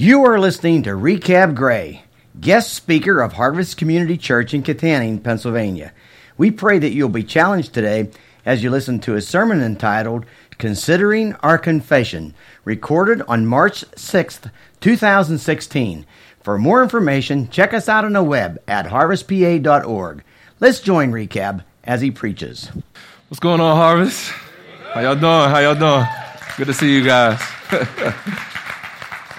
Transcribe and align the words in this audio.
You 0.00 0.24
are 0.26 0.38
listening 0.38 0.84
to 0.84 0.94
Rechab 0.94 1.56
Gray, 1.56 2.04
guest 2.40 2.72
speaker 2.72 3.20
of 3.20 3.32
Harvest 3.32 3.76
Community 3.76 4.16
Church 4.16 4.54
in 4.54 4.62
Kittanning, 4.62 5.20
Pennsylvania. 5.20 5.92
We 6.36 6.52
pray 6.52 6.78
that 6.78 6.92
you'll 6.92 7.08
be 7.08 7.24
challenged 7.24 7.74
today 7.74 8.08
as 8.46 8.62
you 8.62 8.70
listen 8.70 9.00
to 9.00 9.16
a 9.16 9.20
sermon 9.20 9.60
entitled 9.60 10.24
Considering 10.56 11.34
Our 11.42 11.58
Confession, 11.58 12.34
recorded 12.64 13.22
on 13.22 13.48
March 13.48 13.84
6th, 13.96 14.52
2016. 14.78 16.06
For 16.44 16.58
more 16.58 16.80
information, 16.80 17.50
check 17.50 17.74
us 17.74 17.88
out 17.88 18.04
on 18.04 18.12
the 18.12 18.22
web 18.22 18.62
at 18.68 18.86
harvestpa.org. 18.86 20.22
Let's 20.60 20.78
join 20.78 21.10
Recab 21.10 21.64
as 21.82 22.02
he 22.02 22.12
preaches. 22.12 22.70
What's 23.26 23.40
going 23.40 23.60
on, 23.60 23.74
Harvest? 23.74 24.30
How 24.92 25.00
y'all 25.00 25.16
doing? 25.16 25.50
How 25.50 25.58
y'all 25.58 25.74
doing? 25.74 26.06
Good 26.56 26.68
to 26.68 26.72
see 26.72 26.94
you 26.94 27.02
guys. 27.02 27.42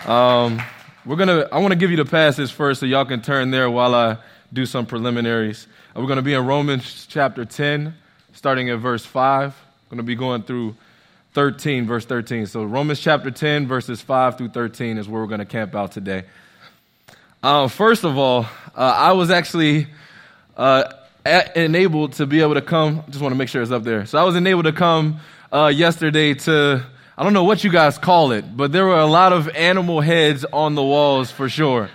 um, 0.09 0.59
we're 1.05 1.17
gonna. 1.17 1.47
I 1.51 1.59
want 1.59 1.71
to 1.71 1.77
give 1.77 1.91
you 1.91 1.97
the 1.97 2.03
passage 2.03 2.51
first, 2.51 2.79
so 2.79 2.87
y'all 2.87 3.05
can 3.05 3.21
turn 3.21 3.51
there 3.51 3.69
while 3.69 3.93
I 3.93 4.17
do 4.51 4.65
some 4.65 4.87
preliminaries. 4.87 5.67
Uh, 5.95 6.01
we're 6.01 6.07
gonna 6.07 6.23
be 6.23 6.33
in 6.33 6.47
Romans 6.47 7.05
chapter 7.07 7.45
10, 7.45 7.93
starting 8.33 8.71
at 8.71 8.79
verse 8.79 9.05
5. 9.05 9.55
We're 9.55 9.89
gonna 9.91 10.01
be 10.01 10.15
going 10.15 10.41
through 10.41 10.75
13, 11.35 11.85
verse 11.85 12.05
13. 12.05 12.47
So 12.47 12.63
Romans 12.63 12.99
chapter 12.99 13.29
10, 13.29 13.67
verses 13.67 14.01
5 14.01 14.39
through 14.39 14.49
13 14.49 14.97
is 14.97 15.07
where 15.07 15.21
we're 15.21 15.27
gonna 15.27 15.45
camp 15.45 15.75
out 15.75 15.91
today. 15.91 16.23
Uh, 17.43 17.67
first 17.67 18.03
of 18.03 18.17
all, 18.17 18.47
uh, 18.75 18.79
I 18.79 19.11
was 19.11 19.29
actually 19.29 19.85
uh, 20.57 20.91
enabled 21.55 22.13
to 22.13 22.25
be 22.25 22.41
able 22.41 22.55
to 22.55 22.63
come. 22.63 23.03
Just 23.09 23.21
want 23.21 23.33
to 23.33 23.37
make 23.37 23.49
sure 23.49 23.61
it's 23.61 23.69
up 23.69 23.83
there. 23.83 24.07
So 24.07 24.17
I 24.17 24.23
was 24.23 24.35
enabled 24.35 24.65
to 24.65 24.73
come 24.73 25.19
uh, 25.53 25.67
yesterday 25.67 26.33
to 26.33 26.83
I 27.19 27.23
don't 27.23 27.33
know 27.33 27.43
what 27.43 27.65
you 27.65 27.69
guys 27.69 27.97
call 27.97 28.31
it, 28.31 28.45
but 28.55 28.71
there 28.71 28.85
were 28.85 28.97
a 28.97 29.05
lot 29.05 29.33
of 29.33 29.49
animal 29.49 29.99
heads 29.99 30.45
on 30.53 30.75
the 30.75 30.81
walls 30.81 31.29
for 31.29 31.49
sure. 31.49 31.89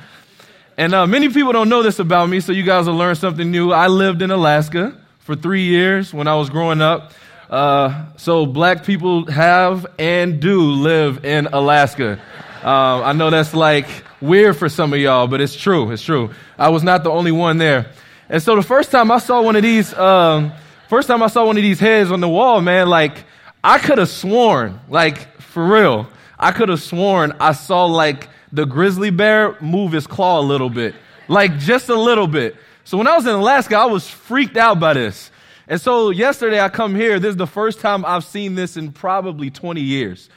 And 0.77 0.92
uh, 0.92 1.06
many 1.06 1.30
people 1.30 1.50
don't 1.52 1.70
know 1.70 1.83
this 1.83 1.98
about 1.98 2.28
me, 2.28 2.41
so 2.41 2.52
you 2.52 2.62
guys 2.62 2.86
will 2.86 2.97
learn 2.97 3.14
something 3.14 3.50
new. 3.50 3.72
I 3.72 3.86
lived 3.86 4.20
in 4.20 4.31
Alaska 4.31 4.94
for 5.20 5.34
three 5.34 5.62
years 5.62 6.12
when 6.12 6.28
I 6.28 6.34
was 6.34 6.50
growing 6.50 6.83
up. 6.83 7.12
Uh, 7.48 8.05
so 8.19 8.44
black 8.44 8.84
people 8.84 9.25
have 9.31 9.86
and 9.98 10.41
do 10.41 10.61
live 10.61 11.25
in 11.25 11.47
Alaska. 11.47 12.20
Uh, 12.62 13.00
I 13.00 13.14
know 13.14 13.31
that's 13.31 13.55
like 13.55 13.86
weird 14.20 14.59
for 14.59 14.69
some 14.69 14.92
of 14.92 14.98
y'all, 14.98 15.27
but 15.27 15.41
it's 15.41 15.56
true. 15.56 15.91
It's 15.91 16.03
true. 16.03 16.33
I 16.59 16.69
was 16.69 16.83
not 16.83 17.03
the 17.03 17.11
only 17.11 17.33
one 17.33 17.56
there. 17.56 17.86
And 18.28 18.42
so 18.42 18.56
the 18.56 18.62
first 18.62 18.91
time 18.91 19.11
I 19.11 19.20
saw 19.20 19.41
one 19.41 19.56
of 19.56 19.62
these, 19.62 19.94
um, 19.94 20.53
first 20.91 21.09
time 21.09 21.22
I 21.22 21.28
saw 21.28 21.47
one 21.47 21.56
of 21.56 21.62
these 21.62 21.81
heads 21.81 22.12
on 22.12 22.20
the 22.20 22.28
wall, 22.28 22.61
man, 22.61 22.91
like 22.91 23.25
I 23.64 23.78
could 23.78 23.96
have 23.96 24.10
sworn, 24.10 24.78
like 24.90 25.40
for 25.40 25.66
real, 25.66 26.06
I 26.38 26.52
could 26.52 26.68
have 26.68 26.82
sworn 26.82 27.32
I 27.40 27.52
saw 27.52 27.86
like 27.86 28.28
the 28.52 28.66
grizzly 28.66 29.08
bear 29.08 29.58
move 29.58 29.92
his 29.92 30.06
claw 30.06 30.38
a 30.38 30.44
little 30.44 30.68
bit, 30.68 30.94
like 31.28 31.58
just 31.58 31.88
a 31.88 31.94
little 31.94 32.26
bit. 32.26 32.56
So 32.84 32.98
when 32.98 33.06
I 33.06 33.16
was 33.16 33.26
in 33.26 33.34
Alaska, 33.34 33.76
I 33.76 33.86
was 33.86 34.06
freaked 34.06 34.58
out 34.58 34.78
by 34.78 34.92
this. 34.92 35.30
And 35.66 35.80
so 35.80 36.10
yesterday 36.10 36.60
I 36.60 36.68
come 36.68 36.94
here. 36.94 37.18
This 37.18 37.30
is 37.30 37.36
the 37.38 37.46
first 37.46 37.80
time 37.80 38.04
I've 38.04 38.24
seen 38.24 38.54
this 38.54 38.76
in 38.76 38.92
probably 38.92 39.50
20 39.50 39.80
years. 39.80 40.28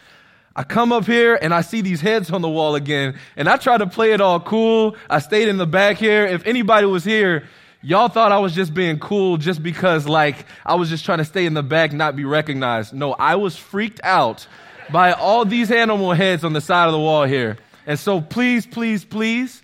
I 0.56 0.64
come 0.64 0.94
up 0.94 1.06
here 1.06 1.38
and 1.40 1.54
I 1.54 1.62
see 1.62 1.82
these 1.82 2.00
heads 2.00 2.32
on 2.32 2.42
the 2.42 2.50
wall 2.50 2.76
again, 2.76 3.20
and 3.36 3.50
I 3.50 3.58
try 3.58 3.78
to 3.78 3.88
play 3.88 4.14
it 4.14 4.22
all 4.22 4.40
cool. 4.40 4.96
I 5.10 5.20
stayed 5.20 5.50
in 5.50 5.58
the 5.58 5.68
back 5.68 5.98
here. 5.98 6.26
If 6.26 6.48
anybody 6.48 6.88
was 6.88 7.04
here, 7.04 7.44
Y'all 7.84 8.08
thought 8.08 8.32
I 8.32 8.40
was 8.40 8.56
just 8.56 8.74
being 8.74 8.98
cool 8.98 9.38
just 9.38 9.62
because, 9.62 10.08
like, 10.08 10.46
I 10.66 10.76
was 10.76 10.90
just 10.90 11.06
trying 11.06 11.20
to 11.20 11.26
stay 11.26 11.46
in 11.46 11.54
the 11.54 11.62
back, 11.62 11.94
not 11.94 12.16
be 12.16 12.26
recognized. 12.26 12.94
No, 12.94 13.14
I 13.14 13.36
was 13.36 13.56
freaked 13.56 14.02
out 14.04 14.48
by 14.92 15.12
all 15.12 15.46
these 15.46 15.72
animal 15.72 16.14
heads 16.14 16.44
on 16.44 16.54
the 16.54 16.62
side 16.62 16.88
of 16.88 16.92
the 16.92 17.00
wall 17.00 17.26
here. 17.26 17.58
And 17.86 18.00
so, 18.00 18.20
please, 18.20 18.66
please, 18.66 19.06
please, 19.06 19.62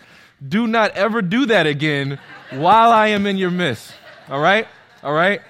do 0.47 0.67
not 0.67 0.91
ever 0.91 1.21
do 1.21 1.47
that 1.47 1.65
again 1.65 2.19
while 2.51 2.91
I 2.91 3.07
am 3.07 3.25
in 3.25 3.37
your 3.37 3.51
midst. 3.51 3.91
All 4.29 4.39
right? 4.39 4.67
All 5.01 5.13
right? 5.13 5.41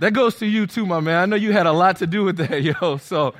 That 0.00 0.14
goes 0.14 0.36
to 0.36 0.46
you 0.46 0.66
too, 0.66 0.86
my 0.86 0.98
man. 0.98 1.22
I 1.22 1.26
know 1.26 1.36
you 1.36 1.52
had 1.52 1.66
a 1.66 1.72
lot 1.72 1.98
to 1.98 2.08
do 2.08 2.24
with 2.24 2.38
that, 2.38 2.60
yo. 2.82 2.96
So, 2.96 3.34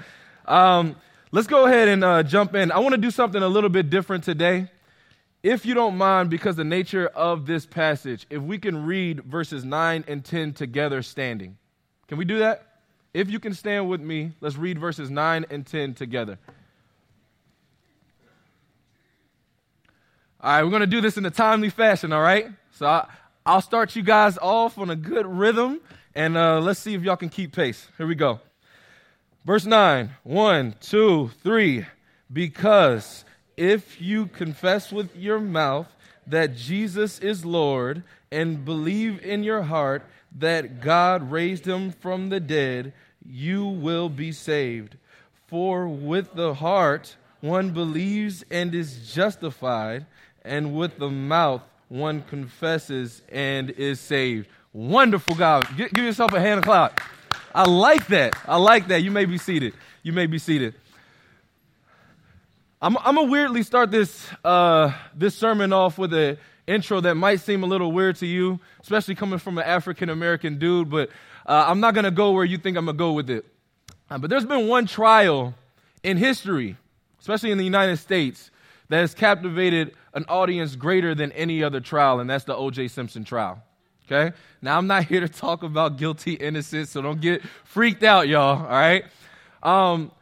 um, 0.46 0.94
let's 1.32 1.48
go 1.48 1.66
ahead 1.66 1.88
and 1.88 2.04
uh, 2.04 2.22
jump 2.22 2.54
in. 2.54 2.70
I 2.70 2.78
want 2.78 2.94
to 2.94 3.00
do 3.00 3.10
something 3.10 3.42
a 3.42 3.48
little 3.48 3.70
bit 3.70 3.90
different 3.90 4.22
today 4.22 4.68
if 5.44 5.66
you 5.66 5.74
don't 5.74 5.98
mind, 5.98 6.30
because 6.30 6.56
the 6.56 6.64
nature 6.64 7.06
of 7.06 7.44
this 7.44 7.66
passage, 7.66 8.26
if 8.30 8.40
we 8.40 8.56
can 8.56 8.86
read 8.86 9.22
verses 9.24 9.62
9 9.62 10.04
and 10.08 10.24
10 10.24 10.54
together 10.54 11.02
standing. 11.02 11.58
Can 12.08 12.16
we 12.16 12.24
do 12.24 12.38
that? 12.38 12.66
If 13.12 13.28
you 13.28 13.38
can 13.38 13.52
stand 13.52 13.90
with 13.90 14.00
me, 14.00 14.32
let's 14.40 14.56
read 14.56 14.78
verses 14.78 15.10
9 15.10 15.44
and 15.50 15.66
10 15.66 15.92
together. 15.92 16.38
All 20.40 20.50
right, 20.50 20.64
we're 20.64 20.70
going 20.70 20.80
to 20.80 20.86
do 20.86 21.02
this 21.02 21.18
in 21.18 21.26
a 21.26 21.30
timely 21.30 21.68
fashion, 21.68 22.10
all 22.14 22.22
right? 22.22 22.48
So 22.70 22.86
I, 22.86 23.06
will 23.46 23.60
start 23.60 23.94
you 23.94 24.02
guys 24.02 24.38
off 24.38 24.78
on 24.78 24.88
a 24.88 24.96
good 24.96 25.26
rhythm, 25.26 25.82
and 26.14 26.38
uh, 26.38 26.58
let's 26.58 26.80
see 26.80 26.94
if 26.94 27.02
y'all 27.02 27.16
can 27.16 27.28
keep 27.28 27.52
pace. 27.52 27.86
Here 27.98 28.06
we 28.06 28.14
go. 28.14 28.40
Verse 29.44 29.66
9 29.66 30.08
1, 30.22 30.74
2, 30.80 31.30
3. 31.42 31.86
Because 32.32 33.23
if 33.56 34.00
you 34.00 34.26
confess 34.26 34.92
with 34.92 35.14
your 35.16 35.40
mouth 35.40 35.88
that 36.26 36.56
Jesus 36.56 37.18
is 37.18 37.44
Lord 37.44 38.02
and 38.30 38.64
believe 38.64 39.24
in 39.24 39.42
your 39.42 39.62
heart 39.62 40.02
that 40.38 40.80
God 40.80 41.30
raised 41.30 41.66
him 41.66 41.92
from 41.92 42.28
the 42.28 42.40
dead, 42.40 42.92
you 43.24 43.64
will 43.64 44.08
be 44.08 44.32
saved. 44.32 44.96
For 45.46 45.86
with 45.86 46.34
the 46.34 46.54
heart 46.54 47.16
one 47.40 47.70
believes 47.70 48.44
and 48.50 48.74
is 48.74 49.12
justified, 49.12 50.06
and 50.44 50.74
with 50.74 50.98
the 50.98 51.10
mouth 51.10 51.62
one 51.88 52.22
confesses 52.22 53.22
and 53.30 53.70
is 53.70 54.00
saved. 54.00 54.48
Wonderful, 54.72 55.34
God. 55.34 55.68
Give 55.76 55.92
yourself 55.98 56.32
a 56.32 56.40
hand 56.40 56.58
of 56.58 56.64
clap. 56.64 57.00
I 57.54 57.68
like 57.68 58.06
that. 58.08 58.34
I 58.46 58.56
like 58.56 58.88
that. 58.88 59.02
You 59.02 59.10
may 59.10 59.26
be 59.26 59.38
seated. 59.38 59.74
You 60.02 60.12
may 60.12 60.26
be 60.26 60.38
seated. 60.38 60.74
I'm, 62.84 62.98
I'm 62.98 63.14
gonna 63.14 63.30
weirdly 63.30 63.62
start 63.62 63.90
this 63.90 64.28
uh, 64.44 64.92
this 65.14 65.34
sermon 65.34 65.72
off 65.72 65.96
with 65.96 66.12
an 66.12 66.36
intro 66.66 67.00
that 67.00 67.14
might 67.14 67.40
seem 67.40 67.62
a 67.62 67.66
little 67.66 67.90
weird 67.90 68.16
to 68.16 68.26
you, 68.26 68.60
especially 68.82 69.14
coming 69.14 69.38
from 69.38 69.56
an 69.56 69.64
African 69.64 70.10
American 70.10 70.58
dude. 70.58 70.90
But 70.90 71.08
uh, 71.46 71.64
I'm 71.66 71.80
not 71.80 71.94
gonna 71.94 72.10
go 72.10 72.32
where 72.32 72.44
you 72.44 72.58
think 72.58 72.76
I'm 72.76 72.84
gonna 72.84 72.98
go 72.98 73.12
with 73.12 73.30
it. 73.30 73.46
Uh, 74.10 74.18
but 74.18 74.28
there's 74.28 74.44
been 74.44 74.68
one 74.68 74.84
trial 74.84 75.54
in 76.02 76.18
history, 76.18 76.76
especially 77.20 77.52
in 77.52 77.56
the 77.56 77.64
United 77.64 77.96
States, 77.96 78.50
that 78.90 78.98
has 78.98 79.14
captivated 79.14 79.94
an 80.12 80.26
audience 80.28 80.76
greater 80.76 81.14
than 81.14 81.32
any 81.32 81.64
other 81.64 81.80
trial, 81.80 82.20
and 82.20 82.28
that's 82.28 82.44
the 82.44 82.54
O.J. 82.54 82.88
Simpson 82.88 83.24
trial. 83.24 83.62
Okay? 84.04 84.36
Now, 84.60 84.76
I'm 84.76 84.86
not 84.86 85.04
here 85.04 85.20
to 85.20 85.28
talk 85.30 85.62
about 85.62 85.96
guilty, 85.96 86.34
innocent, 86.34 86.88
so 86.90 87.00
don't 87.00 87.22
get 87.22 87.42
freaked 87.64 88.02
out, 88.02 88.28
y'all, 88.28 88.62
all 88.62 88.68
right? 88.68 89.06
Um, 89.62 90.12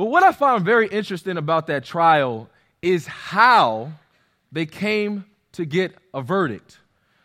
but 0.00 0.06
what 0.06 0.22
I 0.22 0.32
found 0.32 0.64
very 0.64 0.88
interesting 0.88 1.36
about 1.36 1.66
that 1.66 1.84
trial 1.84 2.48
is 2.80 3.06
how 3.06 3.92
they 4.50 4.64
came 4.64 5.26
to 5.52 5.66
get 5.66 5.94
a 6.14 6.22
verdict. 6.22 6.78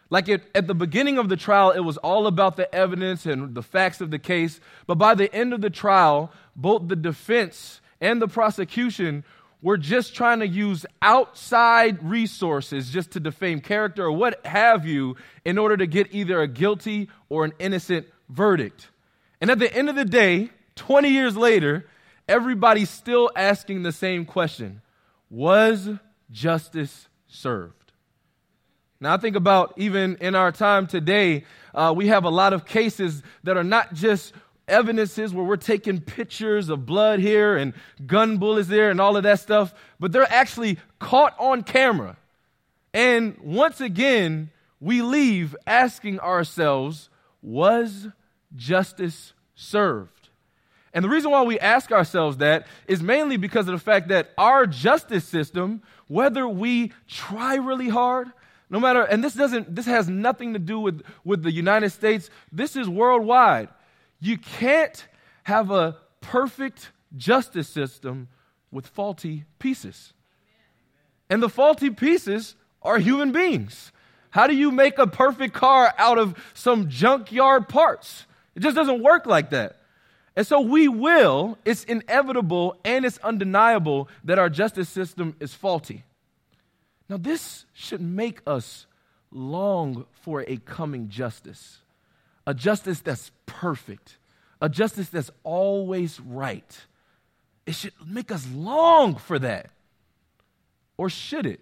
Like 0.09 0.27
it, 0.27 0.43
at 0.53 0.67
the 0.67 0.75
beginning 0.75 1.17
of 1.17 1.29
the 1.29 1.37
trial, 1.37 1.71
it 1.71 1.79
was 1.79 1.95
all 1.95 2.27
about 2.27 2.57
the 2.57 2.75
evidence 2.75 3.25
and 3.25 3.55
the 3.55 3.63
facts 3.63 4.01
of 4.01 4.11
the 4.11 4.19
case. 4.19 4.59
But 4.87 4.95
by 4.95 5.15
the 5.15 5.33
end 5.33 5.53
of 5.53 5.61
the 5.61 5.69
trial, 5.69 6.33
both 6.53 6.89
the 6.89 6.97
defense 6.97 7.79
and 8.01 8.21
the 8.21 8.27
prosecution 8.27 9.23
were 9.61 9.77
just 9.77 10.13
trying 10.13 10.39
to 10.39 10.47
use 10.47 10.85
outside 11.01 12.03
resources 12.03 12.89
just 12.89 13.11
to 13.11 13.21
defame 13.21 13.61
character 13.61 14.03
or 14.03 14.11
what 14.11 14.45
have 14.45 14.85
you 14.85 15.15
in 15.45 15.57
order 15.57 15.77
to 15.77 15.87
get 15.87 16.13
either 16.13 16.41
a 16.41 16.47
guilty 16.49 17.07
or 17.29 17.45
an 17.45 17.53
innocent 17.57 18.05
verdict. 18.27 18.89
And 19.39 19.49
at 19.49 19.59
the 19.59 19.73
end 19.73 19.89
of 19.89 19.95
the 19.95 20.03
day, 20.03 20.49
20 20.75 21.07
years 21.07 21.37
later, 21.37 21.85
everybody's 22.27 22.89
still 22.89 23.31
asking 23.35 23.83
the 23.83 23.91
same 23.91 24.25
question 24.25 24.81
Was 25.29 25.89
justice 26.31 27.07
served? 27.27 27.91
Now, 28.99 29.13
I 29.13 29.17
think 29.17 29.35
about 29.35 29.73
even 29.77 30.15
in 30.21 30.35
our 30.35 30.51
time 30.51 30.87
today, 30.87 31.43
uh, 31.73 31.93
we 31.95 32.07
have 32.07 32.23
a 32.23 32.29
lot 32.29 32.53
of 32.53 32.65
cases 32.65 33.21
that 33.43 33.57
are 33.57 33.63
not 33.63 33.93
just 33.93 34.33
evidences 34.67 35.33
where 35.33 35.45
we're 35.45 35.57
taking 35.57 36.01
pictures 36.01 36.69
of 36.69 36.85
blood 36.85 37.19
here 37.19 37.55
and 37.55 37.73
gun 38.05 38.37
bullets 38.37 38.67
there 38.67 38.89
and 38.89 38.99
all 38.99 39.17
of 39.17 39.23
that 39.23 39.39
stuff, 39.39 39.73
but 39.99 40.11
they're 40.11 40.31
actually 40.31 40.79
caught 40.99 41.35
on 41.39 41.61
camera. 41.61 42.17
And 42.93 43.37
once 43.41 43.81
again, 43.81 44.49
we 44.79 45.01
leave 45.01 45.55
asking 45.67 46.19
ourselves, 46.19 47.09
was 47.41 48.07
justice 48.55 49.33
served? 49.53 50.14
And 50.95 51.03
the 51.03 51.09
reason 51.09 51.29
why 51.29 51.43
we 51.43 51.59
ask 51.59 51.91
ourselves 51.91 52.37
that 52.37 52.67
is 52.87 53.03
mainly 53.03 53.35
because 53.35 53.67
of 53.67 53.73
the 53.73 53.83
fact 53.83 54.07
that 54.07 54.31
our 54.37 54.65
justice 54.65 55.25
system, 55.25 55.83
whether 56.07 56.47
we 56.47 56.93
try 57.05 57.55
really 57.55 57.89
hard, 57.89 58.29
no 58.69 58.79
matter, 58.79 59.03
and 59.03 59.21
this 59.21 59.33
doesn't, 59.33 59.75
this 59.75 59.85
has 59.87 60.07
nothing 60.07 60.53
to 60.53 60.59
do 60.59 60.79
with, 60.79 61.03
with 61.25 61.43
the 61.43 61.51
United 61.51 61.89
States, 61.89 62.29
this 62.49 62.77
is 62.77 62.87
worldwide. 62.87 63.67
You 64.21 64.37
can't 64.37 65.05
have 65.43 65.69
a 65.69 65.97
perfect 66.21 66.91
justice 67.17 67.67
system 67.67 68.29
with 68.71 68.87
faulty 68.87 69.43
pieces. 69.59 70.13
And 71.29 71.43
the 71.43 71.49
faulty 71.49 71.89
pieces 71.89 72.55
are 72.81 72.99
human 72.99 73.33
beings. 73.33 73.91
How 74.29 74.47
do 74.47 74.55
you 74.55 74.71
make 74.71 74.97
a 74.97 75.07
perfect 75.07 75.53
car 75.53 75.93
out 75.97 76.17
of 76.17 76.35
some 76.53 76.87
junkyard 76.87 77.67
parts? 77.67 78.25
It 78.55 78.61
just 78.61 78.77
doesn't 78.77 79.03
work 79.03 79.25
like 79.25 79.49
that. 79.49 79.81
And 80.35 80.45
so 80.45 80.59
we 80.59 80.87
will, 80.87 81.57
it's 81.63 81.85
inevitable 81.85 82.75
and 82.83 83.05
it's 83.05 83.17
undeniable 83.19 84.09
that 84.23 84.37
our 84.37 84.49
justice 84.49 84.89
system 84.89 85.35
is 85.39 85.53
faulty. 85.53 86.03
Now, 87.07 87.17
this 87.17 87.65
should 87.73 88.01
make 88.01 88.41
us 88.45 88.85
long 89.31 90.05
for 90.11 90.43
a 90.47 90.57
coming 90.57 91.07
justice, 91.09 91.79
a 92.45 92.53
justice 92.53 92.99
that's 92.99 93.31
perfect, 93.45 94.17
a 94.61 94.67
justice 94.67 95.09
that's 95.09 95.31
always 95.43 96.19
right. 96.19 96.85
It 97.65 97.75
should 97.75 97.93
make 98.05 98.31
us 98.31 98.47
long 98.53 99.15
for 99.15 99.39
that. 99.39 99.69
Or 100.97 101.09
should 101.09 101.45
it? 101.45 101.59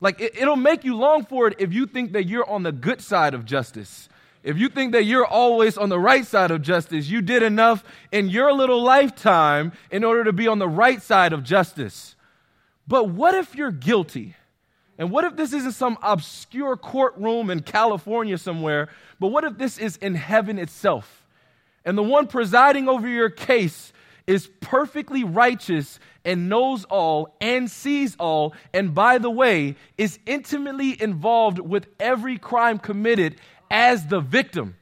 Like, 0.00 0.20
it, 0.20 0.46
will 0.46 0.56
make 0.56 0.84
you 0.84 0.96
long 0.96 1.24
for 1.24 1.48
it 1.48 1.56
if 1.58 1.72
you 1.72 1.86
think 1.86 2.12
that 2.12 2.24
you're 2.24 2.48
on 2.48 2.62
the 2.62 2.72
good 2.72 3.00
side 3.00 3.32
of 3.32 3.44
justice. 3.44 4.08
If 4.44 4.58
you 4.58 4.68
think 4.68 4.92
that 4.92 5.04
you're 5.04 5.26
always 5.26 5.78
on 5.78 5.88
the 5.88 5.98
right 5.98 6.24
side 6.24 6.50
of 6.50 6.60
justice, 6.60 7.08
you 7.08 7.22
did 7.22 7.42
enough 7.42 7.82
in 8.12 8.28
your 8.28 8.52
little 8.52 8.82
lifetime 8.82 9.72
in 9.90 10.04
order 10.04 10.22
to 10.24 10.34
be 10.34 10.46
on 10.46 10.58
the 10.58 10.68
right 10.68 11.00
side 11.00 11.32
of 11.32 11.42
justice. 11.42 12.14
But 12.86 13.08
what 13.08 13.34
if 13.34 13.54
you're 13.54 13.70
guilty? 13.72 14.36
And 14.98 15.10
what 15.10 15.24
if 15.24 15.34
this 15.34 15.54
isn't 15.54 15.72
some 15.72 15.96
obscure 16.02 16.76
courtroom 16.76 17.48
in 17.48 17.60
California 17.60 18.36
somewhere, 18.36 18.90
but 19.18 19.28
what 19.28 19.44
if 19.44 19.56
this 19.56 19.78
is 19.78 19.96
in 19.96 20.14
heaven 20.14 20.58
itself? 20.58 21.24
And 21.86 21.96
the 21.96 22.02
one 22.02 22.26
presiding 22.26 22.86
over 22.86 23.08
your 23.08 23.30
case 23.30 23.94
is 24.26 24.48
perfectly 24.60 25.24
righteous 25.24 25.98
and 26.24 26.48
knows 26.48 26.84
all 26.84 27.34
and 27.40 27.70
sees 27.70 28.16
all, 28.18 28.54
and 28.72 28.94
by 28.94 29.18
the 29.18 29.30
way, 29.30 29.76
is 29.98 30.18
intimately 30.26 31.00
involved 31.00 31.58
with 31.58 31.86
every 32.00 32.38
crime 32.38 32.78
committed 32.78 33.36
as 33.70 34.06
the 34.06 34.20
victim. 34.20 34.76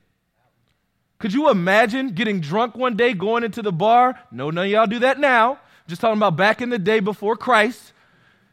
Could 1.19 1.33
you 1.33 1.51
imagine 1.51 2.15
getting 2.15 2.41
drunk 2.41 2.77
one 2.77 2.97
day, 2.97 3.13
going 3.13 3.45
into 3.45 3.63
the 3.63 3.73
bar? 3.73 4.19
No, 4.31 4.51
none 4.51 4.65
of 4.65 4.71
y'all 4.71 4.87
do 4.87 4.99
that 5.01 5.21
now. 5.21 5.59
Just 5.87 6.01
talking 6.01 6.17
about 6.17 6.37
back 6.37 6.61
in 6.61 6.71
the 6.71 6.79
day 6.79 7.01
before 7.01 7.37
Christ 7.37 7.93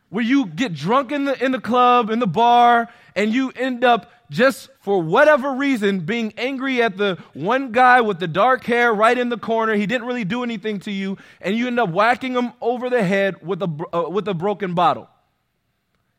where 0.09 0.23
you 0.23 0.47
get 0.47 0.73
drunk 0.73 1.11
in 1.11 1.25
the, 1.25 1.43
in 1.43 1.51
the 1.51 1.61
club, 1.61 2.09
in 2.09 2.19
the 2.19 2.27
bar, 2.27 2.89
and 3.15 3.33
you 3.33 3.51
end 3.55 3.83
up 3.83 4.11
just 4.29 4.69
for 4.81 5.01
whatever 5.01 5.53
reason 5.53 6.01
being 6.01 6.33
angry 6.37 6.81
at 6.81 6.97
the 6.97 7.17
one 7.33 7.71
guy 7.71 8.01
with 8.01 8.19
the 8.19 8.27
dark 8.27 8.63
hair 8.63 8.93
right 8.93 9.17
in 9.17 9.29
the 9.29 9.37
corner. 9.37 9.75
He 9.75 9.85
didn't 9.85 10.07
really 10.07 10.25
do 10.25 10.43
anything 10.43 10.79
to 10.81 10.91
you, 10.91 11.17
and 11.41 11.55
you 11.55 11.67
end 11.67 11.79
up 11.79 11.89
whacking 11.89 12.33
him 12.33 12.53
over 12.61 12.89
the 12.89 13.03
head 13.03 13.45
with 13.45 13.61
a, 13.61 13.85
uh, 13.93 14.09
with 14.09 14.27
a 14.27 14.33
broken 14.33 14.73
bottle. 14.73 15.09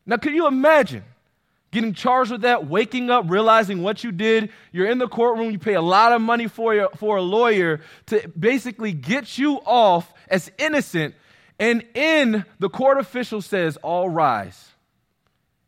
Now, 0.05 0.17
can 0.17 0.33
you 0.33 0.47
imagine 0.47 1.03
getting 1.71 1.93
charged 1.93 2.31
with 2.31 2.41
that, 2.41 2.67
waking 2.67 3.09
up, 3.09 3.25
realizing 3.29 3.81
what 3.81 4.03
you 4.03 4.11
did? 4.11 4.49
You're 4.71 4.89
in 4.89 4.97
the 4.97 5.07
courtroom, 5.07 5.51
you 5.51 5.59
pay 5.59 5.73
a 5.73 5.81
lot 5.81 6.11
of 6.11 6.21
money 6.21 6.47
for, 6.47 6.75
your, 6.75 6.89
for 6.97 7.17
a 7.17 7.21
lawyer 7.21 7.81
to 8.07 8.27
basically 8.37 8.91
get 8.91 9.37
you 9.37 9.55
off 9.65 10.13
as 10.27 10.51
innocent 10.57 11.15
and 11.61 11.85
in 11.93 12.43
the 12.57 12.69
court 12.69 12.97
official 12.97 13.39
says, 13.39 13.77
All 13.77 14.09
rise. 14.09 14.71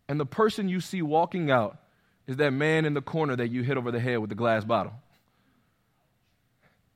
And 0.10 0.20
the 0.20 0.26
person 0.26 0.68
you 0.68 0.82
see 0.82 1.04
walking 1.04 1.52
out 1.52 1.78
is 2.26 2.38
that 2.38 2.52
man 2.52 2.86
in 2.86 2.96
the 2.96 3.02
corner 3.02 3.36
that 3.36 3.50
you 3.50 3.62
hit 3.62 3.78
over 3.78 3.92
the 3.92 4.00
head 4.00 4.18
with 4.18 4.30
the 4.30 4.36
glass 4.36 4.64
bottle. 4.64 4.94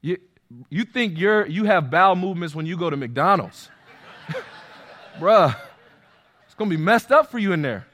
You, 0.02 0.18
you 0.70 0.84
think 0.84 1.20
you're, 1.20 1.46
you 1.46 1.66
have 1.66 1.92
bowel 1.92 2.16
movements 2.16 2.56
when 2.56 2.66
you 2.66 2.76
go 2.76 2.90
to 2.90 2.98
McDonald's. 2.98 3.70
Bruh, 5.20 5.56
it's 6.46 6.56
to 6.56 6.66
be 6.66 6.76
messed 6.76 7.12
up 7.12 7.30
for 7.30 7.38
you 7.38 7.54
in 7.54 7.62
there. 7.62 7.86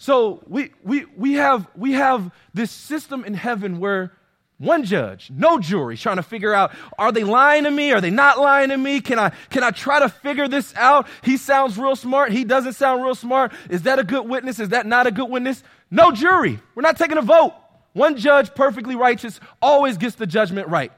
So 0.00 0.42
we, 0.46 0.72
we, 0.82 1.04
we, 1.14 1.34
have, 1.34 1.68
we 1.76 1.92
have 1.92 2.32
this 2.54 2.70
system 2.70 3.22
in 3.22 3.34
heaven 3.34 3.78
where 3.80 4.12
one 4.56 4.84
judge, 4.84 5.30
no 5.30 5.58
jury, 5.58 5.98
trying 5.98 6.16
to 6.16 6.22
figure 6.22 6.54
out 6.54 6.72
are 6.98 7.12
they 7.12 7.22
lying 7.22 7.64
to 7.64 7.70
me? 7.70 7.92
Are 7.92 8.00
they 8.00 8.08
not 8.08 8.38
lying 8.38 8.70
to 8.70 8.78
me? 8.78 9.02
Can 9.02 9.18
I, 9.18 9.28
can 9.50 9.62
I 9.62 9.72
try 9.72 10.00
to 10.00 10.08
figure 10.08 10.48
this 10.48 10.74
out? 10.74 11.06
He 11.22 11.36
sounds 11.36 11.76
real 11.76 11.96
smart. 11.96 12.32
He 12.32 12.44
doesn't 12.44 12.72
sound 12.72 13.02
real 13.02 13.14
smart. 13.14 13.52
Is 13.68 13.82
that 13.82 13.98
a 13.98 14.02
good 14.02 14.26
witness? 14.26 14.58
Is 14.58 14.70
that 14.70 14.86
not 14.86 15.06
a 15.06 15.10
good 15.10 15.28
witness? 15.28 15.62
No 15.90 16.12
jury. 16.12 16.58
We're 16.74 16.80
not 16.80 16.96
taking 16.96 17.18
a 17.18 17.22
vote. 17.22 17.52
One 17.92 18.16
judge, 18.16 18.54
perfectly 18.54 18.96
righteous, 18.96 19.38
always 19.60 19.98
gets 19.98 20.16
the 20.16 20.26
judgment 20.26 20.68
right. 20.68 20.92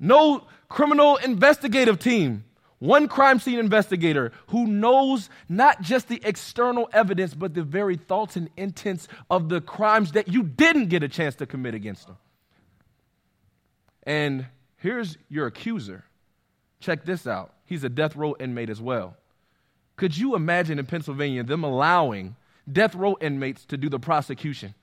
No 0.00 0.48
criminal 0.68 1.14
investigative 1.14 2.00
team. 2.00 2.42
One 2.84 3.08
crime 3.08 3.38
scene 3.38 3.58
investigator 3.58 4.30
who 4.48 4.66
knows 4.66 5.30
not 5.48 5.80
just 5.80 6.06
the 6.08 6.20
external 6.22 6.90
evidence, 6.92 7.32
but 7.32 7.54
the 7.54 7.62
very 7.62 7.96
thoughts 7.96 8.36
and 8.36 8.50
intents 8.58 9.08
of 9.30 9.48
the 9.48 9.62
crimes 9.62 10.12
that 10.12 10.28
you 10.28 10.42
didn't 10.42 10.90
get 10.90 11.02
a 11.02 11.08
chance 11.08 11.34
to 11.36 11.46
commit 11.46 11.74
against 11.74 12.06
them. 12.06 12.18
And 14.02 14.44
here's 14.76 15.16
your 15.30 15.46
accuser. 15.46 16.04
Check 16.78 17.06
this 17.06 17.26
out. 17.26 17.54
He's 17.64 17.84
a 17.84 17.88
death 17.88 18.16
row 18.16 18.36
inmate 18.38 18.68
as 18.68 18.82
well. 18.82 19.16
Could 19.96 20.14
you 20.14 20.34
imagine 20.34 20.78
in 20.78 20.84
Pennsylvania 20.84 21.42
them 21.42 21.64
allowing 21.64 22.36
death 22.70 22.94
row 22.94 23.16
inmates 23.18 23.64
to 23.64 23.78
do 23.78 23.88
the 23.88 23.98
prosecution? 23.98 24.74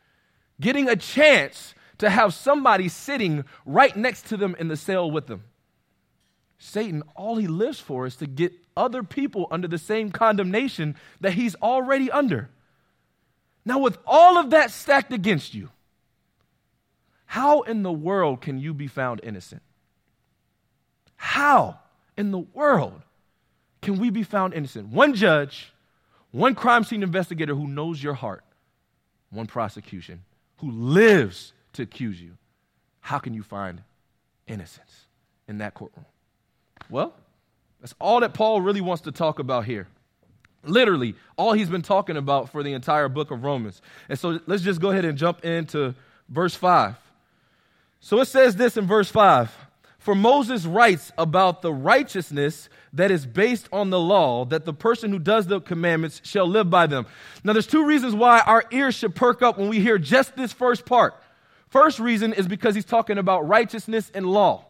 Getting 0.60 0.90
a 0.90 0.96
chance 0.96 1.76
to 2.00 2.10
have 2.10 2.34
somebody 2.34 2.90
sitting 2.90 3.46
right 3.64 3.96
next 3.96 4.26
to 4.30 4.38
them 4.38 4.56
in 4.58 4.70
the 4.70 4.76
cell 4.76 5.12
with 5.12 5.28
them. 5.28 5.44
Satan, 6.64 7.02
all 7.16 7.38
he 7.38 7.48
lives 7.48 7.80
for 7.80 8.06
is 8.06 8.16
to 8.18 8.28
get 8.28 8.54
other 8.78 9.02
people 9.02 9.48
under 9.50 9.68
the 9.68 9.80
same 9.80 10.12
condemnation 10.12 10.96
that 11.20 11.34
he's 11.34 11.56
already 11.56 12.12
under. 12.12 12.52
Now, 13.66 13.80
with 13.80 13.98
all 14.06 14.38
of 14.38 14.52
that 14.52 14.70
stacked 14.70 15.12
against 15.12 15.56
you, 15.56 15.70
how 17.26 17.62
in 17.62 17.82
the 17.82 17.92
world 17.92 18.42
can 18.42 18.60
you 18.60 18.76
be 18.76 18.86
found 18.86 19.22
innocent? 19.24 19.64
How 21.16 21.80
in 22.16 22.30
the 22.30 22.38
world 22.40 23.02
can 23.82 23.98
we 23.98 24.12
be 24.12 24.22
found 24.22 24.54
innocent? 24.54 24.90
One 24.90 25.16
judge, 25.16 25.74
one 26.30 26.54
crime 26.54 26.84
scene 26.84 27.02
investigator 27.02 27.56
who 27.56 27.68
knows 27.68 28.04
your 28.04 28.14
heart, 28.14 28.44
one 29.32 29.48
prosecution 29.48 30.22
who 30.58 30.70
lives 30.70 31.54
to 31.74 31.82
accuse 31.82 32.22
you. 32.22 32.38
How 33.00 33.18
can 33.18 33.34
you 33.34 33.42
find 33.42 33.82
innocence 34.46 35.08
in 35.48 35.58
that 35.58 35.74
courtroom? 35.74 36.06
Well, 36.92 37.16
that's 37.80 37.96
all 38.00 38.20
that 38.20 38.34
Paul 38.34 38.62
really 38.62 38.82
wants 38.82 39.04
to 39.04 39.12
talk 39.12 39.40
about 39.40 39.66
here. 39.66 39.88
Literally, 40.64 41.16
all 41.38 41.54
he's 41.54 41.70
been 41.70 41.82
talking 41.82 42.18
about 42.18 42.52
for 42.52 42.62
the 42.62 42.74
entire 42.74 43.10
book 43.10 43.32
of 43.32 43.44
Romans. 43.44 43.82
And 44.10 44.20
so 44.20 44.40
let's 44.46 44.62
just 44.62 44.80
go 44.80 44.92
ahead 44.92 45.06
and 45.06 45.18
jump 45.18 45.44
into 45.44 45.96
verse 46.30 46.54
5. 46.54 46.96
So 48.02 48.20
it 48.20 48.26
says 48.26 48.56
this 48.58 48.78
in 48.78 48.86
verse 48.86 49.10
5 49.10 49.52
For 49.98 50.14
Moses 50.14 50.66
writes 50.66 51.12
about 51.18 51.64
the 51.64 51.74
righteousness 51.74 52.70
that 52.94 53.10
is 53.10 53.26
based 53.26 53.70
on 53.72 53.90
the 53.90 54.00
law, 54.00 54.46
that 54.46 54.66
the 54.66 54.74
person 54.74 55.12
who 55.12 55.18
does 55.18 55.48
the 55.48 55.62
commandments 55.62 56.22
shall 56.24 56.48
live 56.48 56.70
by 56.70 56.86
them. 56.86 57.08
Now, 57.44 57.54
there's 57.54 57.68
two 57.68 57.86
reasons 57.86 58.14
why 58.14 58.42
our 58.42 58.66
ears 58.72 58.96
should 58.96 59.16
perk 59.16 59.42
up 59.42 59.58
when 59.58 59.70
we 59.70 59.80
hear 59.80 59.98
just 59.98 60.36
this 60.36 60.52
first 60.52 60.86
part. 60.86 61.16
First 61.70 62.00
reason 62.00 62.34
is 62.34 62.48
because 62.48 62.76
he's 62.76 62.86
talking 62.86 63.18
about 63.18 63.48
righteousness 63.48 64.12
and 64.14 64.26
law. 64.26 64.66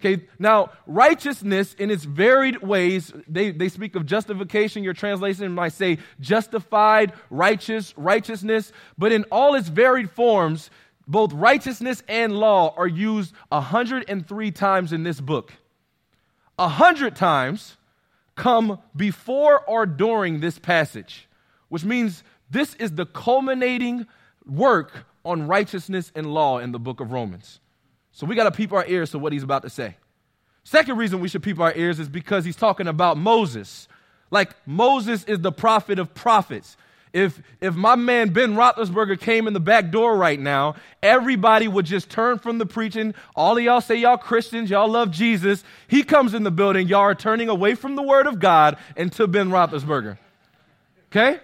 Okay, 0.00 0.28
now 0.38 0.70
righteousness 0.86 1.74
in 1.74 1.90
its 1.90 2.04
varied 2.04 2.62
ways, 2.62 3.12
they, 3.26 3.50
they 3.50 3.68
speak 3.68 3.96
of 3.96 4.06
justification. 4.06 4.84
Your 4.84 4.92
translation 4.94 5.52
might 5.52 5.72
say 5.72 5.98
justified, 6.20 7.12
righteous, 7.30 7.94
righteousness, 7.96 8.72
but 8.96 9.10
in 9.10 9.24
all 9.32 9.56
its 9.56 9.68
varied 9.68 10.10
forms, 10.10 10.70
both 11.08 11.32
righteousness 11.32 12.04
and 12.06 12.36
law 12.36 12.74
are 12.76 12.86
used 12.86 13.34
103 13.48 14.50
times 14.52 14.92
in 14.92 15.02
this 15.02 15.20
book. 15.20 15.52
100 16.56 17.16
times 17.16 17.76
come 18.36 18.78
before 18.94 19.60
or 19.60 19.84
during 19.84 20.38
this 20.38 20.60
passage, 20.60 21.28
which 21.70 21.84
means 21.84 22.22
this 22.50 22.74
is 22.76 22.92
the 22.92 23.06
culminating 23.06 24.06
work 24.46 25.06
on 25.24 25.48
righteousness 25.48 26.12
and 26.14 26.32
law 26.32 26.58
in 26.58 26.70
the 26.70 26.78
book 26.78 27.00
of 27.00 27.10
Romans. 27.10 27.58
So 28.18 28.26
we 28.26 28.34
got 28.34 28.44
to 28.44 28.50
peep 28.50 28.72
our 28.72 28.84
ears 28.84 29.12
to 29.12 29.18
what 29.20 29.32
he's 29.32 29.44
about 29.44 29.62
to 29.62 29.70
say. 29.70 29.94
Second 30.64 30.96
reason 30.96 31.20
we 31.20 31.28
should 31.28 31.44
peep 31.44 31.60
our 31.60 31.72
ears 31.72 32.00
is 32.00 32.08
because 32.08 32.44
he's 32.44 32.56
talking 32.56 32.88
about 32.88 33.16
Moses. 33.16 33.86
Like 34.32 34.56
Moses 34.66 35.22
is 35.22 35.38
the 35.38 35.52
prophet 35.52 36.00
of 36.00 36.12
prophets. 36.14 36.76
If, 37.12 37.40
if 37.60 37.76
my 37.76 37.94
man 37.94 38.30
Ben 38.30 38.54
Roethlisberger 38.54 39.20
came 39.20 39.46
in 39.46 39.52
the 39.52 39.60
back 39.60 39.92
door 39.92 40.16
right 40.16 40.40
now, 40.40 40.74
everybody 41.00 41.68
would 41.68 41.86
just 41.86 42.10
turn 42.10 42.40
from 42.40 42.58
the 42.58 42.66
preaching. 42.66 43.14
All 43.36 43.56
of 43.56 43.62
y'all 43.62 43.80
say 43.80 43.94
y'all 43.94 44.16
Christians, 44.16 44.68
y'all 44.68 44.88
love 44.88 45.12
Jesus. 45.12 45.62
He 45.86 46.02
comes 46.02 46.34
in 46.34 46.42
the 46.42 46.50
building, 46.50 46.88
y'all 46.88 47.02
are 47.02 47.14
turning 47.14 47.48
away 47.48 47.76
from 47.76 47.94
the 47.94 48.02
word 48.02 48.26
of 48.26 48.40
God 48.40 48.78
and 48.96 49.12
to 49.12 49.28
Ben 49.28 49.50
Roethlisberger. 49.50 50.18
Okay? 51.12 51.38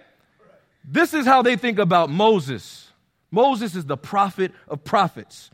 This 0.83 1.13
is 1.13 1.25
how 1.25 1.41
they 1.41 1.55
think 1.55 1.79
about 1.79 2.09
Moses. 2.09 2.91
Moses 3.31 3.75
is 3.75 3.85
the 3.85 3.95
prophet 3.95 4.51
of 4.67 4.83
prophets. 4.83 5.51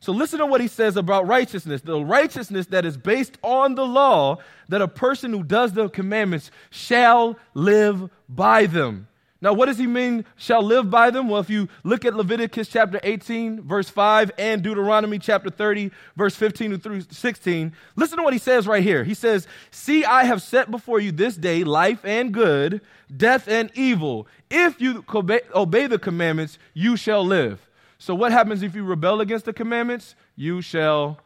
So 0.00 0.12
listen 0.12 0.38
to 0.38 0.46
what 0.46 0.62
he 0.62 0.68
says 0.68 0.96
about 0.96 1.26
righteousness. 1.26 1.82
The 1.82 2.02
righteousness 2.02 2.66
that 2.66 2.86
is 2.86 2.96
based 2.96 3.36
on 3.42 3.74
the 3.74 3.84
law, 3.84 4.38
that 4.68 4.80
a 4.80 4.88
person 4.88 5.30
who 5.30 5.44
does 5.44 5.74
the 5.74 5.90
commandments 5.90 6.50
shall 6.70 7.38
live 7.52 8.08
by 8.28 8.64
them. 8.64 9.08
Now, 9.42 9.54
what 9.54 9.66
does 9.66 9.78
he 9.78 9.86
mean, 9.86 10.26
shall 10.36 10.62
live 10.62 10.90
by 10.90 11.10
them? 11.10 11.28
Well, 11.28 11.40
if 11.40 11.48
you 11.48 11.68
look 11.82 12.04
at 12.04 12.14
Leviticus 12.14 12.68
chapter 12.68 13.00
18, 13.02 13.62
verse 13.62 13.88
5, 13.88 14.32
and 14.36 14.62
Deuteronomy 14.62 15.18
chapter 15.18 15.48
30, 15.48 15.90
verse 16.14 16.34
15 16.34 16.78
through 16.78 17.02
16, 17.10 17.72
listen 17.96 18.18
to 18.18 18.22
what 18.22 18.34
he 18.34 18.38
says 18.38 18.66
right 18.66 18.82
here. 18.82 19.02
He 19.02 19.14
says, 19.14 19.46
See, 19.70 20.04
I 20.04 20.24
have 20.24 20.42
set 20.42 20.70
before 20.70 21.00
you 21.00 21.10
this 21.10 21.36
day 21.36 21.64
life 21.64 22.04
and 22.04 22.32
good, 22.32 22.82
death 23.14 23.48
and 23.48 23.70
evil. 23.74 24.26
If 24.50 24.78
you 24.78 25.04
obey 25.08 25.86
the 25.86 25.98
commandments, 25.98 26.58
you 26.74 26.96
shall 26.96 27.24
live. 27.24 27.66
So, 28.00 28.16
what 28.16 28.32
happens 28.32 28.64
if 28.64 28.74
you 28.74 28.82
rebel 28.82 29.20
against 29.20 29.44
the 29.44 29.52
commandments? 29.52 30.16
You 30.34 30.60
shall 30.60 31.20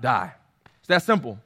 die. 0.00 0.32
It's 0.78 0.88
that 0.88 1.02
simple. 1.02 1.38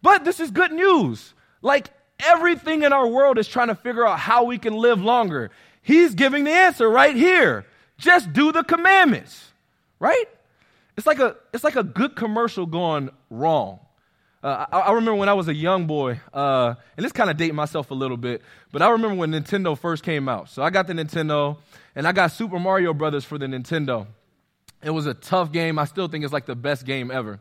But 0.00 0.24
this 0.24 0.40
is 0.40 0.50
good 0.50 0.72
news. 0.72 1.34
Like, 1.60 1.90
Everything 2.26 2.82
in 2.82 2.92
our 2.92 3.06
world 3.06 3.38
is 3.38 3.48
trying 3.48 3.68
to 3.68 3.74
figure 3.74 4.06
out 4.06 4.18
how 4.18 4.44
we 4.44 4.58
can 4.58 4.74
live 4.74 5.00
longer. 5.00 5.50
He's 5.82 6.14
giving 6.14 6.44
the 6.44 6.50
answer 6.50 6.88
right 6.88 7.14
here. 7.14 7.66
Just 7.98 8.32
do 8.32 8.52
the 8.52 8.62
commandments, 8.62 9.52
right? 9.98 10.24
It's 10.96 11.06
like 11.06 11.18
a, 11.18 11.36
it's 11.52 11.64
like 11.64 11.76
a 11.76 11.82
good 11.82 12.16
commercial 12.16 12.66
going 12.66 13.10
wrong. 13.30 13.80
Uh, 14.42 14.66
I, 14.72 14.78
I, 14.80 14.92
remember 14.92 15.16
when 15.16 15.28
I 15.28 15.34
was 15.34 15.48
a 15.48 15.54
young 15.54 15.86
boy, 15.86 16.18
uh, 16.32 16.74
and 16.96 17.04
this 17.04 17.12
kind 17.12 17.28
of 17.28 17.36
dating 17.36 17.56
myself 17.56 17.90
a 17.90 17.94
little 17.94 18.16
bit, 18.16 18.40
but 18.72 18.80
I 18.80 18.88
remember 18.88 19.16
when 19.16 19.32
Nintendo 19.32 19.76
first 19.76 20.02
came 20.02 20.30
out. 20.30 20.48
So 20.48 20.62
I 20.62 20.70
got 20.70 20.86
the 20.86 20.94
Nintendo, 20.94 21.58
and 21.94 22.08
I 22.08 22.12
got 22.12 22.32
Super 22.32 22.58
Mario 22.58 22.94
Brothers 22.94 23.24
for 23.24 23.36
the 23.36 23.46
Nintendo. 23.46 24.06
It 24.82 24.90
was 24.90 25.06
a 25.06 25.14
tough 25.14 25.52
game. 25.52 25.78
I 25.78 25.84
still 25.84 26.08
think 26.08 26.24
it's 26.24 26.32
like 26.32 26.46
the 26.46 26.56
best 26.56 26.86
game 26.86 27.10
ever. 27.10 27.38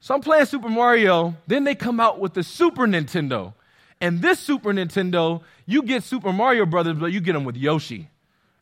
So 0.00 0.14
I'm 0.14 0.20
playing 0.20 0.46
Super 0.46 0.68
Mario. 0.68 1.34
Then 1.46 1.64
they 1.64 1.74
come 1.74 1.98
out 1.98 2.20
with 2.20 2.34
the 2.34 2.42
Super 2.42 2.86
Nintendo. 2.86 3.54
And 4.00 4.22
this 4.22 4.38
Super 4.38 4.72
Nintendo, 4.72 5.42
you 5.66 5.82
get 5.82 6.04
Super 6.04 6.32
Mario 6.32 6.66
Brothers, 6.66 6.98
but 6.98 7.06
you 7.06 7.20
get 7.20 7.32
them 7.32 7.44
with 7.44 7.56
Yoshi. 7.56 8.08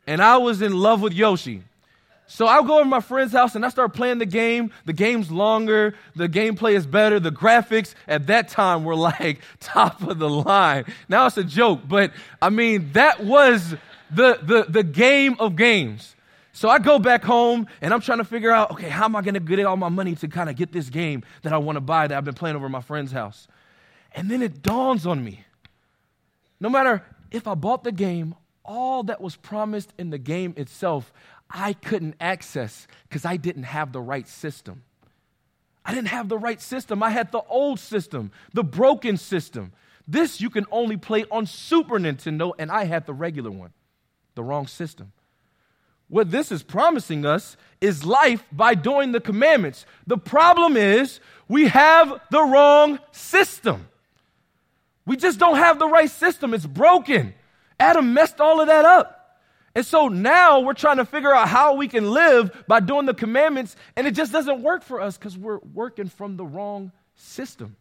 And 0.06 0.22
I 0.22 0.38
was 0.38 0.62
in 0.62 0.72
love 0.72 1.02
with 1.02 1.12
Yoshi. 1.12 1.62
So 2.28 2.46
I 2.46 2.60
go 2.62 2.74
over 2.74 2.82
to 2.82 2.88
my 2.88 3.00
friend's 3.00 3.32
house 3.32 3.54
and 3.54 3.64
I 3.64 3.68
start 3.68 3.92
playing 3.92 4.18
the 4.18 4.26
game. 4.26 4.72
The 4.84 4.92
game's 4.92 5.30
longer, 5.30 5.94
the 6.16 6.28
gameplay 6.28 6.74
is 6.74 6.86
better, 6.86 7.20
the 7.20 7.30
graphics 7.30 7.94
at 8.08 8.26
that 8.26 8.48
time 8.48 8.84
were 8.84 8.96
like 8.96 9.40
top 9.60 10.02
of 10.02 10.18
the 10.18 10.28
line. 10.28 10.86
Now 11.08 11.26
it's 11.26 11.36
a 11.36 11.44
joke, 11.44 11.80
but 11.86 12.12
I 12.42 12.50
mean 12.50 12.90
that 12.92 13.24
was 13.24 13.76
the 14.10 14.38
the 14.42 14.66
the 14.68 14.82
game 14.82 15.36
of 15.38 15.54
games. 15.54 16.15
So 16.56 16.70
I 16.70 16.78
go 16.78 16.98
back 16.98 17.22
home 17.22 17.66
and 17.82 17.92
I'm 17.92 18.00
trying 18.00 18.18
to 18.18 18.24
figure 18.24 18.50
out, 18.50 18.70
okay, 18.70 18.88
how 18.88 19.04
am 19.04 19.14
I 19.14 19.20
going 19.20 19.34
to 19.34 19.40
get 19.40 19.64
all 19.66 19.76
my 19.76 19.90
money 19.90 20.14
to 20.16 20.26
kind 20.26 20.48
of 20.48 20.56
get 20.56 20.72
this 20.72 20.88
game 20.88 21.22
that 21.42 21.52
I 21.52 21.58
want 21.58 21.76
to 21.76 21.82
buy 21.82 22.06
that 22.06 22.16
I've 22.16 22.24
been 22.24 22.32
playing 22.32 22.56
over 22.56 22.68
my 22.68 22.80
friend's 22.80 23.12
house? 23.12 23.46
And 24.14 24.30
then 24.30 24.40
it 24.40 24.62
dawns 24.62 25.06
on 25.06 25.22
me 25.22 25.44
no 26.60 26.68
matter 26.68 27.02
if 27.30 27.46
I 27.46 27.54
bought 27.54 27.84
the 27.84 27.92
game, 27.92 28.34
all 28.64 29.02
that 29.04 29.20
was 29.20 29.36
promised 29.36 29.92
in 29.98 30.10
the 30.10 30.18
game 30.18 30.54
itself, 30.56 31.12
I 31.50 31.74
couldn't 31.74 32.16
access 32.20 32.86
because 33.08 33.24
I 33.24 33.36
didn't 33.36 33.64
have 33.64 33.92
the 33.92 34.00
right 34.00 34.26
system. 34.26 34.82
I 35.84 35.94
didn't 35.94 36.08
have 36.08 36.28
the 36.28 36.38
right 36.38 36.60
system. 36.60 37.02
I 37.02 37.10
had 37.10 37.30
the 37.30 37.42
old 37.48 37.78
system, 37.78 38.32
the 38.52 38.64
broken 38.64 39.16
system. 39.16 39.72
This 40.08 40.40
you 40.40 40.50
can 40.50 40.66
only 40.70 40.96
play 40.96 41.24
on 41.30 41.46
Super 41.46 41.98
Nintendo, 41.98 42.52
and 42.58 42.72
I 42.72 42.84
had 42.84 43.06
the 43.06 43.14
regular 43.14 43.50
one, 43.50 43.72
the 44.34 44.42
wrong 44.42 44.66
system. 44.66 45.12
What 46.08 46.30
this 46.30 46.52
is 46.52 46.62
promising 46.62 47.26
us 47.26 47.56
is 47.80 48.04
life 48.04 48.44
by 48.52 48.74
doing 48.74 49.12
the 49.12 49.20
commandments. 49.20 49.86
The 50.06 50.18
problem 50.18 50.76
is 50.76 51.20
we 51.48 51.68
have 51.68 52.20
the 52.30 52.42
wrong 52.42 52.98
system. 53.12 53.88
We 55.04 55.16
just 55.16 55.38
don't 55.38 55.56
have 55.56 55.78
the 55.78 55.88
right 55.88 56.10
system. 56.10 56.54
It's 56.54 56.66
broken. 56.66 57.34
Adam 57.78 58.14
messed 58.14 58.40
all 58.40 58.60
of 58.60 58.68
that 58.68 58.84
up. 58.84 59.12
And 59.74 59.84
so 59.84 60.08
now 60.08 60.60
we're 60.60 60.72
trying 60.72 60.96
to 60.96 61.04
figure 61.04 61.34
out 61.34 61.48
how 61.48 61.74
we 61.74 61.86
can 61.86 62.10
live 62.10 62.64
by 62.66 62.80
doing 62.80 63.04
the 63.04 63.12
commandments, 63.12 63.76
and 63.94 64.06
it 64.06 64.12
just 64.12 64.32
doesn't 64.32 64.62
work 64.62 64.82
for 64.82 65.02
us 65.02 65.18
because 65.18 65.36
we're 65.36 65.58
working 65.74 66.08
from 66.08 66.38
the 66.38 66.46
wrong 66.46 66.92
system. 67.14 67.76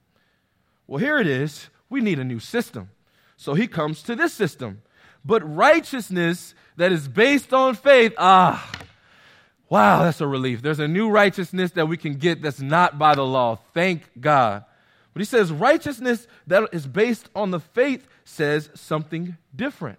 Well, 0.88 1.00
here 1.00 1.17
it 1.20 1.27
is. 1.27 1.70
We 1.89 2.01
need 2.01 2.20
a 2.20 2.25
new 2.25 2.39
system. 2.39 2.89
So 3.38 3.53
he 3.53 3.67
comes 3.67 4.03
to 4.03 4.15
this 4.15 4.34
system. 4.34 4.82
But 5.25 5.41
righteousness 5.55 6.53
that 6.77 6.91
is 6.91 7.08
based 7.08 7.53
on 7.53 7.75
faith, 7.75 8.13
ah, 8.17 8.72
wow, 9.70 10.03
that's 10.03 10.22
a 10.22 10.27
relief. 10.27 10.62
There's 10.62 10.79
a 10.79 10.88
new 10.88 11.10
righteousness 11.10 11.72
that 11.72 11.88
we 11.88 11.98
can 11.98 12.13
get 12.15 12.41
that's 12.41 12.62
not 12.62 13.00
by 13.00 13.15
the 13.15 13.25
law. 13.25 13.58
Thank 13.74 14.03
God. 14.20 14.63
But 15.13 15.22
he 15.22 15.25
says 15.25 15.51
righteousness 15.51 16.27
that 16.48 16.70
is 16.74 16.86
based 16.86 17.29
on 17.36 17.51
the 17.51 17.60
faith 17.60 18.08
says 18.25 18.70
something 18.75 19.38
different. 19.55 19.98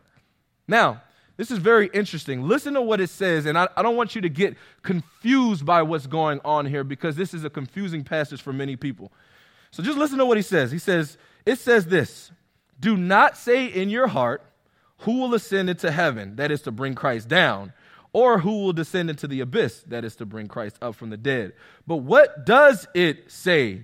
Now, 0.69 1.03
this 1.37 1.51
is 1.51 1.59
very 1.59 1.89
interesting. 1.93 2.43
Listen 2.43 2.75
to 2.75 2.83
what 2.83 3.01
it 3.01 3.11
says, 3.11 3.47
and 3.47 3.59
I, 3.59 3.69
I, 3.77 3.83
don't 3.83 3.97
want 3.97 4.15
you 4.15 4.21
to 4.23 4.29
get 4.29 4.57
confused 4.83 5.67
by 5.67 5.83
what's 5.83 6.07
going 6.07 6.41
on 6.45 6.67
here 6.67 6.83
because 6.83 7.17
this 7.17 7.35
is 7.35 7.45
a 7.45 7.51
confusing 7.51 8.05
passage 8.05 8.41
for 8.41 8.53
many 8.53 8.77
people. 8.77 9.13
So 9.71 9.83
just 9.83 9.99
listen 9.99 10.19
to 10.19 10.25
what 10.27 10.39
he 10.39 10.43
says. 10.43 10.71
He 10.71 10.79
says, 10.79 11.19
It 11.45 11.59
says 11.59 11.87
this 11.87 12.31
Do 12.81 12.97
not 12.97 13.37
say 13.37 13.67
in 13.67 13.91
your 13.91 14.07
heart, 14.07 14.43
Who 15.01 15.21
will 15.21 15.35
ascend 15.35 15.71
into 15.71 15.91
heaven? 15.91 16.37
That 16.37 16.51
is 16.51 16.63
to 16.63 16.71
bring 16.71 16.95
Christ 16.95 17.29
down. 17.29 17.73
Or 18.13 18.39
who 18.39 18.63
will 18.63 18.73
descend 18.73 19.11
into 19.11 19.29
the 19.29 19.41
abyss? 19.41 19.83
That 19.87 20.05
is 20.05 20.17
to 20.17 20.27
bring 20.27 20.49
Christ 20.49 20.79
up 20.81 20.95
from 20.95 21.11
the 21.11 21.19
dead. 21.19 21.53
But 21.87 21.99
what 21.99 22.47
does 22.47 22.87
it 22.95 23.31
say? 23.31 23.83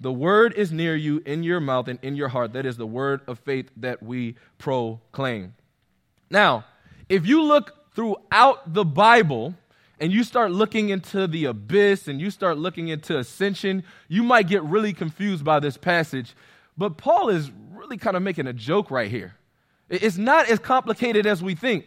The 0.00 0.12
word 0.12 0.54
is 0.54 0.72
near 0.72 0.96
you 0.96 1.22
in 1.24 1.42
your 1.42 1.60
mouth 1.60 1.88
and 1.88 1.98
in 2.02 2.16
your 2.16 2.28
heart. 2.28 2.52
That 2.52 2.66
is 2.66 2.76
the 2.76 2.86
word 2.86 3.20
of 3.26 3.38
faith 3.38 3.70
that 3.78 4.02
we 4.02 4.36
proclaim. 4.58 5.54
Now, 6.30 6.64
if 7.08 7.26
you 7.26 7.42
look 7.42 7.92
throughout 7.94 8.72
the 8.72 8.84
Bible 8.84 9.54
and 9.98 10.12
you 10.12 10.24
start 10.24 10.50
looking 10.52 10.88
into 10.88 11.26
the 11.26 11.46
abyss 11.46 12.08
and 12.08 12.20
you 12.20 12.30
start 12.30 12.56
looking 12.56 12.88
into 12.88 13.18
ascension, 13.18 13.84
you 14.08 14.22
might 14.22 14.48
get 14.48 14.62
really 14.62 14.92
confused 14.92 15.44
by 15.44 15.60
this 15.60 15.76
passage. 15.76 16.34
But 16.78 16.96
Paul 16.96 17.28
is 17.28 17.50
really 17.72 17.98
kind 17.98 18.16
of 18.16 18.22
making 18.22 18.46
a 18.46 18.52
joke 18.52 18.90
right 18.90 19.10
here. 19.10 19.36
It's 19.90 20.16
not 20.16 20.48
as 20.48 20.58
complicated 20.58 21.26
as 21.26 21.42
we 21.42 21.54
think. 21.54 21.86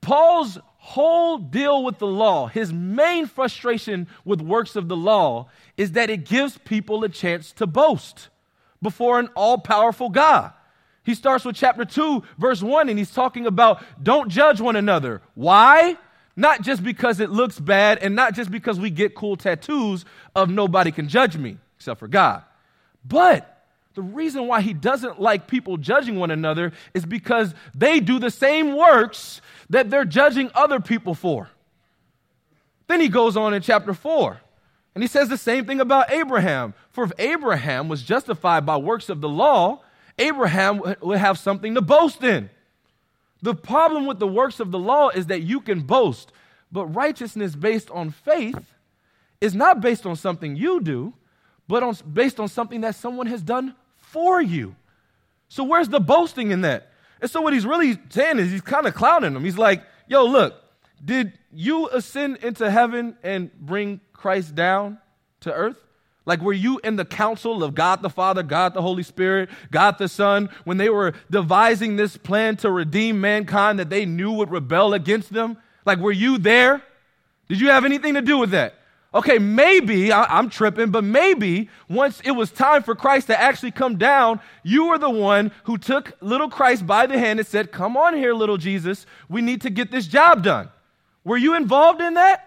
Paul's 0.00 0.58
whole 0.76 1.38
deal 1.38 1.84
with 1.84 1.98
the 1.98 2.06
law, 2.06 2.46
his 2.46 2.72
main 2.72 3.26
frustration 3.26 4.06
with 4.24 4.40
works 4.40 4.76
of 4.76 4.88
the 4.88 4.96
law, 4.96 5.48
is 5.76 5.92
that 5.92 6.08
it 6.08 6.24
gives 6.24 6.56
people 6.58 7.04
a 7.04 7.08
chance 7.08 7.52
to 7.52 7.66
boast 7.66 8.28
before 8.80 9.18
an 9.18 9.28
all 9.34 9.58
powerful 9.58 10.08
God. 10.08 10.52
He 11.02 11.14
starts 11.14 11.44
with 11.44 11.56
chapter 11.56 11.84
2, 11.84 12.22
verse 12.38 12.62
1, 12.62 12.88
and 12.88 12.98
he's 12.98 13.12
talking 13.12 13.46
about 13.46 13.82
don't 14.02 14.28
judge 14.28 14.60
one 14.60 14.76
another. 14.76 15.20
Why? 15.34 15.96
Not 16.36 16.62
just 16.62 16.84
because 16.84 17.18
it 17.18 17.30
looks 17.30 17.58
bad 17.58 17.98
and 17.98 18.14
not 18.14 18.34
just 18.34 18.50
because 18.50 18.78
we 18.78 18.90
get 18.90 19.14
cool 19.14 19.36
tattoos 19.36 20.04
of 20.36 20.48
nobody 20.48 20.92
can 20.92 21.08
judge 21.08 21.36
me 21.36 21.58
except 21.76 21.98
for 21.98 22.08
God. 22.08 22.44
But 23.04 23.57
the 23.98 24.02
reason 24.04 24.46
why 24.46 24.60
he 24.60 24.74
doesn't 24.74 25.20
like 25.20 25.48
people 25.48 25.76
judging 25.76 26.20
one 26.20 26.30
another 26.30 26.70
is 26.94 27.04
because 27.04 27.52
they 27.74 27.98
do 27.98 28.20
the 28.20 28.30
same 28.30 28.76
works 28.76 29.40
that 29.70 29.90
they're 29.90 30.04
judging 30.04 30.52
other 30.54 30.78
people 30.78 31.16
for. 31.16 31.50
Then 32.86 33.00
he 33.00 33.08
goes 33.08 33.36
on 33.36 33.54
in 33.54 33.60
chapter 33.60 33.92
4, 33.92 34.38
and 34.94 35.02
he 35.02 35.08
says 35.08 35.28
the 35.28 35.36
same 35.36 35.64
thing 35.64 35.80
about 35.80 36.12
Abraham. 36.12 36.74
For 36.90 37.02
if 37.02 37.10
Abraham 37.18 37.88
was 37.88 38.04
justified 38.04 38.64
by 38.64 38.76
works 38.76 39.08
of 39.08 39.20
the 39.20 39.28
law, 39.28 39.82
Abraham 40.16 40.80
would 41.00 41.18
have 41.18 41.36
something 41.36 41.74
to 41.74 41.80
boast 41.80 42.22
in. 42.22 42.50
The 43.42 43.56
problem 43.56 44.06
with 44.06 44.20
the 44.20 44.28
works 44.28 44.60
of 44.60 44.70
the 44.70 44.78
law 44.78 45.08
is 45.08 45.26
that 45.26 45.42
you 45.42 45.60
can 45.60 45.80
boast, 45.80 46.30
but 46.70 46.86
righteousness 46.86 47.56
based 47.56 47.90
on 47.90 48.12
faith 48.12 48.74
is 49.40 49.56
not 49.56 49.80
based 49.80 50.06
on 50.06 50.14
something 50.14 50.54
you 50.54 50.80
do, 50.80 51.14
but 51.66 51.82
on, 51.82 51.96
based 52.12 52.38
on 52.38 52.46
something 52.46 52.82
that 52.82 52.94
someone 52.94 53.26
has 53.26 53.42
done 53.42 53.74
for 54.10 54.40
you. 54.40 54.74
So 55.48 55.64
where's 55.64 55.88
the 55.88 56.00
boasting 56.00 56.50
in 56.50 56.62
that? 56.62 56.90
And 57.20 57.30
so 57.30 57.40
what 57.40 57.52
he's 57.52 57.66
really 57.66 57.98
saying 58.10 58.38
is 58.38 58.50
he's 58.50 58.60
kind 58.60 58.86
of 58.86 58.94
clowning 58.94 59.34
them. 59.34 59.44
He's 59.44 59.58
like, 59.58 59.82
yo, 60.06 60.24
look, 60.24 60.54
did 61.04 61.32
you 61.52 61.88
ascend 61.88 62.38
into 62.38 62.70
heaven 62.70 63.16
and 63.22 63.52
bring 63.60 64.00
Christ 64.12 64.54
down 64.54 64.98
to 65.40 65.52
earth? 65.52 65.76
Like, 66.26 66.42
were 66.42 66.52
you 66.52 66.78
in 66.84 66.96
the 66.96 67.06
council 67.06 67.64
of 67.64 67.74
God 67.74 68.02
the 68.02 68.10
Father, 68.10 68.42
God 68.42 68.74
the 68.74 68.82
Holy 68.82 69.02
Spirit, 69.02 69.48
God 69.70 69.96
the 69.98 70.08
Son, 70.08 70.50
when 70.64 70.76
they 70.76 70.90
were 70.90 71.14
devising 71.30 71.96
this 71.96 72.18
plan 72.18 72.56
to 72.58 72.70
redeem 72.70 73.20
mankind 73.20 73.78
that 73.78 73.88
they 73.88 74.04
knew 74.04 74.32
would 74.32 74.50
rebel 74.50 74.92
against 74.92 75.32
them? 75.32 75.56
Like, 75.86 75.98
were 75.98 76.12
you 76.12 76.36
there? 76.36 76.82
Did 77.48 77.60
you 77.60 77.70
have 77.70 77.86
anything 77.86 78.14
to 78.14 78.20
do 78.20 78.36
with 78.36 78.50
that? 78.50 78.74
Okay, 79.18 79.40
maybe, 79.40 80.12
I, 80.12 80.38
am 80.38 80.48
tripping, 80.48 80.92
but 80.92 81.02
maybe 81.02 81.68
once 81.88 82.20
it 82.24 82.30
was 82.30 82.52
time 82.52 82.84
for 82.84 82.94
Christ 82.94 83.26
to 83.26 83.40
actually 83.40 83.72
come 83.72 83.96
down, 83.98 84.38
you 84.62 84.86
were 84.86 84.98
the 84.98 85.10
one 85.10 85.50
who 85.64 85.76
took 85.76 86.12
little 86.20 86.48
Christ 86.48 86.86
by 86.86 87.06
the 87.06 87.18
hand 87.18 87.40
and 87.40 87.48
said, 87.48 87.72
Come 87.72 87.96
on 87.96 88.14
here, 88.14 88.32
little 88.32 88.58
Jesus, 88.58 89.06
we 89.28 89.42
need 89.42 89.62
to 89.62 89.70
get 89.70 89.90
this 89.90 90.06
job 90.06 90.44
done. 90.44 90.68
Were 91.24 91.36
you 91.36 91.56
involved 91.56 92.00
in 92.00 92.14
that? 92.14 92.46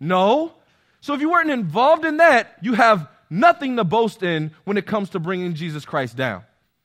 No. 0.00 0.54
So 1.02 1.12
if 1.12 1.20
you 1.20 1.30
weren't 1.30 1.50
involved 1.50 2.06
in 2.06 2.16
that, 2.16 2.56
you 2.62 2.72
have 2.72 3.10
nothing 3.28 3.76
to 3.76 3.84
boast 3.84 4.22
in 4.22 4.52
when 4.64 4.78
it 4.78 4.86
comes 4.86 5.10
to 5.10 5.20
bringing 5.20 5.52
Jesus 5.52 5.84
Christ 5.84 6.16
down. 6.16 6.44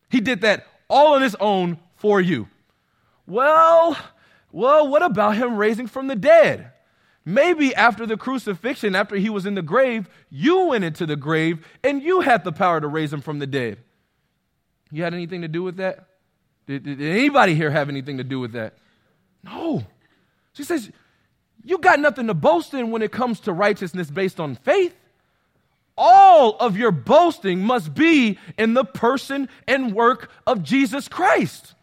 He 0.10 0.20
did 0.20 0.42
that 0.42 0.68
all 0.90 1.14
on 1.14 1.22
his 1.22 1.36
own 1.36 1.80
for 1.96 2.20
you. 2.20 2.50
Well, 3.26 3.98
well, 4.52 4.90
what 4.90 5.04
about 5.04 5.38
him 5.38 5.56
raising 5.56 5.88
from 5.88 6.08
the 6.08 6.18
dead? 6.18 6.74
Maybe 7.24 7.76
after 7.76 8.06
the 8.06 8.18
crucifixion, 8.18 8.96
after 8.96 9.16
he 9.16 9.30
was 9.30 9.46
in 9.46 9.54
the 9.54 9.62
grave, 9.62 10.10
you 10.30 10.68
went 10.68 10.84
into 10.84 11.06
the 11.06 11.16
grave 11.16 11.66
and 11.84 12.02
you 12.02 12.22
had 12.22 12.44
the 12.44 12.52
power 12.52 12.82
to 12.82 12.88
raise 12.88 13.14
him 13.14 13.22
from 13.22 13.40
the 13.40 13.48
dead. 13.48 13.78
You 14.92 15.04
had 15.04 15.14
anything 15.14 15.42
to 15.42 15.48
do 15.48 15.62
with 15.64 15.78
that? 15.78 16.08
Did, 16.68 16.84
did 16.84 17.02
anybody 17.02 17.56
here 17.56 17.70
have 17.70 17.90
anything 17.90 18.18
to 18.18 18.24
do 18.24 18.40
with 18.40 18.54
that? 18.54 18.76
No. 19.44 19.84
She 20.54 20.64
says, 20.64 20.92
You 21.64 21.78
got 21.78 22.00
nothing 22.00 22.28
to 22.28 22.34
boast 22.34 22.74
in 22.74 22.92
when 22.92 23.02
it 23.02 23.12
comes 23.12 23.40
to 23.42 23.54
righteousness 23.54 24.10
based 24.10 24.40
on 24.40 24.56
faith. 24.56 24.96
All 25.98 26.56
of 26.58 26.78
your 26.78 26.92
boasting 26.92 27.62
must 27.62 27.94
be 27.94 28.40
in 28.58 28.74
the 28.74 28.86
person 28.86 29.50
and 29.68 29.94
work 29.94 30.32
of 30.48 30.64
Jesus 30.64 31.08
Christ. 31.08 31.76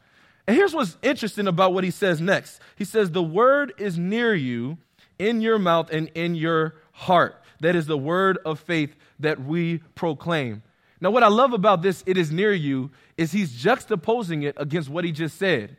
And 0.47 0.57
here's 0.57 0.75
what's 0.75 0.97
interesting 1.03 1.47
about 1.47 1.75
what 1.75 1.85
he 1.85 1.91
says 1.91 2.21
next. 2.21 2.61
He 2.77 2.85
says, 2.85 3.11
The 3.11 3.23
word 3.23 3.75
is 3.79 3.99
near 3.99 4.35
you, 4.35 4.79
in 5.19 5.41
your 5.41 5.59
mouth 5.59 5.91
and 5.91 6.09
in 6.15 6.35
your 6.35 6.75
heart. 6.93 7.43
That 7.61 7.75
is 7.77 7.87
the 7.87 7.99
word 7.99 8.39
of 8.45 8.61
faith 8.61 8.95
that 9.21 9.43
we 9.43 9.79
proclaim. 9.95 10.63
Now, 11.01 11.11
what 11.11 11.23
I 11.23 11.29
love 11.29 11.53
about 11.53 11.83
this, 11.83 12.03
it 12.07 12.17
is 12.17 12.33
near 12.33 12.53
you, 12.53 12.91
is 13.17 13.33
he's 13.33 13.53
juxtaposing 13.53 14.45
it 14.45 14.55
against 14.57 14.89
what 14.89 15.05
he 15.05 15.13
just 15.13 15.39
said. 15.39 15.77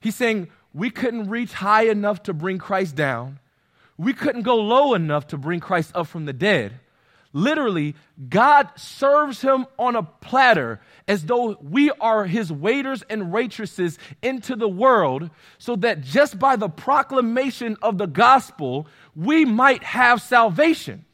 He's 0.00 0.14
saying, 0.14 0.48
We 0.72 0.90
couldn't 0.90 1.28
reach 1.28 1.52
high 1.52 1.84
enough 1.84 2.22
to 2.24 2.32
bring 2.32 2.58
Christ 2.58 2.94
down, 2.94 3.38
we 3.98 4.12
couldn't 4.12 4.42
go 4.42 4.56
low 4.56 4.94
enough 4.94 5.26
to 5.28 5.36
bring 5.36 5.60
Christ 5.60 5.92
up 5.94 6.06
from 6.06 6.24
the 6.24 6.32
dead. 6.32 6.80
Literally, 7.32 7.94
God 8.28 8.70
serves 8.76 9.40
him 9.40 9.66
on 9.78 9.94
a 9.94 10.02
platter 10.02 10.80
as 11.06 11.24
though 11.24 11.56
we 11.62 11.90
are 11.92 12.26
his 12.26 12.50
waiters 12.50 13.04
and 13.08 13.30
waitresses 13.30 13.98
into 14.20 14.56
the 14.56 14.68
world, 14.68 15.30
so 15.58 15.76
that 15.76 16.00
just 16.00 16.38
by 16.38 16.56
the 16.56 16.68
proclamation 16.68 17.76
of 17.82 17.98
the 17.98 18.06
gospel, 18.06 18.88
we 19.14 19.44
might 19.44 19.84
have 19.84 20.20
salvation. 20.20 21.04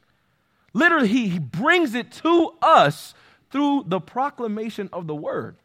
Literally, 0.73 1.07
he 1.07 1.39
brings 1.39 1.93
it 1.93 2.11
to 2.13 2.53
us 2.61 3.13
through 3.51 3.85
the 3.87 3.99
proclamation 3.99 4.89
of 4.91 5.07
the 5.07 5.15
word. 5.15 5.55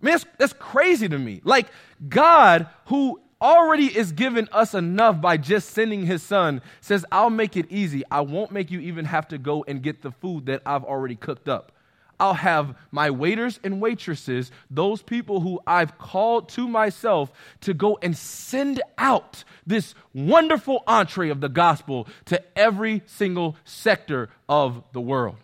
I 0.00 0.06
mean, 0.06 0.12
that's, 0.14 0.26
that's 0.38 0.52
crazy 0.54 1.08
to 1.08 1.18
me. 1.18 1.40
Like, 1.44 1.68
God, 2.08 2.68
who 2.86 3.20
already 3.44 3.86
is 3.86 4.10
given 4.10 4.48
us 4.50 4.74
enough 4.74 5.20
by 5.20 5.36
just 5.36 5.70
sending 5.70 6.06
his 6.06 6.22
son, 6.22 6.62
says, 6.80 7.04
I'll 7.12 7.30
make 7.30 7.56
it 7.56 7.66
easy. 7.70 8.02
I 8.10 8.22
won't 8.22 8.50
make 8.50 8.70
you 8.70 8.80
even 8.80 9.04
have 9.04 9.28
to 9.28 9.38
go 9.38 9.64
and 9.68 9.82
get 9.82 10.00
the 10.00 10.10
food 10.10 10.46
that 10.46 10.62
I've 10.64 10.82
already 10.82 11.14
cooked 11.14 11.48
up. 11.48 11.70
I'll 12.18 12.34
have 12.34 12.74
my 12.90 13.10
waiters 13.10 13.60
and 13.62 13.80
waitresses, 13.80 14.50
those 14.70 15.02
people 15.02 15.40
who 15.40 15.60
I've 15.66 15.98
called 15.98 16.48
to 16.50 16.66
myself, 16.66 17.30
to 17.62 17.74
go 17.74 17.98
and 18.00 18.16
send 18.16 18.80
out 18.96 19.44
this 19.66 19.94
wonderful 20.14 20.82
entree 20.86 21.28
of 21.28 21.40
the 21.40 21.48
gospel 21.48 22.08
to 22.26 22.42
every 22.56 23.02
single 23.06 23.56
sector 23.64 24.30
of 24.48 24.82
the 24.92 25.00
world. 25.00 25.36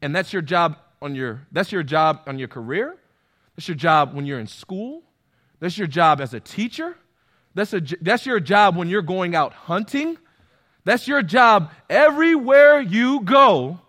And 0.00 0.14
that's 0.14 0.32
your 0.32 0.42
job 0.42 0.78
on 1.02 1.14
your 1.14 1.46
that's 1.52 1.72
your 1.72 1.82
job 1.82 2.22
on 2.26 2.38
your 2.38 2.48
career. 2.48 2.96
That's 3.56 3.68
your 3.68 3.76
job 3.76 4.14
when 4.14 4.24
you're 4.24 4.38
in 4.38 4.46
school. 4.46 5.02
That's 5.60 5.76
your 5.76 5.88
job 5.88 6.20
as 6.20 6.32
a 6.32 6.40
teacher. 6.40 6.96
That's, 7.58 7.72
a, 7.72 7.80
that's 8.00 8.24
your 8.24 8.38
job 8.38 8.76
when 8.76 8.88
you're 8.88 9.02
going 9.02 9.34
out 9.34 9.52
hunting. 9.52 10.16
That's 10.84 11.08
your 11.08 11.22
job 11.22 11.72
everywhere 11.90 12.80
you 12.80 13.22
go, 13.22 13.80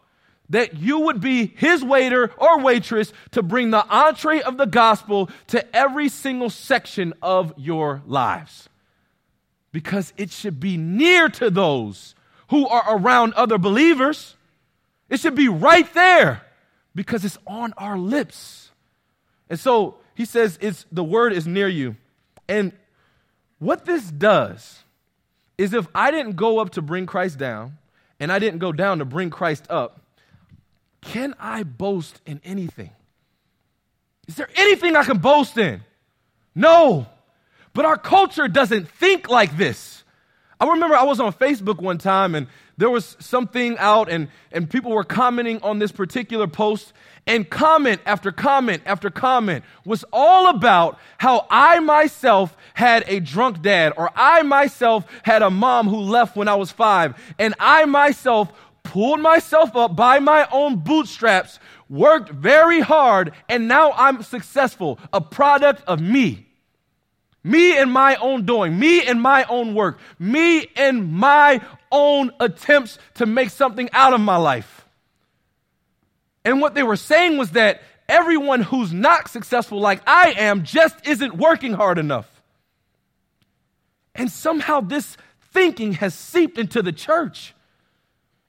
that 0.50 0.78
you 0.78 1.02
would 1.02 1.22
be 1.22 1.54
his 1.56 1.84
waiter 1.84 2.32
or 2.40 2.62
waitress 2.62 3.14
to 3.30 3.44
bring 3.44 3.70
the 3.70 3.86
entree 3.88 4.42
of 4.42 4.58
the 4.58 4.66
gospel 4.66 5.30
to 5.50 5.76
every 5.76 6.10
single 6.10 6.50
section 6.50 7.14
of 7.22 7.54
your 7.58 8.02
lives. 8.08 8.70
Because 9.72 10.14
it 10.18 10.32
should 10.32 10.60
be 10.60 10.76
near 10.76 11.30
to 11.30 11.52
those 11.52 12.16
who 12.50 12.68
are 12.68 12.98
around 12.98 13.36
other 13.36 13.60
believers. 13.60 14.36
It 15.10 15.20
should 15.20 15.36
be 15.36 15.48
right 15.48 15.94
there 15.94 16.42
because 16.96 17.24
it's 17.24 17.38
on 17.46 17.74
our 17.78 18.00
lips. 18.00 18.72
And 19.48 19.60
so 19.60 19.98
he 20.16 20.26
says 20.26 20.58
it's 20.60 20.88
the 20.92 21.04
word 21.04 21.34
is 21.34 21.46
near 21.46 21.68
you. 21.68 21.98
And 22.48 22.74
what 23.60 23.86
this 23.86 24.10
does 24.10 24.84
is 25.58 25.74
if 25.74 25.88
I 25.94 26.12
didn't 26.12 26.36
go 26.36 26.60
up 26.60 26.72
to 26.72 26.82
bring 26.82 27.06
Christ 27.06 27.38
down 27.38 27.78
and 28.20 28.32
I 28.32 28.40
didn't 28.40 28.60
go 28.60 28.72
down 28.72 29.00
to 29.00 29.06
bring 29.06 29.30
Christ 29.30 29.66
up, 29.70 30.02
can 31.02 31.36
I 31.40 31.64
boast 31.64 32.22
in 32.26 32.42
anything? 32.44 32.92
Is 34.28 34.36
there 34.36 34.50
anything 34.56 34.96
I 34.96 35.04
can 35.04 35.18
boast 35.18 35.58
in? 35.58 35.82
No. 36.56 37.08
But 37.74 37.86
our 37.86 37.98
culture 37.98 38.48
doesn't 38.48 38.90
think 38.90 39.30
like 39.30 39.56
this. 39.58 39.99
I 40.60 40.68
remember 40.68 40.96
I 40.96 41.04
was 41.04 41.22
on 41.22 41.32
Facebook 41.32 41.82
one 41.82 41.98
time 41.98 42.36
and 42.36 42.48
there 42.78 42.90
was 42.90 43.16
something 43.20 43.78
out 43.78 44.10
and, 44.10 44.28
and 44.52 44.70
people 44.70 44.92
were 44.92 45.06
commenting 45.06 45.62
on 45.62 45.80
this 45.80 45.92
particular 45.92 46.48
post 46.48 46.92
and 47.26 47.50
comment 47.50 48.02
after 48.06 48.32
comment 48.32 48.82
after 48.86 49.10
comment 49.10 49.64
was 49.86 50.04
all 50.12 50.48
about 50.48 51.00
how 51.18 51.48
I 51.50 51.80
myself 51.80 52.58
had 52.74 53.06
a 53.08 53.22
drunk 53.22 53.62
dad 53.62 53.94
or 53.96 54.12
I 54.16 54.42
myself 54.44 55.06
had 55.24 55.42
a 55.42 55.50
mom 55.50 55.88
who 55.88 55.98
left 55.98 56.36
when 56.36 56.50
I 56.50 56.56
was 56.56 56.72
five 56.72 57.16
and 57.38 57.54
I 57.60 57.86
myself 57.86 58.52
pulled 58.84 59.22
myself 59.22 59.76
up 59.76 59.96
by 59.96 60.20
my 60.20 60.48
own 60.52 60.78
bootstraps, 60.78 61.60
worked 61.90 62.32
very 62.32 62.82
hard, 62.82 63.34
and 63.48 63.68
now 63.68 63.92
I'm 63.92 64.24
successful, 64.24 65.00
a 65.14 65.22
product 65.22 65.84
of 65.88 66.02
me. 66.02 66.49
Me 67.44 67.78
and 67.78 67.92
my 67.92 68.16
own 68.16 68.46
doing, 68.46 68.78
me 68.78 69.06
and 69.06 69.22
my 69.22 69.44
own 69.46 69.74
work, 69.74 70.00
me 70.18 70.68
and 70.76 71.12
my 71.12 71.62
own 71.92 72.32
attempts 72.40 73.00
to 73.16 73.26
make 73.26 73.50
something 73.50 73.90
out 73.94 74.14
of 74.14 74.20
my 74.20 74.36
life. 74.36 74.86
And 76.44 76.62
what 76.62 76.76
they 76.76 76.84
were 76.84 76.96
saying 76.96 77.38
was 77.38 77.52
that 77.52 77.82
everyone 78.08 78.62
who's 78.62 78.92
not 78.92 79.30
successful 79.30 79.80
like 79.80 80.02
I 80.08 80.32
am 80.32 80.64
just 80.64 81.08
isn't 81.08 81.38
working 81.38 81.74
hard 81.74 81.98
enough. 81.98 82.42
And 84.16 84.30
somehow 84.30 84.82
this 84.82 85.16
thinking 85.54 85.94
has 85.94 86.14
seeped 86.14 86.58
into 86.58 86.82
the 86.82 86.92
church. 86.92 87.54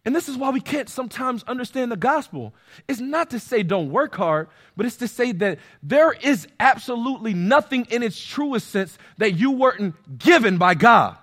And 0.04 0.16
this 0.16 0.28
is 0.28 0.36
why 0.36 0.50
we 0.50 0.60
can't 0.60 0.88
sometimes 0.88 1.42
understand 1.44 1.92
the 1.92 1.96
gospel. 1.96 2.54
It's 2.88 3.00
not 3.00 3.30
to 3.30 3.40
say 3.40 3.62
don't 3.62 3.90
work 3.90 4.14
hard, 4.16 4.48
but 4.76 4.86
it's 4.86 4.96
to 4.96 5.08
say 5.08 5.32
that 5.32 5.58
there 5.82 6.12
is 6.12 6.48
absolutely 6.58 7.34
nothing 7.34 7.86
in 7.90 8.02
its 8.02 8.22
truest 8.22 8.68
sense 8.68 8.96
that 9.18 9.32
you 9.32 9.50
weren't 9.50 10.18
given 10.18 10.56
by 10.56 10.74
God. 10.74 11.18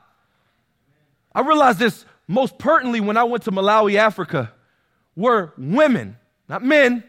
I 1.33 1.41
realized 1.41 1.79
this 1.79 2.05
most 2.27 2.59
pertinently 2.59 2.99
when 2.99 3.17
I 3.17 3.23
went 3.23 3.43
to 3.43 3.51
Malawi, 3.51 3.95
Africa, 3.95 4.53
where 5.15 5.53
women, 5.57 6.17
not 6.47 6.63
men, 6.63 7.03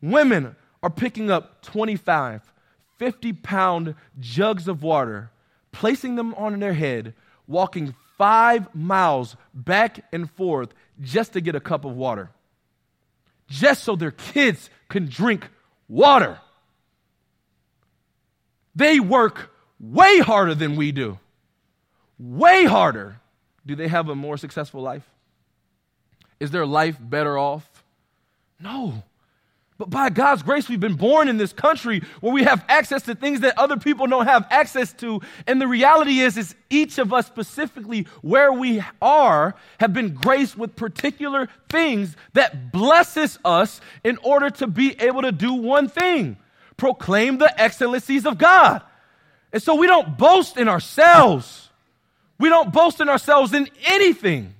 women 0.00 0.54
are 0.84 0.90
picking 0.90 1.30
up 1.30 1.62
25, 1.62 2.42
50 2.98 3.32
pound 3.32 3.94
jugs 4.20 4.68
of 4.68 4.84
water, 4.84 5.32
placing 5.72 6.14
them 6.14 6.34
on 6.34 6.60
their 6.60 6.74
head, 6.74 7.14
walking 7.48 7.94
five 8.16 8.72
miles 8.72 9.36
back 9.52 10.04
and 10.12 10.30
forth 10.30 10.72
just 11.00 11.32
to 11.32 11.40
get 11.40 11.54
a 11.54 11.60
cup 11.60 11.84
of 11.84 11.96
water, 11.96 12.30
just 13.48 13.84
so 13.84 13.96
their 13.96 14.10
kids 14.10 14.70
can 14.88 15.06
drink 15.06 15.48
water. 15.88 16.38
They 18.74 19.00
work 19.00 19.50
way 19.78 20.18
harder 20.20 20.54
than 20.54 20.76
we 20.76 20.92
do, 20.92 21.18
way 22.18 22.64
harder. 22.64 23.20
Do 23.64 23.76
they 23.76 23.88
have 23.88 24.08
a 24.08 24.14
more 24.14 24.36
successful 24.36 24.82
life? 24.82 25.08
Is 26.40 26.50
their 26.50 26.66
life 26.66 26.96
better 27.00 27.38
off? 27.38 27.68
No. 28.58 29.02
But 29.82 29.90
by 29.90 30.10
God's 30.10 30.44
grace, 30.44 30.68
we've 30.68 30.78
been 30.78 30.94
born 30.94 31.26
in 31.26 31.38
this 31.38 31.52
country 31.52 32.02
where 32.20 32.32
we 32.32 32.44
have 32.44 32.64
access 32.68 33.02
to 33.02 33.16
things 33.16 33.40
that 33.40 33.58
other 33.58 33.76
people 33.76 34.06
don't 34.06 34.28
have 34.28 34.46
access 34.48 34.92
to. 34.92 35.20
And 35.44 35.60
the 35.60 35.66
reality 35.66 36.20
is, 36.20 36.36
is 36.36 36.54
each 36.70 36.98
of 36.98 37.12
us 37.12 37.26
specifically 37.26 38.06
where 38.20 38.52
we 38.52 38.80
are 39.00 39.56
have 39.80 39.92
been 39.92 40.14
graced 40.14 40.56
with 40.56 40.76
particular 40.76 41.48
things 41.68 42.14
that 42.34 42.70
blesses 42.70 43.40
us 43.44 43.80
in 44.04 44.18
order 44.18 44.50
to 44.50 44.68
be 44.68 44.94
able 45.00 45.22
to 45.22 45.32
do 45.32 45.52
one 45.52 45.88
thing, 45.88 46.36
proclaim 46.76 47.38
the 47.38 47.60
excellencies 47.60 48.24
of 48.24 48.38
God. 48.38 48.82
And 49.52 49.60
so 49.60 49.74
we 49.74 49.88
don't 49.88 50.16
boast 50.16 50.58
in 50.58 50.68
ourselves. 50.68 51.70
We 52.38 52.50
don't 52.50 52.72
boast 52.72 53.00
in 53.00 53.08
ourselves 53.08 53.52
in 53.52 53.68
anything. 53.86 54.54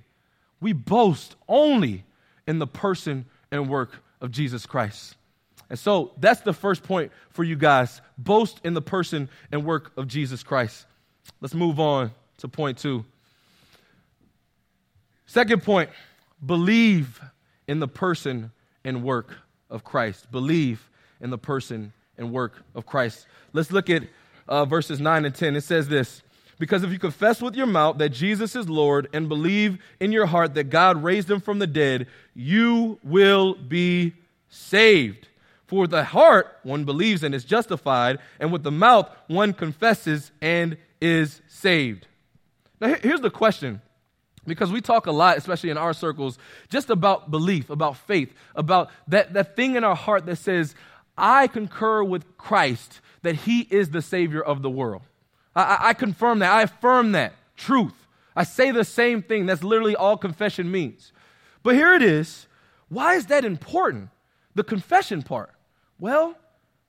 We 0.59 0.73
boast 0.73 1.37
only 1.47 2.03
in 2.45 2.59
the 2.59 2.67
person 2.67 3.23
and 3.53 3.69
work 3.69 4.02
of 4.23 4.31
Jesus 4.31 4.65
Christ. 4.65 5.15
And 5.69 5.77
so 5.77 6.13
that's 6.17 6.41
the 6.41 6.53
first 6.53 6.81
point 6.81 7.11
for 7.29 7.43
you 7.43 7.55
guys. 7.55 8.01
Boast 8.17 8.59
in 8.63 8.73
the 8.73 8.81
person 8.81 9.29
and 9.51 9.63
work 9.65 9.91
of 9.97 10.07
Jesus 10.07 10.41
Christ. 10.41 10.85
Let's 11.41 11.53
move 11.53 11.79
on 11.79 12.11
to 12.37 12.47
point 12.47 12.79
two. 12.79 13.05
Second 15.25 15.63
point 15.63 15.89
believe 16.45 17.21
in 17.67 17.79
the 17.79 17.87
person 17.87 18.51
and 18.83 19.03
work 19.03 19.35
of 19.69 19.83
Christ. 19.83 20.31
Believe 20.31 20.89
in 21.21 21.29
the 21.29 21.37
person 21.37 21.93
and 22.17 22.31
work 22.31 22.63
of 22.75 22.85
Christ. 22.85 23.27
Let's 23.53 23.71
look 23.71 23.89
at 23.89 24.03
uh, 24.47 24.65
verses 24.65 24.99
9 24.99 25.25
and 25.25 25.33
10. 25.33 25.55
It 25.55 25.61
says 25.61 25.87
this 25.87 26.21
Because 26.59 26.83
if 26.83 26.91
you 26.91 26.99
confess 26.99 27.41
with 27.41 27.55
your 27.55 27.65
mouth 27.65 27.97
that 27.97 28.09
Jesus 28.09 28.55
is 28.55 28.69
Lord 28.69 29.09
and 29.13 29.27
believe 29.27 29.79
in 29.99 30.11
your 30.11 30.25
heart 30.25 30.53
that 30.53 30.65
God 30.65 31.03
raised 31.03 31.29
him 31.29 31.41
from 31.41 31.59
the 31.59 31.67
dead, 31.67 32.07
you 32.33 32.99
will 33.03 33.55
be 33.55 34.13
saved. 34.49 35.27
For 35.65 35.81
with 35.81 35.91
the 35.91 36.03
heart 36.03 36.59
one 36.63 36.83
believes 36.83 37.23
and 37.23 37.33
is 37.33 37.43
justified, 37.43 38.19
and 38.39 38.51
with 38.51 38.63
the 38.63 38.71
mouth 38.71 39.09
one 39.27 39.53
confesses 39.53 40.31
and 40.41 40.77
is 41.01 41.41
saved. 41.47 42.07
Now, 42.79 42.95
here's 43.01 43.21
the 43.21 43.31
question 43.31 43.81
because 44.45 44.71
we 44.71 44.81
talk 44.81 45.07
a 45.07 45.11
lot, 45.11 45.37
especially 45.37 45.69
in 45.69 45.77
our 45.77 45.93
circles, 45.93 46.37
just 46.69 46.89
about 46.89 47.31
belief, 47.31 47.69
about 47.69 47.97
faith, 47.97 48.33
about 48.55 48.91
that, 49.07 49.33
that 49.33 49.55
thing 49.55 49.75
in 49.75 49.83
our 49.83 49.95
heart 49.95 50.25
that 50.25 50.35
says, 50.35 50.75
I 51.17 51.47
concur 51.47 52.03
with 52.03 52.37
Christ 52.37 52.99
that 53.21 53.35
he 53.35 53.61
is 53.61 53.89
the 53.89 54.01
Savior 54.01 54.41
of 54.41 54.61
the 54.61 54.69
world. 54.69 55.03
I, 55.55 55.77
I, 55.81 55.93
confirm 55.93 56.39
that. 56.39 56.51
I 56.51 56.63
affirm 56.63 57.11
that 57.13 57.33
truth. 57.55 57.93
I 58.35 58.43
say 58.43 58.71
the 58.71 58.83
same 58.83 59.21
thing. 59.21 59.45
That's 59.45 59.63
literally 59.63 59.95
all 59.95 60.17
confession 60.17 60.71
means. 60.71 61.11
But 61.61 61.75
here 61.75 61.93
it 61.93 62.01
is. 62.01 62.47
Why 62.89 63.15
is 63.15 63.27
that 63.27 63.45
important? 63.45 64.09
The 64.55 64.63
confession 64.63 65.21
part. 65.21 65.51
Well, 65.99 66.35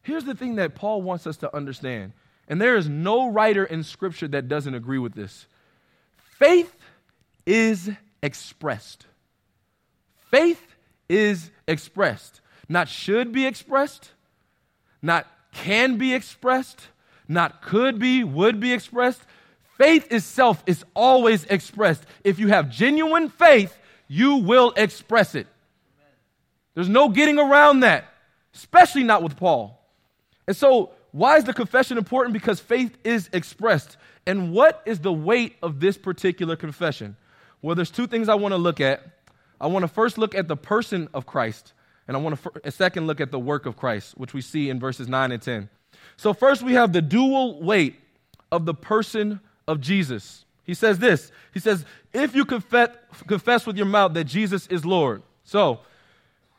here's 0.03 0.24
the 0.24 0.35
thing 0.35 0.57
that 0.57 0.74
Paul 0.74 1.03
wants 1.03 1.27
us 1.27 1.37
to 1.38 1.55
understand. 1.55 2.12
And 2.48 2.61
there 2.61 2.77
is 2.77 2.88
no 2.88 3.31
writer 3.31 3.64
in 3.64 3.83
Scripture 3.83 4.29
that 4.29 4.48
doesn't 4.48 4.74
agree 4.74 4.98
with 4.98 5.14
this. 5.14 5.46
Faith 6.16 6.74
is 7.46 7.90
expressed. 8.22 9.07
Faith 10.31 10.74
is 11.09 11.50
expressed. 11.68 12.40
Not 12.68 12.88
should 12.88 13.33
be 13.33 13.46
expressed, 13.46 14.12
not 15.03 15.27
can 15.53 15.96
be 15.96 16.14
expressed, 16.14 16.88
not 17.29 17.63
could 17.63 17.99
be, 17.99 18.25
would 18.25 18.61
be 18.61 18.73
expressed. 18.73 19.21
Faith 19.79 20.13
itself 20.13 20.63
is 20.67 20.85
always 20.95 21.45
expressed. 21.45 22.05
If 22.23 22.39
you 22.39 22.49
have 22.49 22.71
genuine 22.71 23.29
faith, 23.29 23.77
you 24.09 24.37
will 24.37 24.73
express 24.77 25.35
it. 25.35 25.47
There's 26.75 26.89
no 26.89 27.09
getting 27.09 27.39
around 27.39 27.81
that, 27.81 28.05
especially 28.55 29.05
not 29.05 29.23
with 29.23 29.37
Paul. 29.37 29.81
And 30.47 30.57
so, 30.57 30.91
why 31.13 31.37
is 31.37 31.45
the 31.45 31.55
confession 31.55 31.97
important? 31.97 32.33
Because 32.33 32.61
faith 32.61 32.97
is 33.05 33.31
expressed. 33.33 33.97
And 34.27 34.53
what 34.53 34.83
is 34.85 35.01
the 35.01 35.13
weight 35.13 35.57
of 35.63 35.81
this 35.81 35.97
particular 35.97 36.57
confession? 36.57 37.17
Well, 37.63 37.75
there's 37.75 37.91
two 37.91 38.07
things 38.07 38.29
I 38.29 38.35
want 38.35 38.53
to 38.53 38.59
look 38.59 38.81
at. 38.81 39.03
I 39.61 39.69
want 39.69 39.85
to 39.85 39.89
first 39.89 40.19
look 40.19 40.35
at 40.35 40.49
the 40.49 40.57
person 40.57 41.09
of 41.15 41.25
Christ, 41.25 41.73
and 42.07 42.17
I 42.17 42.21
want 42.21 42.43
to 42.43 42.53
a 42.65 42.71
second 42.71 43.07
look 43.07 43.21
at 43.21 43.31
the 43.31 43.39
work 43.39 43.65
of 43.67 43.77
Christ, 43.77 44.19
which 44.19 44.35
we 44.35 44.41
see 44.41 44.69
in 44.69 44.81
verses 44.81 45.09
9 45.09 45.33
and 45.33 45.41
10. 45.41 45.71
So, 46.17 46.33
first 46.33 46.62
we 46.62 46.75
have 46.75 46.93
the 46.93 47.03
dual 47.03 47.62
weight 47.62 48.01
of 48.51 48.67
the 48.67 48.75
person 48.75 49.40
of 49.67 49.81
Jesus. 49.81 50.45
He 50.64 50.75
says 50.75 50.99
this 50.99 51.31
He 51.53 51.61
says, 51.61 51.85
If 52.12 52.35
you 52.35 52.45
confess, 52.45 52.90
confess 53.27 53.67
with 53.67 53.77
your 53.77 53.87
mouth 53.87 54.14
that 54.14 54.25
Jesus 54.25 54.67
is 54.69 54.85
Lord. 54.85 55.23
So, 55.45 55.81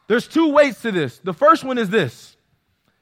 there's 0.08 0.28
two 0.28 0.52
weights 0.52 0.82
to 0.84 0.92
this. 0.92 1.20
The 1.20 1.34
first 1.34 1.64
one 1.64 1.78
is 1.78 1.90
this 1.90 2.36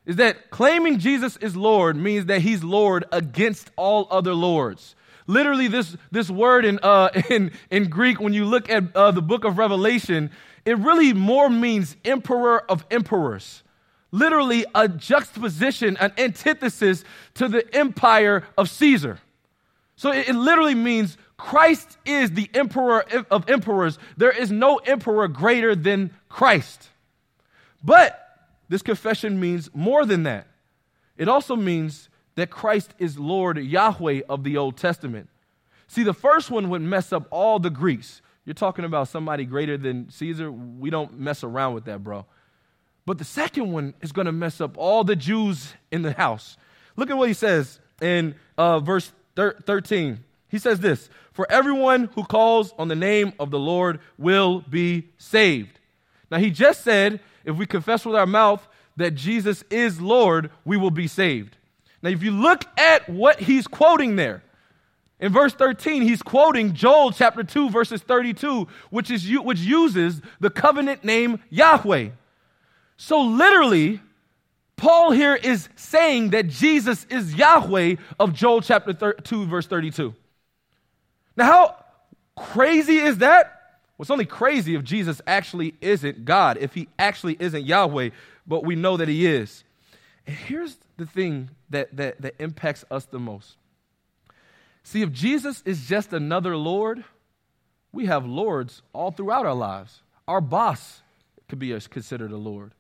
is 0.06 0.18
that 0.18 0.50
claiming 0.50 1.00
Jesus 1.00 1.38
is 1.38 1.56
Lord 1.56 1.96
means 1.96 2.26
that 2.26 2.42
he's 2.42 2.64
Lord 2.64 3.06
against 3.12 3.72
all 3.78 4.08
other 4.12 4.34
lords. 4.34 4.96
Literally, 5.28 5.70
this, 5.70 5.96
this 6.12 6.30
word 6.30 6.66
in, 6.66 6.80
uh, 6.84 7.10
in, 7.30 7.52
in 7.72 7.90
Greek, 7.90 8.20
when 8.20 8.34
you 8.34 8.46
look 8.46 8.70
at 8.70 8.96
uh, 8.96 9.12
the 9.12 9.22
book 9.22 9.46
of 9.46 9.58
Revelation, 9.58 10.32
it 10.66 10.78
really 10.78 11.14
more 11.14 11.50
means 11.50 11.96
emperor 12.04 12.70
of 12.70 12.86
emperors. 12.92 13.63
Literally, 14.14 14.64
a 14.76 14.88
juxtaposition, 14.88 15.98
an 15.98 16.14
antithesis 16.20 17.04
to 17.34 17.48
the 17.48 17.66
empire 17.76 18.44
of 18.56 18.70
Caesar. 18.70 19.18
So 19.96 20.12
it, 20.12 20.30
it 20.30 20.36
literally 20.36 20.76
means 20.76 21.18
Christ 21.36 21.98
is 22.06 22.30
the 22.30 22.48
emperor 22.54 23.04
of 23.32 23.50
emperors. 23.50 23.98
There 24.16 24.30
is 24.30 24.52
no 24.52 24.78
emperor 24.78 25.28
greater 25.28 25.76
than 25.76 26.12
Christ. 26.30 26.90
But 27.84 28.20
this 28.70 28.84
confession 28.84 29.40
means 29.40 29.72
more 29.74 30.06
than 30.06 30.24
that. 30.24 30.46
It 31.18 31.28
also 31.28 31.56
means 31.56 32.08
that 32.36 32.52
Christ 32.52 32.94
is 33.00 33.18
Lord 33.18 33.58
Yahweh 33.58 34.22
of 34.30 34.44
the 34.44 34.58
Old 34.58 34.78
Testament. 34.78 35.28
See, 35.88 36.04
the 36.04 36.14
first 36.14 36.52
one 36.52 36.70
would 36.70 36.84
mess 36.84 37.12
up 37.12 37.28
all 37.32 37.58
the 37.58 37.72
Greeks. 37.72 38.22
You're 38.46 38.54
talking 38.54 38.86
about 38.86 39.08
somebody 39.08 39.46
greater 39.46 39.76
than 39.76 40.12
Caesar. 40.12 40.52
We 40.52 40.92
don't 40.92 41.20
mess 41.20 41.44
around 41.44 41.74
with 41.74 41.86
that, 41.86 42.04
bro. 42.04 42.28
But 43.06 43.18
the 43.18 43.26
second 43.26 43.72
one 43.72 43.94
is 44.02 44.12
going 44.12 44.26
to 44.26 44.32
mess 44.32 44.62
up 44.62 44.78
all 44.78 45.04
the 45.04 45.16
Jews 45.16 45.74
in 45.92 46.04
the 46.04 46.14
house. 46.14 46.58
Look 46.96 47.10
at 47.10 47.18
what 47.18 47.28
he 47.28 47.34
says 47.34 47.80
in 48.02 48.36
uh, 48.58 48.80
verse 48.80 49.12
thir- 49.36 49.58
13. 49.66 50.24
He 50.48 50.60
says 50.60 50.80
this 50.80 51.10
For 51.34 51.52
everyone 51.52 52.10
who 52.16 52.24
calls 52.24 52.74
on 52.78 52.88
the 52.88 52.96
name 52.96 53.34
of 53.40 53.52
the 53.52 53.60
Lord 53.60 54.00
will 54.18 54.62
be 54.62 55.10
saved. 55.18 55.80
Now, 56.32 56.40
he 56.40 56.50
just 56.50 56.84
said, 56.84 57.20
if 57.46 57.56
we 57.56 57.66
confess 57.66 58.06
with 58.06 58.16
our 58.16 58.26
mouth 58.26 58.66
that 58.96 59.12
Jesus 59.12 59.64
is 59.70 60.00
Lord, 60.00 60.50
we 60.66 60.78
will 60.78 60.92
be 60.92 61.08
saved. 61.08 61.58
Now, 62.02 62.10
if 62.10 62.24
you 62.24 62.32
look 62.32 62.66
at 62.78 63.08
what 63.10 63.40
he's 63.40 63.68
quoting 63.68 64.16
there, 64.16 64.44
in 65.20 65.32
verse 65.32 65.54
13, 65.54 66.02
he's 66.02 66.22
quoting 66.22 66.74
Joel 66.74 67.12
chapter 67.12 67.44
2, 67.44 67.70
verses 67.70 68.02
32, 68.02 68.68
which, 68.90 69.10
is, 69.12 69.30
which 69.30 69.60
uses 69.60 70.22
the 70.40 70.50
covenant 70.50 71.04
name 71.04 71.40
Yahweh. 71.50 72.10
So, 72.98 73.22
literally, 73.22 74.00
Paul 74.76 75.12
here 75.12 75.36
is 75.36 75.70
saying 75.76 76.32
that 76.32 76.48
Jesus 76.48 77.06
is 77.10 77.36
Yahweh 77.36 77.96
of 78.20 78.34
Joel 78.34 78.62
chapter 78.62 79.14
2, 79.14 79.46
verse 79.46 79.68
32. 79.68 80.14
Now, 81.36 81.46
how 81.46 81.86
crazy 82.36 82.98
is 82.98 83.20
that? 83.20 83.46
Well, 83.98 84.04
it's 84.04 84.12
only 84.12 84.26
crazy 84.26 84.76
if 84.76 84.84
Jesus 84.84 85.22
actually 85.28 85.76
isn't 85.82 86.26
God, 86.26 86.58
if 86.58 86.74
he 86.74 86.88
actually 86.98 87.38
isn't 87.40 87.66
Yahweh, 87.66 88.10
but 88.48 88.66
we 88.66 88.76
know 88.76 88.98
that 88.98 89.08
he 89.08 89.26
is. 89.26 89.64
And 90.26 90.36
here's 90.36 90.78
the 90.98 91.06
thing 91.06 91.50
that, 91.70 91.96
that, 91.96 92.22
that 92.22 92.36
impacts 92.40 92.86
us 92.90 93.06
the 93.06 93.20
most. 93.20 93.58
See, 94.84 95.02
if 95.02 95.12
Jesus 95.12 95.62
is 95.66 95.88
just 95.88 96.12
another 96.12 96.58
Lord, 96.58 97.04
we 97.92 98.08
have 98.08 98.26
lords 98.26 98.82
all 98.92 99.12
throughout 99.12 99.46
our 99.46 99.54
lives. 99.54 100.02
Our 100.28 100.42
boss 100.42 101.02
could 101.48 101.60
be 101.60 101.78
considered 101.90 102.32
a 102.32 102.38
Lord. 102.38 102.74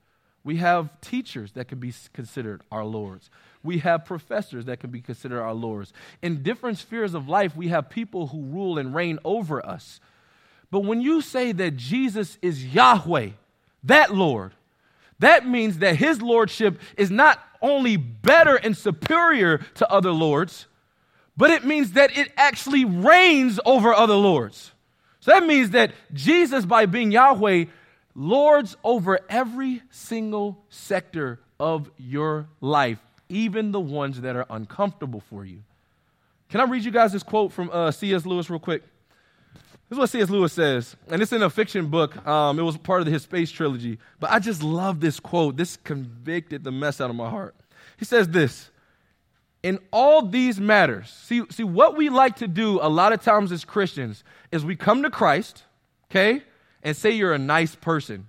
We 0.43 0.57
have 0.57 0.89
teachers 0.99 1.53
that 1.53 1.67
can 1.67 1.79
be 1.79 1.93
considered 2.13 2.61
our 2.71 2.83
lords. 2.83 3.29
We 3.63 3.79
have 3.79 4.05
professors 4.05 4.65
that 4.65 4.79
can 4.81 4.89
be 4.89 4.99
considered 4.99 5.41
our 5.41 5.53
lords. 5.53 5.93
In 6.21 6.43
different 6.43 6.77
spheres 6.77 7.13
of 7.13 7.29
life, 7.29 7.55
we 7.55 7.69
have 7.69 7.89
people 7.89 8.27
who 8.27 8.41
rule 8.41 8.77
and 8.77 8.93
reign 8.93 9.19
over 9.23 9.65
us. 9.65 10.01
But 10.69 10.81
when 10.81 11.01
you 11.01 11.21
say 11.21 11.53
that 11.53 11.77
Jesus 11.77 12.37
is 12.41 12.73
Yahweh, 12.73 13.29
that 13.85 14.13
Lord, 14.13 14.53
that 15.19 15.47
means 15.47 15.79
that 15.79 15.95
his 15.95 16.21
lordship 16.21 16.79
is 16.97 17.09
not 17.09 17.39
only 17.61 17.95
better 17.95 18.55
and 18.55 18.75
superior 18.75 19.59
to 19.75 19.89
other 19.89 20.11
lords, 20.11 20.67
but 21.37 21.49
it 21.49 21.63
means 21.63 21.93
that 21.93 22.17
it 22.17 22.31
actually 22.35 22.83
reigns 22.83 23.59
over 23.65 23.93
other 23.93 24.15
lords. 24.15 24.71
So 25.21 25.31
that 25.31 25.45
means 25.45 25.69
that 25.69 25.93
Jesus, 26.11 26.65
by 26.65 26.85
being 26.85 27.11
Yahweh, 27.11 27.65
lords 28.15 28.77
over 28.83 29.19
every 29.29 29.81
single 29.89 30.63
sector 30.69 31.39
of 31.59 31.89
your 31.97 32.47
life, 32.61 32.99
even 33.29 33.71
the 33.71 33.79
ones 33.79 34.21
that 34.21 34.35
are 34.35 34.45
uncomfortable 34.49 35.21
for 35.21 35.45
you. 35.45 35.63
Can 36.49 36.61
I 36.61 36.65
read 36.65 36.83
you 36.83 36.91
guys 36.91 37.13
this 37.13 37.23
quote 37.23 37.51
from 37.51 37.69
uh, 37.71 37.91
C.S. 37.91 38.25
Lewis 38.25 38.49
real 38.49 38.59
quick? 38.59 38.83
This 39.89 39.97
is 39.97 39.99
what 39.99 40.09
C.S. 40.09 40.29
Lewis 40.29 40.53
says, 40.53 40.95
and 41.09 41.21
it's 41.21 41.33
in 41.33 41.43
a 41.43 41.49
fiction 41.49 41.87
book. 41.87 42.25
Um, 42.25 42.57
it 42.57 42.63
was 42.63 42.77
part 42.77 43.01
of 43.01 43.07
his 43.07 43.23
space 43.23 43.51
trilogy. 43.51 43.99
But 44.19 44.31
I 44.31 44.39
just 44.39 44.63
love 44.63 44.99
this 44.99 45.19
quote. 45.19 45.55
This 45.55 45.77
convicted 45.77 46.63
the 46.63 46.71
mess 46.71 47.01
out 47.01 47.09
of 47.09 47.15
my 47.15 47.29
heart. 47.29 47.55
He 47.97 48.05
says 48.05 48.29
this 48.29 48.69
In 49.61 49.79
all 49.91 50.23
these 50.23 50.59
matters, 50.59 51.09
see, 51.09 51.43
see, 51.49 51.63
what 51.63 51.95
we 51.95 52.09
like 52.09 52.37
to 52.37 52.47
do 52.47 52.79
a 52.81 52.89
lot 52.89 53.13
of 53.13 53.21
times 53.21 53.51
as 53.51 53.65
Christians 53.65 54.23
is 54.51 54.65
we 54.65 54.75
come 54.75 55.03
to 55.03 55.09
Christ, 55.09 55.63
okay, 56.09 56.43
and 56.83 56.95
say 56.95 57.11
you're 57.11 57.33
a 57.33 57.39
nice 57.39 57.73
person. 57.73 58.27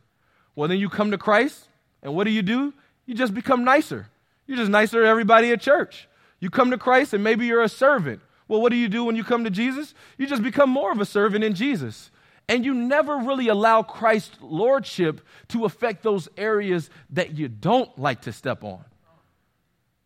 Well, 0.57 0.69
then 0.69 0.79
you 0.79 0.88
come 0.88 1.11
to 1.11 1.19
Christ, 1.19 1.69
and 2.03 2.14
what 2.14 2.25
do 2.25 2.31
you 2.31 2.43
do? 2.43 2.73
You 3.05 3.14
just 3.14 3.35
become 3.35 3.64
nicer. 3.64 4.09
You're 4.47 4.57
just 4.57 4.71
nicer 4.71 5.03
to 5.03 5.07
everybody 5.07 5.51
at 5.51 5.61
church. 5.61 6.09
You 6.40 6.49
come 6.49 6.71
to 6.71 6.79
Christ, 6.79 7.12
and 7.12 7.23
maybe 7.23 7.47
you're 7.47 7.62
a 7.62 7.69
servant. 7.69 8.21
Well, 8.47 8.61
what 8.61 8.71
do 8.71 8.77
you 8.77 8.88
do 8.88 9.05
when 9.05 9.17
you 9.17 9.25
come 9.25 9.45
to 9.45 9.51
Jesus? 9.51 9.95
You 10.17 10.27
just 10.27 10.43
become 10.43 10.71
more 10.71 10.93
of 10.93 11.01
a 11.01 11.05
servant 11.05 11.45
in 11.45 11.55
Jesus. 11.55 12.11
And 12.49 12.64
you 12.64 12.75
never 12.75 13.17
really 13.17 13.49
allow 13.49 13.83
Christ's 13.83 14.37
lordship 14.40 15.23
to 15.49 15.64
affect 15.64 16.03
those 16.03 16.29
areas 16.37 16.90
that 17.11 17.37
you 17.37 17.49
don't 17.49 17.97
like 17.99 18.23
to 18.23 18.33
step 18.33 18.62
on. 18.62 18.85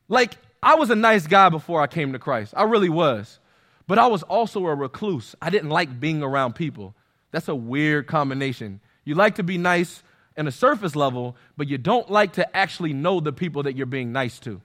Like, 0.09 0.37
I 0.63 0.77
was 0.77 0.91
a 0.91 0.97
nice 0.97 1.27
guy 1.27 1.49
before 1.49 1.83
I 1.83 1.89
came 1.89 2.13
to 2.13 2.19
Christ. 2.19 2.55
I 2.57 2.63
really 2.63 2.89
was. 2.89 3.41
But 3.89 3.99
I 3.99 4.07
was 4.07 4.23
also 4.23 4.67
a 4.67 4.75
recluse. 4.75 5.35
I 5.43 5.51
didn't 5.51 5.71
like 5.71 5.99
being 5.99 6.23
around 6.23 6.55
people. 6.55 6.95
That's 7.31 7.49
a 7.49 7.55
weird 7.55 8.07
combination. 8.07 8.81
You 9.05 9.14
like 9.14 9.37
to 9.37 9.43
be 9.43 9.59
nice 9.59 10.03
in 10.37 10.47
a 10.47 10.53
surface 10.53 10.95
level, 10.95 11.37
but 11.57 11.69
you 11.69 11.79
don't 11.79 12.11
like 12.11 12.35
to 12.35 12.57
actually 12.57 12.93
know 12.93 13.21
the 13.21 13.33
people 13.33 13.64
that 13.64 13.77
you're 13.77 13.87
being 13.87 14.12
nice 14.12 14.38
to. 14.41 14.61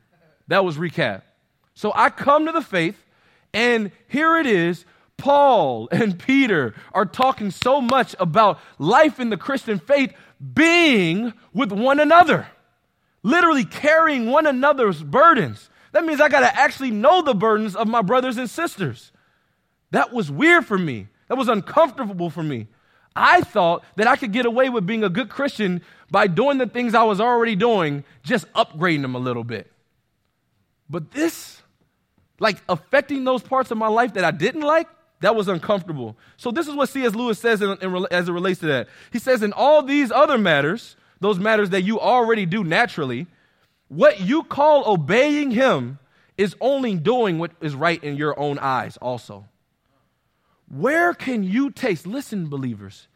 That 0.48 0.64
was 0.64 0.78
Rechab. 0.78 1.24
So 1.74 1.92
I 1.96 2.10
come 2.10 2.46
to 2.46 2.52
the 2.52 2.62
faith, 2.62 3.04
and 3.54 3.92
here 4.08 4.38
it 4.38 4.46
is. 4.46 4.86
Paul 5.18 5.90
and 5.92 6.18
Peter 6.18 6.76
are 6.94 7.06
talking 7.06 7.52
so 7.52 7.82
much 7.82 8.16
about 8.20 8.60
life 8.78 9.20
in 9.20 9.30
the 9.30 9.38
Christian 9.38 9.80
faith 9.80 10.14
being 10.54 11.34
with 11.54 11.72
one 11.72 12.00
another, 12.00 12.48
literally 13.24 13.66
carrying 13.66 14.30
one 14.30 14.46
another's 14.46 15.02
burdens. 15.02 15.70
That 15.94 16.06
means 16.06 16.20
I 16.20 16.30
got 16.30 16.42
to 16.42 16.60
actually 16.60 16.92
know 16.92 17.22
the 17.22 17.36
burdens 17.36 17.76
of 17.76 17.88
my 17.88 18.02
brothers 18.02 18.38
and 18.38 18.50
sisters. 18.50 19.12
That 19.92 20.12
was 20.12 20.32
weird 20.32 20.66
for 20.66 20.78
me. 20.78 21.08
That 21.28 21.38
was 21.38 21.48
uncomfortable 21.48 22.30
for 22.30 22.44
me. 22.44 22.68
I 23.16 23.42
thought 23.42 23.84
that 23.96 24.08
I 24.08 24.16
could 24.16 24.32
get 24.32 24.46
away 24.46 24.70
with 24.70 24.86
being 24.86 25.04
a 25.04 25.10
good 25.10 25.30
Christian 25.30 25.82
by 26.10 26.28
doing 26.28 26.58
the 26.58 26.68
things 26.68 26.96
I 26.96 27.04
was 27.04 27.22
already 27.22 27.56
doing, 27.56 28.04
just 28.24 28.52
upgrading 28.54 29.04
them 29.04 29.16
a 29.16 29.20
little 29.20 29.44
bit. 29.44 29.72
But 30.90 31.12
this, 31.12 31.62
like 32.40 32.58
affecting 32.68 33.24
those 33.24 33.42
parts 33.42 33.72
of 33.72 33.78
my 33.78 33.88
life 33.88 34.14
that 34.14 34.24
I 34.24 34.32
didn't 34.32 34.62
like, 34.62 34.88
that 35.22 35.36
was 35.36 35.48
uncomfortable. 35.48 36.18
So, 36.36 36.52
this 36.52 36.68
is 36.68 36.76
what 36.76 36.90
C.S. 36.90 37.16
Lewis 37.16 37.40
says 37.40 37.62
in, 37.62 37.78
in, 37.82 38.06
as 38.12 38.28
it 38.28 38.34
relates 38.34 38.60
to 38.60 38.66
that. 38.68 38.90
He 39.12 39.20
says, 39.20 39.42
In 39.42 39.54
all 39.54 39.82
these 39.82 40.12
other 40.12 40.38
matters, 40.38 40.98
those 41.22 41.40
matters 41.40 41.70
that 41.70 41.84
you 41.84 42.00
already 42.00 42.46
do 42.46 42.64
naturally, 42.64 43.28
what 43.88 44.20
you 44.20 44.44
call 44.44 44.84
obeying 44.86 45.52
Him 45.52 45.98
is 46.38 46.56
only 46.60 46.96
doing 46.96 47.40
what 47.40 47.52
is 47.62 47.74
right 47.74 48.04
in 48.04 48.18
your 48.18 48.38
own 48.38 48.60
eyes, 48.60 48.98
also. 48.98 49.46
Where 50.68 51.14
can 51.14 51.44
you 51.44 51.70
taste, 51.70 52.08
listen, 52.08 52.50
believers, 52.50 53.08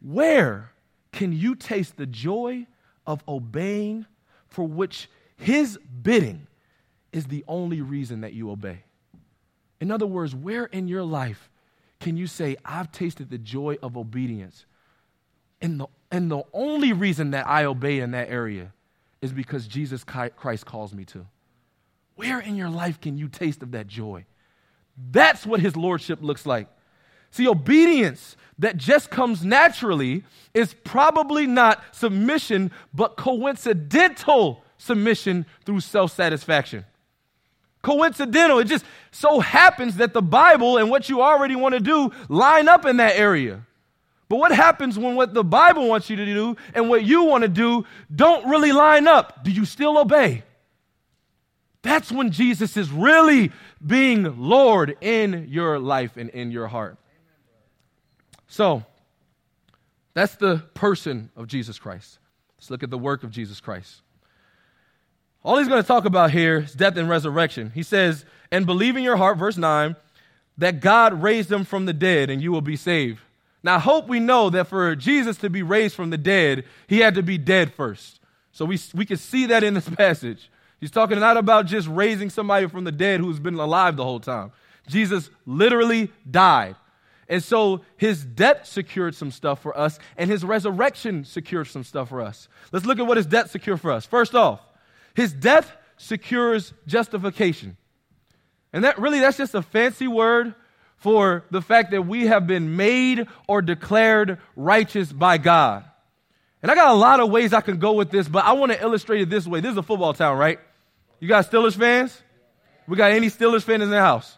where 0.00 0.72
can 1.12 1.32
you 1.32 1.54
taste 1.54 1.96
the 1.96 2.06
joy 2.06 2.66
of 3.06 3.22
obeying 3.28 4.06
for 4.48 4.66
which 4.66 5.08
His 5.36 5.78
bidding 6.02 6.46
is 7.12 7.26
the 7.26 7.44
only 7.46 7.80
reason 7.80 8.22
that 8.22 8.32
you 8.32 8.50
obey? 8.50 8.84
In 9.80 9.90
other 9.90 10.06
words, 10.06 10.34
where 10.34 10.66
in 10.66 10.88
your 10.88 11.02
life 11.02 11.50
can 12.00 12.16
you 12.16 12.26
say, 12.26 12.56
I've 12.64 12.92
tasted 12.92 13.30
the 13.30 13.38
joy 13.38 13.78
of 13.82 13.96
obedience? 13.96 14.64
And 15.60 15.80
the, 15.80 15.86
and 16.10 16.30
the 16.30 16.42
only 16.52 16.92
reason 16.92 17.30
that 17.32 17.46
I 17.46 17.64
obey 17.64 18.00
in 18.00 18.12
that 18.12 18.28
area 18.28 18.72
is 19.20 19.32
because 19.32 19.66
Jesus 19.66 20.04
Christ 20.04 20.66
calls 20.66 20.92
me 20.92 21.04
to. 21.06 21.26
Where 22.16 22.40
in 22.40 22.56
your 22.56 22.70
life 22.70 23.00
can 23.00 23.16
you 23.16 23.28
taste 23.28 23.62
of 23.62 23.70
that 23.72 23.86
joy? 23.86 24.24
That's 25.10 25.46
what 25.46 25.60
his 25.60 25.76
lordship 25.76 26.18
looks 26.20 26.44
like. 26.44 26.68
See, 27.32 27.48
obedience 27.48 28.36
that 28.58 28.76
just 28.76 29.10
comes 29.10 29.44
naturally 29.44 30.22
is 30.54 30.74
probably 30.84 31.46
not 31.46 31.82
submission, 31.90 32.70
but 32.94 33.16
coincidental 33.16 34.62
submission 34.76 35.46
through 35.64 35.80
self 35.80 36.12
satisfaction. 36.12 36.84
Coincidental. 37.80 38.60
It 38.60 38.66
just 38.66 38.84
so 39.10 39.40
happens 39.40 39.96
that 39.96 40.12
the 40.12 40.22
Bible 40.22 40.76
and 40.76 40.90
what 40.90 41.08
you 41.08 41.22
already 41.22 41.56
want 41.56 41.74
to 41.74 41.80
do 41.80 42.12
line 42.28 42.68
up 42.68 42.84
in 42.84 42.98
that 42.98 43.16
area. 43.16 43.66
But 44.28 44.36
what 44.36 44.52
happens 44.52 44.98
when 44.98 45.16
what 45.16 45.34
the 45.34 45.42
Bible 45.42 45.88
wants 45.88 46.08
you 46.08 46.16
to 46.16 46.24
do 46.24 46.56
and 46.74 46.88
what 46.88 47.04
you 47.04 47.24
want 47.24 47.42
to 47.42 47.48
do 47.48 47.84
don't 48.14 48.46
really 48.46 48.72
line 48.72 49.08
up? 49.08 49.42
Do 49.42 49.50
you 49.50 49.64
still 49.64 49.98
obey? 49.98 50.44
That's 51.82 52.12
when 52.12 52.30
Jesus 52.30 52.76
is 52.76 52.92
really 52.92 53.50
being 53.84 54.38
Lord 54.38 54.96
in 55.00 55.48
your 55.48 55.78
life 55.78 56.16
and 56.16 56.30
in 56.30 56.52
your 56.52 56.68
heart. 56.68 56.96
So, 58.52 58.84
that's 60.12 60.34
the 60.34 60.58
person 60.74 61.30
of 61.36 61.46
Jesus 61.46 61.78
Christ. 61.78 62.18
Let's 62.58 62.70
look 62.70 62.82
at 62.82 62.90
the 62.90 62.98
work 62.98 63.22
of 63.22 63.30
Jesus 63.30 63.60
Christ. 63.60 64.02
All 65.42 65.56
he's 65.56 65.68
going 65.68 65.80
to 65.80 65.88
talk 65.88 66.04
about 66.04 66.32
here 66.32 66.58
is 66.58 66.74
death 66.74 66.98
and 66.98 67.08
resurrection. 67.08 67.72
He 67.74 67.82
says, 67.82 68.26
and 68.50 68.66
believe 68.66 68.94
in 68.94 69.04
your 69.04 69.16
heart, 69.16 69.38
verse 69.38 69.56
9, 69.56 69.96
that 70.58 70.80
God 70.80 71.22
raised 71.22 71.50
him 71.50 71.64
from 71.64 71.86
the 71.86 71.94
dead 71.94 72.28
and 72.28 72.42
you 72.42 72.52
will 72.52 72.60
be 72.60 72.76
saved. 72.76 73.20
Now, 73.62 73.76
I 73.76 73.78
hope 73.78 74.06
we 74.06 74.20
know 74.20 74.50
that 74.50 74.66
for 74.66 74.94
Jesus 74.96 75.38
to 75.38 75.48
be 75.48 75.62
raised 75.62 75.94
from 75.94 76.10
the 76.10 76.18
dead, 76.18 76.64
he 76.88 76.98
had 76.98 77.14
to 77.14 77.22
be 77.22 77.38
dead 77.38 77.72
first. 77.72 78.20
So 78.52 78.66
we, 78.66 78.78
we 78.92 79.06
can 79.06 79.16
see 79.16 79.46
that 79.46 79.64
in 79.64 79.72
this 79.72 79.88
passage. 79.96 80.50
He's 80.78 80.90
talking 80.90 81.18
not 81.18 81.38
about 81.38 81.64
just 81.64 81.88
raising 81.88 82.28
somebody 82.28 82.68
from 82.68 82.84
the 82.84 82.92
dead 82.92 83.20
who's 83.20 83.40
been 83.40 83.54
alive 83.54 83.96
the 83.96 84.04
whole 84.04 84.20
time. 84.20 84.52
Jesus 84.88 85.30
literally 85.46 86.12
died. 86.30 86.76
And 87.32 87.42
so 87.42 87.80
his 87.96 88.26
death 88.26 88.66
secured 88.66 89.14
some 89.14 89.30
stuff 89.30 89.62
for 89.62 89.74
us, 89.74 89.98
and 90.18 90.30
his 90.30 90.44
resurrection 90.44 91.24
secured 91.24 91.66
some 91.66 91.82
stuff 91.82 92.10
for 92.10 92.20
us. 92.20 92.46
Let's 92.72 92.84
look 92.84 92.98
at 92.98 93.06
what 93.06 93.16
his 93.16 93.24
death 93.24 93.50
secured 93.50 93.80
for 93.80 93.90
us. 93.90 94.04
First 94.04 94.34
off, 94.34 94.60
his 95.14 95.32
death 95.32 95.72
secures 95.96 96.74
justification. 96.86 97.78
And 98.74 98.84
that 98.84 98.98
really, 98.98 99.18
that's 99.20 99.38
just 99.38 99.54
a 99.54 99.62
fancy 99.62 100.06
word 100.06 100.54
for 100.98 101.46
the 101.50 101.62
fact 101.62 101.92
that 101.92 102.02
we 102.02 102.26
have 102.26 102.46
been 102.46 102.76
made 102.76 103.26
or 103.48 103.62
declared 103.62 104.36
righteous 104.54 105.10
by 105.10 105.38
God. 105.38 105.86
And 106.60 106.70
I 106.70 106.74
got 106.74 106.90
a 106.90 106.98
lot 106.98 107.18
of 107.20 107.30
ways 107.30 107.54
I 107.54 107.62
can 107.62 107.78
go 107.78 107.94
with 107.94 108.10
this, 108.10 108.28
but 108.28 108.44
I 108.44 108.52
want 108.52 108.72
to 108.72 108.82
illustrate 108.82 109.22
it 109.22 109.30
this 109.30 109.46
way. 109.46 109.60
This 109.60 109.72
is 109.72 109.78
a 109.78 109.82
football 109.82 110.12
town, 110.12 110.36
right? 110.36 110.60
You 111.18 111.28
got 111.28 111.50
Steelers 111.50 111.78
fans? 111.78 112.20
We 112.86 112.98
got 112.98 113.12
any 113.12 113.28
Steelers 113.28 113.62
fans 113.62 113.84
in 113.84 113.88
the 113.88 114.00
house? 114.00 114.36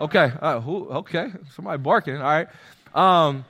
Okay. 0.00 0.32
Uh, 0.40 0.60
who, 0.60 0.88
okay. 0.88 1.30
Somebody 1.54 1.82
barking. 1.82 2.16
All 2.16 2.22
right. 2.22 2.48
Um, 2.94 3.44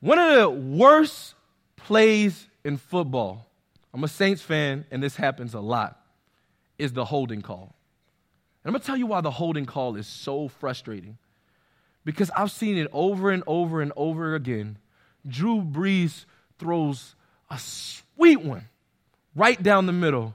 one 0.00 0.18
of 0.18 0.34
the 0.34 0.50
worst 0.50 1.34
plays 1.76 2.46
in 2.64 2.76
football, 2.76 3.46
I'm 3.92 4.04
a 4.04 4.08
Saints 4.08 4.42
fan, 4.42 4.84
and 4.90 5.02
this 5.02 5.16
happens 5.16 5.54
a 5.54 5.60
lot, 5.60 6.00
is 6.78 6.92
the 6.92 7.04
holding 7.04 7.42
call. 7.42 7.74
And 8.62 8.68
I'm 8.68 8.72
going 8.72 8.80
to 8.80 8.86
tell 8.86 8.96
you 8.96 9.06
why 9.06 9.20
the 9.20 9.30
holding 9.30 9.66
call 9.66 9.96
is 9.96 10.06
so 10.06 10.48
frustrating. 10.48 11.18
Because 12.04 12.30
I've 12.36 12.50
seen 12.50 12.76
it 12.78 12.88
over 12.92 13.30
and 13.30 13.42
over 13.46 13.80
and 13.80 13.92
over 13.96 14.34
again. 14.34 14.78
Drew 15.26 15.60
Brees 15.60 16.24
throws 16.58 17.14
a 17.50 17.58
sweet 17.58 18.40
one 18.40 18.68
right 19.34 19.62
down 19.62 19.86
the 19.86 19.92
middle. 19.92 20.34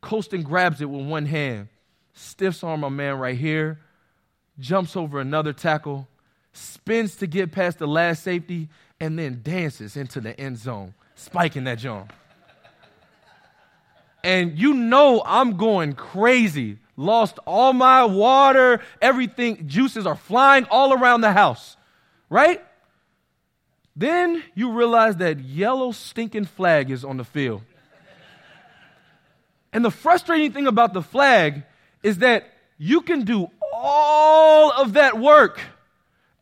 Colston 0.00 0.42
grabs 0.42 0.80
it 0.80 0.86
with 0.86 1.06
one 1.06 1.26
hand, 1.26 1.68
stiffs 2.14 2.62
arm 2.64 2.80
my 2.80 2.88
man 2.88 3.18
right 3.18 3.36
here, 3.36 3.80
jumps 4.60 4.96
over 4.96 5.20
another 5.20 5.52
tackle, 5.52 6.08
spins 6.52 7.16
to 7.16 7.26
get 7.26 7.52
past 7.52 7.78
the 7.78 7.88
last 7.88 8.22
safety, 8.22 8.68
and 9.00 9.18
then 9.18 9.40
dances 9.42 9.96
into 9.96 10.20
the 10.20 10.38
end 10.38 10.58
zone, 10.58 10.94
spiking 11.14 11.64
that 11.64 11.78
jump. 11.78 12.12
And 14.22 14.58
you 14.58 14.74
know 14.74 15.22
I'm 15.24 15.56
going 15.56 15.94
crazy. 15.94 16.78
Lost 16.96 17.38
all 17.46 17.72
my 17.72 18.04
water, 18.04 18.80
everything, 19.00 19.66
juices 19.66 20.06
are 20.06 20.16
flying 20.16 20.66
all 20.70 20.92
around 20.92 21.22
the 21.22 21.32
house, 21.32 21.78
right? 22.28 22.62
Then 23.96 24.42
you 24.54 24.72
realize 24.72 25.16
that 25.16 25.40
yellow 25.40 25.92
stinking 25.92 26.44
flag 26.44 26.90
is 26.90 27.04
on 27.04 27.16
the 27.16 27.24
field. 27.24 27.62
And 29.72 29.84
the 29.84 29.90
frustrating 29.90 30.52
thing 30.52 30.66
about 30.66 30.92
the 30.92 31.02
flag 31.02 31.62
is 32.02 32.18
that 32.18 32.52
you 32.76 33.00
can 33.02 33.24
do 33.24 33.48
all 33.80 34.72
of 34.72 34.94
that 34.94 35.18
work. 35.18 35.60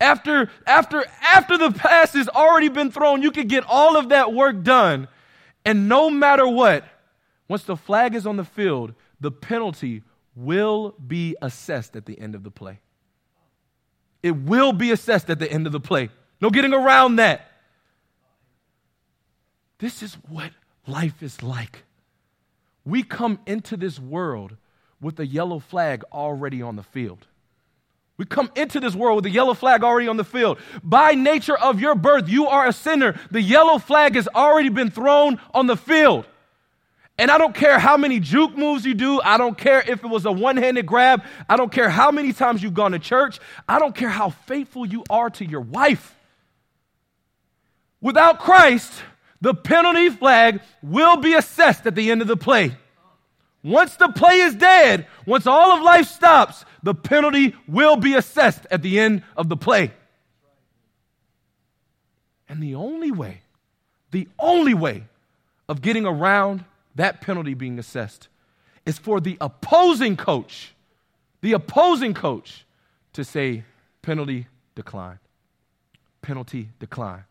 After, 0.01 0.49
after, 0.65 1.05
after 1.21 1.57
the 1.57 1.71
pass 1.71 2.13
has 2.13 2.29
already 2.29 2.69
been 2.69 2.91
thrown, 2.91 3.21
you 3.21 3.31
can 3.31 3.47
get 3.47 3.65
all 3.67 3.97
of 3.97 4.09
that 4.09 4.33
work 4.33 4.63
done. 4.63 5.07
And 5.65 5.89
no 5.89 6.09
matter 6.09 6.47
what, 6.47 6.85
once 7.47 7.63
the 7.63 7.75
flag 7.75 8.15
is 8.15 8.25
on 8.25 8.37
the 8.37 8.45
field, 8.45 8.93
the 9.19 9.31
penalty 9.31 10.03
will 10.35 10.95
be 11.05 11.35
assessed 11.41 11.95
at 11.95 12.05
the 12.05 12.17
end 12.19 12.35
of 12.35 12.43
the 12.43 12.51
play. 12.51 12.79
It 14.23 14.31
will 14.31 14.73
be 14.73 14.91
assessed 14.91 15.29
at 15.29 15.39
the 15.39 15.51
end 15.51 15.65
of 15.65 15.73
the 15.73 15.79
play. 15.79 16.09
No 16.41 16.49
getting 16.49 16.73
around 16.73 17.17
that. 17.17 17.51
This 19.79 20.03
is 20.03 20.15
what 20.27 20.51
life 20.87 21.23
is 21.23 21.41
like. 21.41 21.83
We 22.85 23.03
come 23.03 23.39
into 23.45 23.77
this 23.77 23.99
world 23.99 24.55
with 25.01 25.19
a 25.19 25.25
yellow 25.25 25.59
flag 25.59 26.03
already 26.11 26.61
on 26.61 26.75
the 26.75 26.83
field. 26.83 27.27
We 28.19 28.25
come 28.25 28.51
into 28.57 28.81
this 28.81 28.95
world 28.95 29.15
with 29.15 29.23
the 29.23 29.29
yellow 29.29 29.53
flag 29.53 29.81
already 29.81 30.09
on 30.09 30.17
the 30.17 30.25
field. 30.25 30.59
By 30.83 31.13
nature 31.13 31.57
of 31.57 31.79
your 31.79 31.95
birth, 31.95 32.27
you 32.27 32.47
are 32.47 32.67
a 32.67 32.73
sinner. 32.73 33.17
The 33.31 33.41
yellow 33.41 33.77
flag 33.77 34.15
has 34.15 34.27
already 34.27 34.67
been 34.67 34.91
thrown 34.91 35.39
on 35.53 35.67
the 35.67 35.77
field. 35.77 36.25
And 37.17 37.31
I 37.31 37.37
don't 37.37 37.55
care 37.55 37.79
how 37.79 37.95
many 37.95 38.19
juke 38.19 38.57
moves 38.57 38.85
you 38.85 38.93
do. 38.93 39.21
I 39.21 39.37
don't 39.37 39.57
care 39.57 39.79
if 39.87 40.03
it 40.03 40.07
was 40.07 40.25
a 40.25 40.33
one 40.33 40.57
handed 40.57 40.85
grab. 40.85 41.23
I 41.47 41.55
don't 41.55 41.71
care 41.71 41.89
how 41.89 42.11
many 42.11 42.33
times 42.33 42.61
you've 42.61 42.73
gone 42.73 42.91
to 42.91 42.99
church. 42.99 43.39
I 43.69 43.79
don't 43.79 43.95
care 43.95 44.09
how 44.09 44.31
faithful 44.31 44.85
you 44.85 45.05
are 45.09 45.29
to 45.29 45.45
your 45.45 45.61
wife. 45.61 46.13
Without 48.01 48.39
Christ, 48.39 48.91
the 49.39 49.53
penalty 49.53 50.09
flag 50.09 50.59
will 50.83 51.15
be 51.15 51.35
assessed 51.35 51.85
at 51.87 51.95
the 51.95 52.11
end 52.11 52.21
of 52.21 52.27
the 52.27 52.35
play. 52.35 52.75
Once 53.63 53.95
the 53.97 54.07
play 54.09 54.39
is 54.39 54.55
dead, 54.55 55.05
once 55.25 55.45
all 55.45 55.71
of 55.71 55.81
life 55.83 56.07
stops, 56.07 56.63
the 56.81 56.93
penalty 56.93 57.53
will 57.67 57.97
be 57.97 58.13
assessed 58.13 58.65
at 58.71 58.81
the 58.81 58.99
end 58.99 59.21
of 59.35 59.49
the 59.49 59.57
play. 59.57 59.91
And 62.47 62.63
the 62.63 62.75
only 62.75 63.11
way, 63.11 63.41
the 64.11 64.27
only 64.39 64.73
way 64.73 65.03
of 65.67 65.81
getting 65.81 66.05
around 66.05 66.63
that 66.95 67.21
penalty 67.21 67.53
being 67.53 67.77
assessed 67.77 68.27
is 68.85 68.97
for 68.97 69.19
the 69.19 69.37
opposing 69.39 70.15
coach, 70.15 70.73
the 71.41 71.53
opposing 71.53 72.13
coach, 72.13 72.65
to 73.13 73.23
say 73.23 73.63
penalty 74.01 74.47
decline. 74.73 75.19
Penalty 76.21 76.69
decline. 76.79 77.25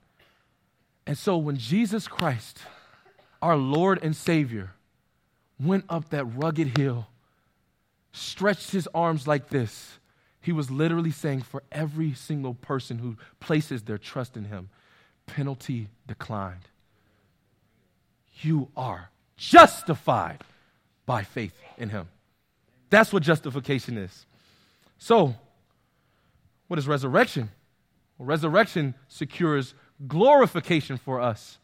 And 1.07 1.17
so 1.17 1.37
when 1.39 1.57
Jesus 1.57 2.07
Christ, 2.07 2.59
our 3.41 3.57
Lord 3.57 3.99
and 4.03 4.15
Savior, 4.15 4.73
went 5.61 5.85
up 5.89 6.11
that 6.11 6.25
rugged 6.25 6.79
hill, 6.79 7.07
stretched 8.13 8.71
his 8.71 8.89
arms 8.95 9.27
like 9.27 9.49
this, 9.49 9.99
he 10.41 10.53
was 10.53 10.71
literally 10.71 11.11
saying 11.11 11.43
for 11.43 11.63
every 11.73 12.15
single 12.15 12.55
person 12.55 12.99
who 12.99 13.17
places 13.41 13.83
their 13.83 13.99
trust 13.99 14.37
in 14.37 14.45
him, 14.45 14.71
penalty 15.27 15.89
declined. 16.07 16.69
You 18.41 18.69
are 18.77 19.11
justified 19.37 20.43
by 21.07 21.25
faith 21.25 21.55
in 21.77 21.89
him. 21.91 22.09
That's 22.91 23.13
what 23.13 23.23
justification 23.23 23.99
is. 23.99 24.27
So, 24.99 25.35
what 26.69 26.79
is 26.79 26.87
resurrection? 26.87 27.51
Well, 28.17 28.27
resurrection 28.27 28.95
secures 29.09 29.75
glorification 30.07 30.97
for 30.97 31.21
us. 31.21 31.59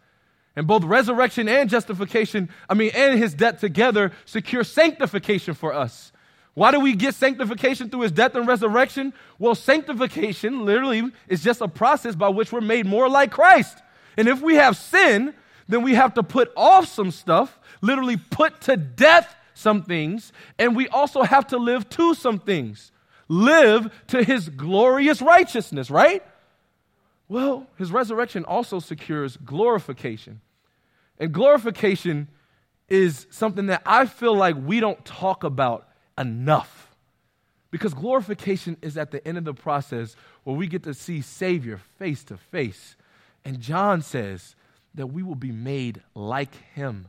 And 0.57 0.67
both 0.67 0.85
resurrection 0.85 1.49
and 1.49 1.69
justification, 1.69 2.49
I 2.69 2.75
mean, 2.75 2.93
and 2.95 3.19
his 3.19 3.35
death 3.35 3.61
together 3.61 4.12
secure 4.25 4.62
sanctification 4.62 5.55
for 5.55 5.75
us. 5.75 6.12
Why 6.55 6.71
do 6.71 6.79
we 6.79 6.95
get 6.95 7.17
sanctification 7.17 7.90
through 7.90 8.03
his 8.03 8.12
death 8.12 8.37
and 8.37 8.47
resurrection? 8.47 9.12
Well, 9.40 9.57
sanctification 9.57 10.64
literally 10.64 11.11
is 11.29 11.43
just 11.43 11.61
a 11.61 11.67
process 11.67 12.14
by 12.14 12.29
which 12.29 12.53
we're 12.53 12.61
made 12.61 12.87
more 12.87 13.09
like 13.09 13.33
Christ. 13.33 13.83
And 14.17 14.29
if 14.29 14.40
we 14.40 14.55
have 14.55 14.77
sin, 14.77 15.35
then 15.67 15.83
we 15.83 15.95
have 15.95 16.14
to 16.14 16.23
put 16.23 16.53
off 16.57 16.87
some 16.87 17.11
stuff, 17.11 17.59
literally 17.81 18.17
put 18.17 18.61
to 18.62 18.77
death 18.77 19.35
some 19.55 19.83
things, 19.83 20.33
and 20.59 20.77
we 20.77 20.88
also 20.88 21.23
have 21.23 21.49
to 21.49 21.59
live 21.59 21.88
to 21.90 22.14
some 22.14 22.38
things. 22.38 22.93
Live 23.29 23.93
to 24.09 24.23
his 24.23 24.49
glorious 24.49 25.23
righteousness, 25.23 25.90
right? 25.90 26.23
Well, 27.29 27.67
his 27.79 27.90
resurrection 27.90 28.45
also 28.45 28.79
secures 28.79 29.37
glorification. 29.38 30.40
And 31.18 31.33
glorification 31.33 32.29
is 32.88 33.27
something 33.31 33.66
that 33.66 33.83
I 33.87 34.07
feel 34.07 34.37
like 34.37 34.57
we 34.57 34.81
don't 34.81 35.05
talk 35.05 35.44
about 35.44 35.88
enough. 36.18 36.94
Because 37.70 37.94
glorification 37.94 38.77
is 38.83 38.96
at 38.96 39.11
the 39.11 39.27
end 39.27 39.38
of 39.38 39.44
the 39.44 39.55
process 39.55 40.14
where 40.44 40.55
we 40.57 40.66
get 40.66 40.85
to 40.85 40.94
see 40.94 41.20
Savior 41.20 41.81
face 41.98 42.22
to 42.24 42.37
face. 42.37 42.96
And 43.44 43.61
John 43.61 44.00
says 44.00 44.55
that 44.94 45.09
we 45.09 45.22
will 45.22 45.35
be 45.35 45.53
made 45.53 46.03
like 46.14 46.55
him. 46.74 47.09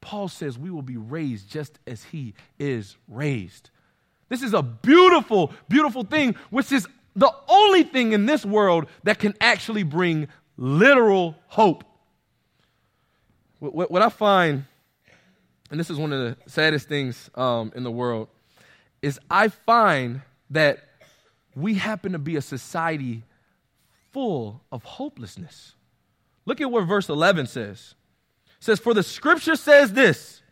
Paul 0.00 0.28
says 0.28 0.58
we 0.58 0.70
will 0.70 0.82
be 0.82 0.96
raised 0.96 1.50
just 1.50 1.78
as 1.86 2.04
he 2.04 2.34
is 2.58 2.96
raised. 3.08 3.70
This 4.28 4.42
is 4.42 4.54
a 4.54 4.62
beautiful, 4.62 5.52
beautiful 5.68 6.04
thing, 6.04 6.34
which 6.50 6.72
is 6.72 6.88
the 7.14 7.32
only 7.48 7.82
thing 7.82 8.12
in 8.12 8.26
this 8.26 8.44
world 8.44 8.86
that 9.04 9.18
can 9.18 9.34
actually 9.40 9.82
bring 9.82 10.28
literal 10.56 11.36
hope. 11.48 11.84
What, 13.58 13.90
what 13.90 14.02
I 14.02 14.08
find, 14.08 14.64
and 15.70 15.80
this 15.80 15.90
is 15.90 15.96
one 15.96 16.12
of 16.12 16.20
the 16.20 16.50
saddest 16.50 16.88
things 16.88 17.30
um, 17.34 17.72
in 17.74 17.82
the 17.82 17.90
world, 17.90 18.28
is 19.02 19.18
I 19.30 19.48
find 19.48 20.22
that 20.50 20.80
we 21.54 21.74
happen 21.74 22.12
to 22.12 22.18
be 22.18 22.36
a 22.36 22.42
society 22.42 23.22
full 24.12 24.62
of 24.70 24.82
hopelessness. 24.82 25.74
Look 26.44 26.60
at 26.60 26.70
what 26.70 26.82
verse 26.82 27.08
11 27.08 27.46
says. 27.46 27.94
It 28.46 28.64
says, 28.64 28.78
For 28.78 28.94
the 28.94 29.02
scripture 29.02 29.56
says 29.56 29.92
this, 29.92 30.42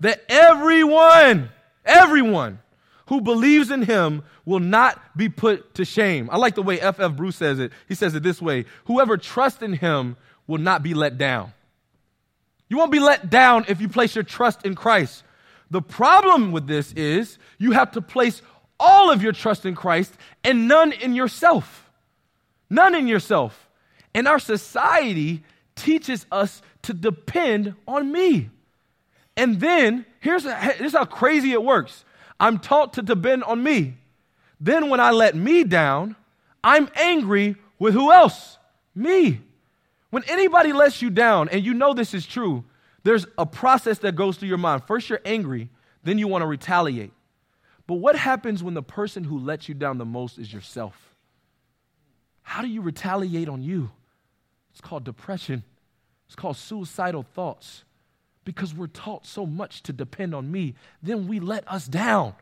that 0.00 0.22
everyone, 0.28 1.50
everyone 1.84 2.60
who 3.06 3.20
believes 3.20 3.70
in 3.70 3.82
him 3.82 4.22
will 4.44 4.60
not 4.60 5.16
be 5.16 5.28
put 5.28 5.74
to 5.74 5.84
shame. 5.84 6.28
I 6.30 6.36
like 6.36 6.54
the 6.54 6.62
way 6.62 6.80
F.F. 6.80 7.12
Bruce 7.12 7.36
says 7.36 7.58
it. 7.58 7.72
He 7.88 7.94
says 7.94 8.14
it 8.14 8.22
this 8.22 8.40
way 8.40 8.64
Whoever 8.86 9.16
trusts 9.16 9.62
in 9.62 9.74
him 9.74 10.16
will 10.46 10.58
not 10.58 10.82
be 10.82 10.94
let 10.94 11.18
down. 11.18 11.52
You 12.68 12.76
won't 12.76 12.92
be 12.92 13.00
let 13.00 13.30
down 13.30 13.66
if 13.68 13.80
you 13.80 13.88
place 13.88 14.14
your 14.14 14.24
trust 14.24 14.64
in 14.64 14.74
Christ. 14.74 15.22
The 15.70 15.82
problem 15.82 16.52
with 16.52 16.66
this 16.66 16.92
is 16.92 17.38
you 17.58 17.72
have 17.72 17.92
to 17.92 18.00
place 18.00 18.42
all 18.78 19.10
of 19.10 19.22
your 19.22 19.32
trust 19.32 19.66
in 19.66 19.74
Christ 19.74 20.12
and 20.42 20.68
none 20.68 20.92
in 20.92 21.14
yourself. 21.14 21.90
None 22.70 22.94
in 22.94 23.08
yourself. 23.08 23.68
And 24.14 24.28
our 24.28 24.38
society 24.38 25.42
teaches 25.74 26.26
us 26.30 26.62
to 26.82 26.94
depend 26.94 27.74
on 27.86 28.10
me. 28.10 28.50
And 29.36 29.60
then 29.60 30.06
here's, 30.20 30.44
here's 30.44 30.92
how 30.92 31.04
crazy 31.04 31.52
it 31.52 31.62
works 31.62 32.04
I'm 32.38 32.58
taught 32.58 32.94
to 32.94 33.02
depend 33.02 33.44
on 33.44 33.62
me. 33.62 33.96
Then 34.60 34.90
when 34.90 35.00
I 35.00 35.10
let 35.10 35.34
me 35.34 35.64
down, 35.64 36.16
I'm 36.62 36.88
angry 36.94 37.56
with 37.78 37.94
who 37.94 38.12
else? 38.12 38.58
Me. 38.94 39.40
When 40.14 40.22
anybody 40.28 40.72
lets 40.72 41.02
you 41.02 41.10
down, 41.10 41.48
and 41.48 41.64
you 41.64 41.74
know 41.74 41.92
this 41.92 42.14
is 42.14 42.24
true, 42.24 42.62
there's 43.02 43.26
a 43.36 43.44
process 43.44 43.98
that 43.98 44.14
goes 44.14 44.36
through 44.36 44.46
your 44.46 44.58
mind. 44.58 44.84
First, 44.86 45.10
you're 45.10 45.20
angry, 45.24 45.70
then 46.04 46.18
you 46.18 46.28
want 46.28 46.42
to 46.42 46.46
retaliate. 46.46 47.10
But 47.88 47.94
what 47.94 48.14
happens 48.14 48.62
when 48.62 48.74
the 48.74 48.82
person 48.82 49.24
who 49.24 49.40
lets 49.40 49.68
you 49.68 49.74
down 49.74 49.98
the 49.98 50.04
most 50.04 50.38
is 50.38 50.52
yourself? 50.52 51.16
How 52.42 52.62
do 52.62 52.68
you 52.68 52.80
retaliate 52.80 53.48
on 53.48 53.64
you? 53.64 53.90
It's 54.70 54.80
called 54.80 55.02
depression, 55.02 55.64
it's 56.26 56.36
called 56.36 56.58
suicidal 56.58 57.24
thoughts 57.24 57.82
because 58.44 58.72
we're 58.72 58.86
taught 58.86 59.26
so 59.26 59.44
much 59.44 59.82
to 59.82 59.92
depend 59.92 60.32
on 60.32 60.48
me, 60.48 60.76
then 61.02 61.26
we 61.26 61.40
let 61.40 61.66
us 61.66 61.88
down. 61.88 62.34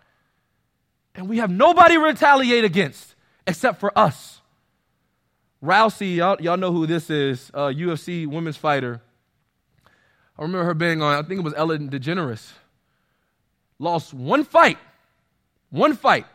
And 1.15 1.27
we 1.27 1.39
have 1.39 1.51
nobody 1.51 1.95
to 1.95 2.01
retaliate 2.01 2.65
against 2.65 3.15
except 3.47 3.81
for 3.81 3.99
us. 3.99 4.42
Rousey, 5.63 6.17
y'all, 6.17 6.41
y'all 6.41 6.57
know 6.57 6.73
who 6.73 6.87
this 6.87 7.09
is, 7.09 7.51
uh, 7.55 7.67
UFC 7.67 8.27
women's 8.27 8.57
fighter. 8.57 9.01
I 10.39 10.43
remember 10.43 10.65
her 10.65 10.75
being 10.75 11.03
on, 11.03 11.15
I 11.15 11.27
think 11.27 11.41
it 11.41 11.45
was 11.45 11.55
Ellen 11.57 11.89
DeGeneres. 11.89 12.53
Lost 13.79 14.13
one 14.13 14.45
fight, 14.45 14.79
one 15.71 15.95
fight. 15.95 16.27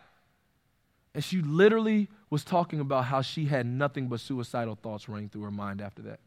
And 1.14 1.24
she 1.24 1.42
literally 1.42 2.08
was 2.30 2.44
talking 2.44 2.80
about 2.80 3.06
how 3.06 3.22
she 3.22 3.46
had 3.46 3.66
nothing 3.66 4.08
but 4.08 4.20
suicidal 4.20 4.76
thoughts 4.76 5.10
running 5.10 5.30
through 5.30 5.44
her 5.44 5.52
mind 5.52 5.82
after 5.82 6.02
that. 6.04 6.20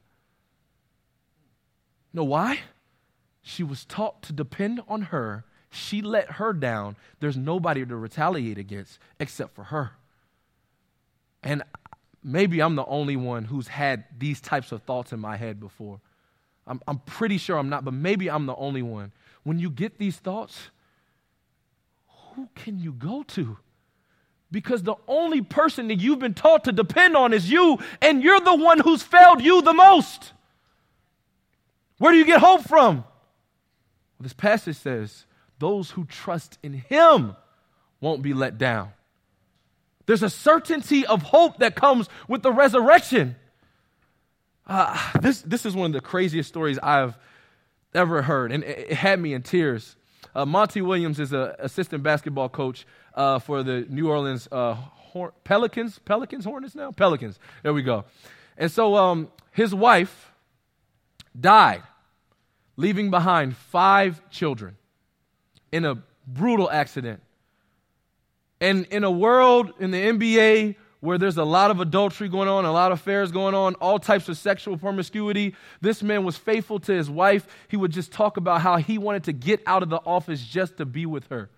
You 2.13 2.19
know 2.19 2.25
why? 2.25 2.61
She 3.43 3.63
was 3.63 3.85
taught 3.85 4.23
to 4.23 4.33
depend 4.33 4.83
on 4.89 5.03
her. 5.03 5.45
She 5.71 6.03
let 6.03 6.33
her 6.33 6.53
down. 6.53 6.97
There's 7.21 7.37
nobody 7.37 7.87
to 7.87 7.97
retaliate 7.97 8.59
against 8.59 8.99
except 9.19 9.55
for 9.55 9.65
her. 9.65 9.93
And 11.43 11.63
maybe 12.23 12.61
I'm 12.61 12.77
the 12.77 12.85
only 12.85 13.17
one 13.17 13.45
who's 13.45 13.69
had 13.69 14.05
these 14.19 14.41
types 14.41 14.73
of 14.73 14.83
thoughts 14.83 15.13
in 15.13 15.21
my 15.21 15.37
head 15.37 15.61
before. 15.61 16.01
I'm, 16.67 16.81
I'm 16.87 16.99
pretty 17.01 17.39
sure 17.39 17.57
I'm 17.57 17.69
not, 17.69 17.85
but 17.85 17.95
maybe 17.95 18.31
I'm 18.31 18.47
the 18.47 18.55
only 18.55 18.83
one. 18.83 19.13
When 19.43 19.59
you 19.59 19.71
get 19.71 19.99
these 19.99 20.17
thoughts, 20.17 20.71
who 22.35 22.49
can 22.55 22.79
you 22.79 22.93
go 22.93 23.23
to? 23.25 23.59
Because 24.53 24.83
the 24.83 24.97
only 25.09 25.43
person 25.43 25.89
that 25.89 26.01
you've 26.01 26.19
been 26.19 26.35
taught 26.35 26.65
to 26.65 26.73
depend 26.73 27.17
on 27.17 27.33
is 27.33 27.51
you, 27.51 27.79
and 28.01 28.23
you're 28.23 28.41
the 28.41 28.55
one 28.55 28.81
who's 28.81 29.03
failed 29.03 29.41
you 29.41 29.63
the 29.63 29.73
most. 29.73 30.33
Where 31.99 32.13
do 32.13 32.19
you 32.19 32.25
get 32.25 32.41
hope 32.41 32.63
from? 32.63 32.97
Well, 32.99 33.05
this 34.21 34.33
passage 34.33 34.77
says, 34.77 35.27
those 35.59 35.91
who 35.91 36.05
trust 36.05 36.59
in 36.63 36.73
him 36.73 37.37
won't 38.01 38.23
be 38.23 38.33
let 38.33 38.59
down. 38.59 38.93
There's 40.11 40.25
a 40.25 40.29
certainty 40.29 41.07
of 41.07 41.23
hope 41.23 41.59
that 41.59 41.77
comes 41.77 42.09
with 42.27 42.43
the 42.43 42.51
resurrection. 42.51 43.37
Uh, 44.67 44.99
this, 45.21 45.41
this 45.43 45.65
is 45.65 45.77
one 45.77 45.87
of 45.87 45.93
the 45.93 46.01
craziest 46.01 46.49
stories 46.49 46.81
I've 46.83 47.17
ever 47.95 48.23
heard, 48.23 48.51
and 48.51 48.65
it, 48.65 48.91
it 48.91 48.95
had 48.95 49.21
me 49.21 49.35
in 49.35 49.43
tears. 49.43 49.95
Uh, 50.35 50.45
Monty 50.45 50.83
Williams 50.83 51.21
is 51.21 51.33
an 51.33 51.53
assistant 51.61 52.03
basketball 52.03 52.49
coach 52.49 52.89
uh, 53.15 53.39
for 53.39 53.63
the 53.63 53.87
New 53.89 54.11
Orleans 54.11 54.49
uh, 54.51 54.75
Hor- 54.75 55.33
Pelicans. 55.45 56.01
Pelicans, 56.01 56.45
Hornets 56.45 56.75
now? 56.75 56.91
Pelicans. 56.91 57.39
There 57.63 57.73
we 57.73 57.83
go. 57.83 58.05
And 58.59 58.69
so 58.69 58.97
um, 58.97 59.29
his 59.53 59.73
wife 59.73 60.33
died 61.39 61.85
leaving 62.77 63.13
behind 63.13 63.57
five 63.57 64.29
children 64.29 64.77
in 65.71 65.85
a 65.85 66.03
brutal 66.27 66.69
accident. 66.69 67.23
And 68.61 68.87
in 68.87 69.05
a 69.05 69.11
world 69.11 69.73
in 69.79 69.91
the 69.91 69.99
NBA 69.99 70.77
where 71.01 71.17
there's 71.17 71.39
a 71.39 71.45
lot 71.45 71.71
of 71.71 71.81
adultery 71.81 72.29
going 72.29 72.49
on, 72.49 72.67
a 72.67 72.73
lot 72.73 72.93
of 72.93 73.01
affairs 73.01 73.33
going 73.33 73.55
on, 73.55 73.75
all 73.77 73.99
types 73.99 74.29
of 74.29 74.37
sexual 74.37 74.77
promiscuity, 74.77 75.55
this 75.81 76.03
man 76.03 76.25
was 76.25 76.37
faithful 76.37 76.79
to 76.79 76.93
his 76.93 77.09
wife. 77.09 77.47
He 77.69 77.77
would 77.79 77.91
just 77.91 78.13
talk 78.13 78.37
about 78.37 78.61
how 78.61 78.77
he 78.77 78.99
wanted 78.99 79.25
to 79.25 79.33
get 79.33 79.63
out 79.67 79.83
of 79.83 79.89
the 79.89 80.01
office 80.05 80.43
just 80.43 80.77
to 80.77 80.85
be 80.85 81.07
with 81.07 81.27
her. 81.29 81.49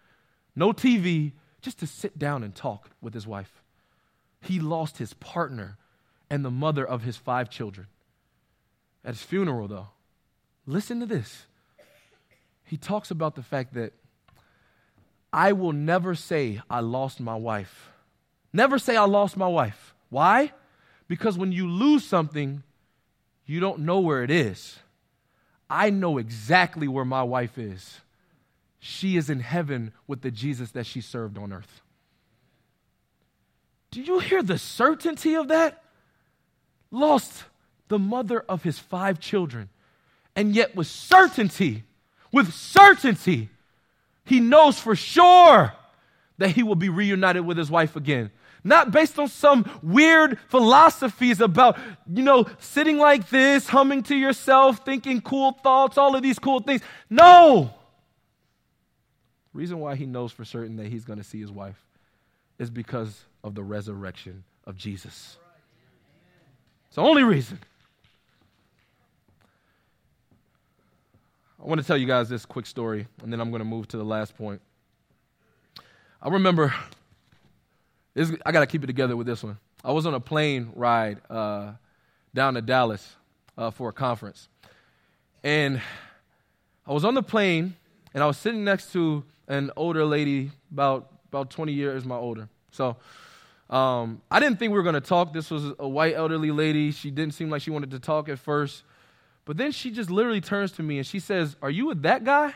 No 0.54 0.72
TV, 0.72 1.32
just 1.60 1.80
to 1.80 1.86
sit 1.86 2.18
down 2.18 2.44
and 2.44 2.54
talk 2.54 2.90
with 3.00 3.14
his 3.14 3.26
wife. 3.26 3.62
He 4.40 4.60
lost 4.60 4.98
his 4.98 5.12
partner 5.14 5.76
and 6.30 6.44
the 6.44 6.50
mother 6.50 6.86
of 6.86 7.02
his 7.02 7.16
five 7.16 7.50
children. 7.50 7.88
At 9.04 9.14
his 9.14 9.22
funeral, 9.22 9.66
though, 9.66 9.88
listen 10.66 11.00
to 11.00 11.06
this. 11.06 11.46
He 12.64 12.76
talks 12.76 13.10
about 13.10 13.34
the 13.34 13.42
fact 13.42 13.74
that 13.74 13.92
I 15.32 15.52
will 15.52 15.72
never 15.72 16.14
say 16.14 16.60
I 16.68 16.80
lost 16.80 17.20
my 17.20 17.34
wife. 17.34 17.90
Never 18.52 18.78
say 18.78 18.96
I 18.96 19.04
lost 19.04 19.36
my 19.36 19.46
wife. 19.46 19.94
Why? 20.10 20.52
Because 21.08 21.38
when 21.38 21.52
you 21.52 21.68
lose 21.68 22.04
something, 22.04 22.62
you 23.46 23.60
don't 23.60 23.80
know 23.80 24.00
where 24.00 24.22
it 24.22 24.30
is. 24.30 24.78
I 25.70 25.90
know 25.90 26.18
exactly 26.18 26.86
where 26.86 27.04
my 27.04 27.22
wife 27.22 27.56
is. 27.56 28.00
She 28.78 29.16
is 29.16 29.30
in 29.30 29.40
heaven 29.40 29.92
with 30.06 30.20
the 30.20 30.30
Jesus 30.30 30.72
that 30.72 30.86
she 30.86 31.00
served 31.00 31.38
on 31.38 31.52
earth. 31.52 31.80
Do 33.90 34.02
you 34.02 34.18
hear 34.18 34.42
the 34.42 34.58
certainty 34.58 35.34
of 35.34 35.48
that? 35.48 35.82
Lost 36.90 37.44
the 37.88 37.98
mother 37.98 38.44
of 38.48 38.62
his 38.62 38.78
five 38.78 39.20
children, 39.20 39.68
and 40.34 40.54
yet 40.54 40.74
with 40.74 40.86
certainty, 40.88 41.84
with 42.32 42.52
certainty, 42.52 43.50
he 44.24 44.40
knows 44.40 44.78
for 44.78 44.94
sure 44.94 45.72
that 46.38 46.50
he 46.50 46.62
will 46.62 46.76
be 46.76 46.88
reunited 46.88 47.44
with 47.44 47.56
his 47.56 47.70
wife 47.70 47.96
again. 47.96 48.30
Not 48.64 48.92
based 48.92 49.18
on 49.18 49.28
some 49.28 49.68
weird 49.82 50.38
philosophies 50.48 51.40
about, 51.40 51.78
you 52.06 52.22
know, 52.22 52.46
sitting 52.60 52.98
like 52.98 53.28
this, 53.28 53.68
humming 53.68 54.04
to 54.04 54.16
yourself, 54.16 54.84
thinking 54.84 55.20
cool 55.20 55.52
thoughts, 55.52 55.98
all 55.98 56.14
of 56.14 56.22
these 56.22 56.38
cool 56.38 56.60
things. 56.60 56.80
No! 57.10 57.74
Reason 59.52 59.78
why 59.78 59.96
he 59.96 60.06
knows 60.06 60.32
for 60.32 60.44
certain 60.44 60.76
that 60.76 60.86
he's 60.86 61.04
going 61.04 61.18
to 61.18 61.24
see 61.24 61.40
his 61.40 61.50
wife 61.50 61.84
is 62.58 62.70
because 62.70 63.24
of 63.42 63.54
the 63.54 63.62
resurrection 63.62 64.44
of 64.64 64.76
Jesus. 64.76 65.36
It's 66.86 66.96
the 66.96 67.02
only 67.02 67.24
reason. 67.24 67.58
I 71.62 71.68
want 71.68 71.80
to 71.80 71.86
tell 71.86 71.96
you 71.96 72.06
guys 72.06 72.28
this 72.28 72.44
quick 72.44 72.66
story, 72.66 73.06
and 73.22 73.32
then 73.32 73.40
I'm 73.40 73.50
going 73.50 73.60
to 73.60 73.64
move 73.64 73.86
to 73.88 73.96
the 73.96 74.04
last 74.04 74.36
point. 74.36 74.60
I 76.20 76.28
remember, 76.28 76.74
this, 78.14 78.32
I 78.44 78.50
got 78.50 78.60
to 78.60 78.66
keep 78.66 78.82
it 78.82 78.88
together 78.88 79.16
with 79.16 79.28
this 79.28 79.44
one. 79.44 79.58
I 79.84 79.92
was 79.92 80.04
on 80.04 80.14
a 80.14 80.18
plane 80.18 80.72
ride 80.74 81.20
uh, 81.30 81.74
down 82.34 82.54
to 82.54 82.62
Dallas 82.62 83.14
uh, 83.56 83.70
for 83.70 83.90
a 83.90 83.92
conference. 83.92 84.48
And 85.44 85.80
I 86.84 86.92
was 86.92 87.04
on 87.04 87.14
the 87.14 87.22
plane, 87.22 87.76
and 88.12 88.24
I 88.24 88.26
was 88.26 88.38
sitting 88.38 88.64
next 88.64 88.92
to 88.94 89.22
an 89.46 89.70
older 89.76 90.04
lady, 90.04 90.50
about, 90.72 91.12
about 91.28 91.50
20 91.50 91.72
years 91.72 92.04
my 92.04 92.16
older. 92.16 92.48
So 92.72 92.96
um, 93.70 94.20
I 94.32 94.40
didn't 94.40 94.58
think 94.58 94.72
we 94.72 94.78
were 94.78 94.82
going 94.82 94.94
to 94.94 95.00
talk. 95.00 95.32
This 95.32 95.48
was 95.48 95.70
a 95.78 95.88
white 95.88 96.16
elderly 96.16 96.50
lady. 96.50 96.90
She 96.90 97.12
didn't 97.12 97.34
seem 97.34 97.50
like 97.50 97.62
she 97.62 97.70
wanted 97.70 97.92
to 97.92 98.00
talk 98.00 98.28
at 98.28 98.40
first. 98.40 98.82
But 99.44 99.56
then 99.56 99.72
she 99.72 99.90
just 99.90 100.10
literally 100.10 100.40
turns 100.40 100.72
to 100.72 100.82
me 100.82 100.98
and 100.98 101.06
she 101.06 101.18
says, 101.18 101.56
Are 101.62 101.70
you 101.70 101.86
with 101.86 102.02
that 102.02 102.24
guy? 102.24 102.54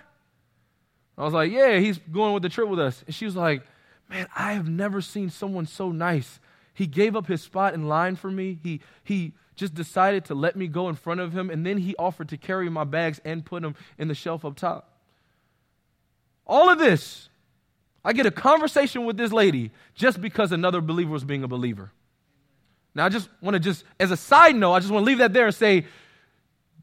I 1.18 1.24
was 1.24 1.34
like, 1.34 1.51
Yeah, 1.51 1.78
he's 1.78 1.99
going 1.99 2.34
with 2.34 2.43
the 2.43 2.49
trip 2.49 2.68
with 2.68 2.78
us. 2.78 3.03
And 3.07 3.14
she 3.14 3.24
was 3.24 3.37
like, 3.37 3.62
Man, 4.09 4.28
I 4.37 4.53
have 4.53 4.68
never 4.68 5.01
seen 5.01 5.30
someone 5.30 5.66
so 5.66 5.91
nice. 5.91 6.39
He 6.74 6.87
gave 6.87 7.16
up 7.16 7.26
his 7.26 7.43
spot 7.43 7.74
in 7.74 7.89
line 7.89 8.16
for 8.16 8.30
me. 8.30 8.59
He, 8.62 8.80
he 9.03 9.32
just 9.57 9.74
decided 9.74 10.26
to 10.26 10.34
let 10.34 10.55
me 10.55 10.68
go 10.68 10.89
in 10.89 10.95
front 10.95 11.20
of 11.20 11.32
him, 11.32 11.49
and 11.49 11.64
then 11.64 11.78
he 11.78 11.97
offered 11.97 12.28
to 12.28 12.37
carry 12.37 12.68
my 12.68 12.84
bags 12.84 13.20
and 13.24 13.45
put 13.45 13.62
them 13.62 13.74
in 13.99 14.09
the 14.09 14.14
shelf 14.14 14.45
up 14.45 14.57
top. 14.57 14.93
All 16.47 16.68
of 16.68 16.78
this, 16.78 17.30
I 18.05 18.12
get 18.12 18.26
a 18.26 18.30
conversation 18.30 19.07
with 19.07 19.16
this 19.16 19.32
lady 19.32 19.72
just 19.95 20.20
because 20.20 20.53
another 20.53 20.82
believer 20.82 21.11
was 21.11 21.24
being 21.24 21.43
a 21.43 21.49
believer. 21.49 21.91
Now, 22.95 23.07
I 23.07 23.09
just 23.09 23.28
want 23.41 23.55
to 23.55 23.61
just, 23.61 23.84
as 23.99 24.11
a 24.11 24.16
side 24.16 24.55
note, 24.55 24.74
I 24.74 24.80
just 24.80 24.93
want 24.93 25.05
to 25.05 25.07
leave 25.07 25.18
that 25.18 25.32
there 25.32 25.47
and 25.47 25.55
say, 25.55 25.87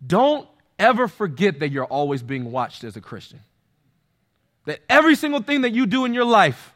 don't 0.06 0.48
ever 0.80 1.08
forget 1.08 1.60
that 1.60 1.70
you're 1.70 1.86
always 1.86 2.22
being 2.24 2.52
watched 2.52 2.84
as 2.84 2.96
a 2.96 3.02
Christian. 3.02 3.40
That 4.66 4.80
every 4.90 5.16
single 5.16 5.42
thing 5.42 5.62
that 5.62 5.72
you 5.72 5.86
do 5.86 6.06
in 6.06 6.14
your 6.14 6.26
life 6.26 6.74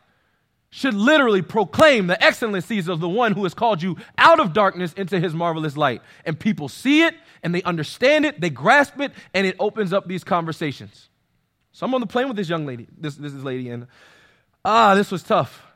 should 0.70 0.94
literally 0.94 1.42
proclaim 1.42 2.08
the 2.08 2.22
excellencies 2.22 2.88
of 2.88 3.00
the 3.00 3.08
one 3.08 3.32
who 3.32 3.44
has 3.44 3.54
called 3.54 3.82
you 3.82 3.96
out 4.18 4.40
of 4.40 4.54
darkness 4.54 4.94
into 4.94 5.20
his 5.20 5.34
marvelous 5.34 5.78
light. 5.78 6.02
And 6.26 6.38
people 6.38 6.68
see 6.68 7.04
it 7.04 7.16
and 7.42 7.56
they 7.56 7.64
understand 7.64 8.26
it, 8.26 8.42
they 8.42 8.50
grasp 8.50 9.00
it, 9.00 9.14
and 9.34 9.48
it 9.48 9.56
opens 9.60 9.94
up 9.94 10.08
these 10.08 10.24
conversations. 10.24 11.10
So 11.72 11.86
I'm 11.86 11.94
on 11.94 12.02
the 12.02 12.08
plane 12.08 12.28
with 12.28 12.36
this 12.36 12.50
young 12.50 12.66
lady, 12.66 12.88
this, 12.98 13.16
this 13.16 13.34
lady, 13.34 13.70
and 13.70 13.88
ah, 14.66 14.96
this 14.96 15.12
was 15.12 15.24
tough 15.24 15.67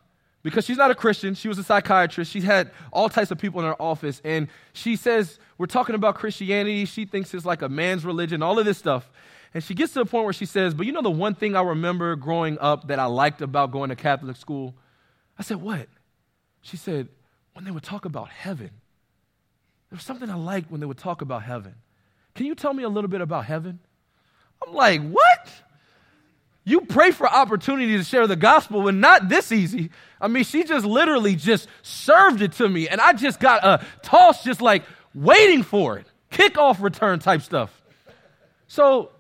because 0.44 0.66
she's 0.66 0.78
not 0.78 0.92
a 0.92 0.96
Christian. 0.96 1.36
She 1.36 1.48
was 1.48 1.58
a 1.58 1.64
psychiatrist. 1.64 2.32
She 2.32 2.42
had 2.42 2.72
all 2.92 3.10
types 3.10 3.32
of 3.32 3.38
people 3.38 3.60
in 3.62 3.68
her 3.68 3.80
office. 3.82 4.22
And 4.24 4.48
she 4.74 4.96
says, 4.96 5.39
We're 5.58 5.68
talking 5.68 5.96
about 5.96 6.16
Christianity. 6.16 6.86
She 6.86 7.06
thinks 7.06 7.34
it's 7.34 7.46
like 7.46 7.62
a 7.62 7.70
man's 7.70 8.06
religion, 8.06 8.42
all 8.42 8.58
of 8.58 8.66
this 8.66 8.78
stuff. 8.78 9.10
And 9.54 9.64
she 9.64 9.74
gets 9.74 9.94
to 9.94 10.00
the 10.00 10.06
point 10.06 10.24
where 10.24 10.34
she 10.34 10.46
says, 10.46 10.74
But 10.74 10.86
you 10.86 10.92
know, 10.92 11.02
the 11.02 11.12
one 11.12 11.36
thing 11.36 11.56
I 11.56 11.62
remember 11.62 12.16
growing 12.16 12.58
up 12.60 12.88
that 12.88 13.00
I 13.00 13.06
liked 13.06 13.42
about 13.42 13.72
going 13.72 13.89
to 13.89 13.96
Catholic 13.96 14.38
school? 14.38 14.76
I 15.38 15.44
said, 15.44 15.58
What? 15.58 15.88
She 16.62 16.78
said, 16.78 17.10
When 17.54 17.66
they 17.66 17.72
would 17.72 17.84
talk 17.84 18.06
about 18.06 18.30
heaven. 18.30 18.72
There 19.89 19.98
was 19.98 20.04
something 20.04 20.30
I 20.30 20.36
liked 20.36 20.72
when 20.72 20.80
they 20.80 20.86
would 20.86 20.98
talk 20.98 21.22
about 21.22 21.44
heaven. 21.44 21.76
Can 22.34 22.46
you 22.46 22.56
tell 22.56 22.74
me 22.74 22.84
a 22.84 22.89
little 22.89 23.10
bit 23.10 23.20
about 23.20 23.46
heaven? 23.46 23.80
I'm 24.66 24.74
like, 24.74 25.02
What? 25.02 25.50
You 26.64 26.82
pray 26.82 27.12
for 27.12 27.28
opportunity 27.28 27.97
to 27.97 28.03
share 28.03 28.28
the 28.28 28.36
gospel 28.36 28.84
when 28.84 28.99
not 28.99 29.30
this 29.30 29.51
easy. 29.51 29.89
I 30.20 30.28
mean, 30.28 30.43
she 30.43 30.64
just 30.64 30.86
literally 30.86 31.36
just 31.36 31.68
served 31.82 32.41
it 32.41 32.51
to 32.53 32.70
me, 32.70 32.88
and 32.88 33.01
I 33.01 33.14
just 33.14 33.39
got 33.39 33.64
a 33.64 33.84
toss, 34.03 34.43
just 34.43 34.62
like 34.62 34.84
waiting 35.16 35.64
for 35.64 35.97
it, 35.97 36.05
kickoff 36.32 36.82
return 36.82 37.20
type 37.20 37.41
stuff. 37.41 37.82
So 38.68 39.12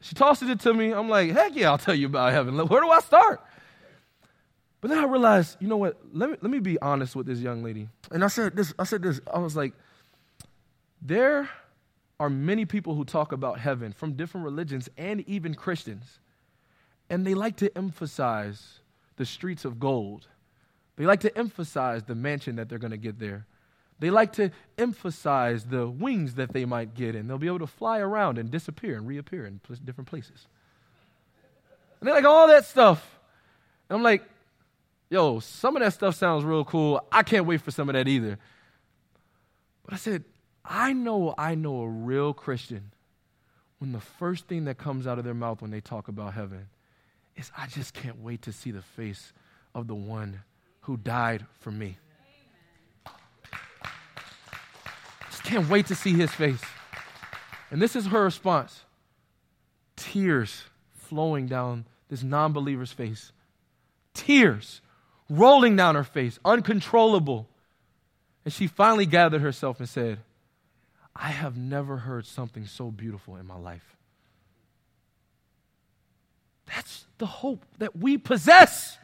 she 0.00 0.14
tosses 0.14 0.50
it 0.50 0.60
to 0.60 0.74
me. 0.74 0.92
I'm 0.92 1.08
like, 1.08 1.32
heck 1.32 1.56
yeah, 1.56 1.70
I'll 1.70 1.78
tell 1.78 1.94
you 1.94 2.06
about 2.06 2.32
heaven. 2.32 2.56
Where 2.58 2.80
do 2.82 2.90
I 2.90 3.00
start? 3.00 3.40
But 4.82 4.90
then 4.90 4.98
I 4.98 5.04
realized, 5.04 5.56
you 5.58 5.68
know 5.68 5.78
what? 5.78 5.98
Let 6.12 6.30
me, 6.30 6.36
let 6.42 6.50
me 6.50 6.58
be 6.58 6.78
honest 6.80 7.16
with 7.16 7.26
this 7.26 7.40
young 7.40 7.64
lady. 7.64 7.88
And 8.10 8.22
I 8.22 8.28
said 8.28 8.54
this, 8.54 8.74
I 8.78 8.84
said 8.84 9.02
this, 9.02 9.20
I 9.32 9.38
was 9.38 9.56
like, 9.56 9.72
there 11.00 11.48
are 12.20 12.30
many 12.30 12.66
people 12.66 12.94
who 12.94 13.04
talk 13.04 13.32
about 13.32 13.58
heaven 13.58 13.92
from 13.92 14.12
different 14.12 14.44
religions 14.44 14.88
and 14.96 15.26
even 15.28 15.54
Christians. 15.54 16.20
And 17.08 17.26
they 17.26 17.34
like 17.34 17.56
to 17.56 17.76
emphasize 17.76 18.80
the 19.16 19.24
streets 19.24 19.64
of 19.64 19.78
gold. 19.78 20.26
They 20.96 21.04
like 21.06 21.20
to 21.20 21.38
emphasize 21.38 22.04
the 22.04 22.14
mansion 22.14 22.56
that 22.56 22.68
they're 22.68 22.78
going 22.78 22.90
to 22.90 22.96
get 22.96 23.18
there. 23.18 23.46
They 23.98 24.10
like 24.10 24.34
to 24.34 24.50
emphasize 24.76 25.64
the 25.64 25.88
wings 25.88 26.34
that 26.34 26.52
they 26.52 26.64
might 26.64 26.94
get, 26.94 27.14
and 27.14 27.28
they'll 27.28 27.38
be 27.38 27.46
able 27.46 27.60
to 27.60 27.66
fly 27.66 27.98
around 27.98 28.36
and 28.38 28.50
disappear 28.50 28.96
and 28.96 29.06
reappear 29.06 29.46
in 29.46 29.60
different 29.84 30.08
places. 30.08 30.46
And 32.00 32.08
they 32.08 32.12
like 32.12 32.24
all 32.24 32.48
that 32.48 32.66
stuff. 32.66 33.18
And 33.88 33.96
I'm 33.96 34.02
like, 34.02 34.22
yo, 35.08 35.40
some 35.40 35.76
of 35.76 35.82
that 35.82 35.94
stuff 35.94 36.14
sounds 36.14 36.44
real 36.44 36.64
cool. 36.64 37.02
I 37.10 37.22
can't 37.22 37.46
wait 37.46 37.62
for 37.62 37.70
some 37.70 37.88
of 37.88 37.94
that 37.94 38.06
either. 38.06 38.38
But 39.84 39.94
I 39.94 39.96
said, 39.96 40.24
I 40.64 40.92
know 40.92 41.34
I 41.38 41.54
know 41.54 41.82
a 41.82 41.88
real 41.88 42.34
Christian 42.34 42.90
when 43.78 43.92
the 43.92 44.00
first 44.00 44.46
thing 44.46 44.64
that 44.64 44.78
comes 44.78 45.06
out 45.06 45.18
of 45.18 45.24
their 45.24 45.34
mouth 45.34 45.62
when 45.62 45.70
they 45.70 45.80
talk 45.80 46.08
about 46.08 46.34
heaven 46.34 46.66
is 47.36 47.50
I 47.56 47.66
just 47.66 47.94
can't 47.94 48.20
wait 48.22 48.42
to 48.42 48.52
see 48.52 48.70
the 48.70 48.82
face 48.82 49.32
of 49.74 49.86
the 49.86 49.94
one 49.94 50.40
who 50.82 50.96
died 50.96 51.44
for 51.60 51.70
me. 51.70 51.98
Just 55.30 55.42
can't 55.42 55.68
wait 55.68 55.86
to 55.86 55.94
see 55.94 56.12
his 56.12 56.30
face. 56.30 56.62
And 57.70 57.82
this 57.82 57.96
is 57.96 58.06
her 58.06 58.24
response 58.24 58.82
tears 59.96 60.64
flowing 60.94 61.46
down 61.46 61.84
this 62.08 62.22
non 62.22 62.52
believer's 62.52 62.92
face. 62.92 63.32
Tears 64.14 64.80
rolling 65.28 65.76
down 65.76 65.94
her 65.94 66.04
face, 66.04 66.38
uncontrollable. 66.44 67.48
And 68.44 68.52
she 68.52 68.66
finally 68.66 69.06
gathered 69.06 69.40
herself 69.40 69.80
and 69.80 69.88
said, 69.88 70.18
I 71.14 71.28
have 71.28 71.56
never 71.56 71.96
heard 71.96 72.26
something 72.26 72.66
so 72.66 72.90
beautiful 72.90 73.36
in 73.36 73.46
my 73.46 73.58
life. 73.58 73.95
That's 76.66 77.06
the 77.18 77.26
hope 77.26 77.64
that 77.78 77.96
we 77.96 78.18
possess. 78.18 78.98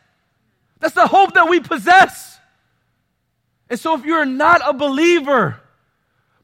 That's 0.80 0.94
the 0.94 1.06
hope 1.06 1.34
that 1.34 1.48
we 1.48 1.60
possess. 1.60 2.38
And 3.70 3.78
so, 3.78 3.94
if 3.94 4.04
you're 4.04 4.26
not 4.26 4.60
a 4.66 4.72
believer, 4.74 5.60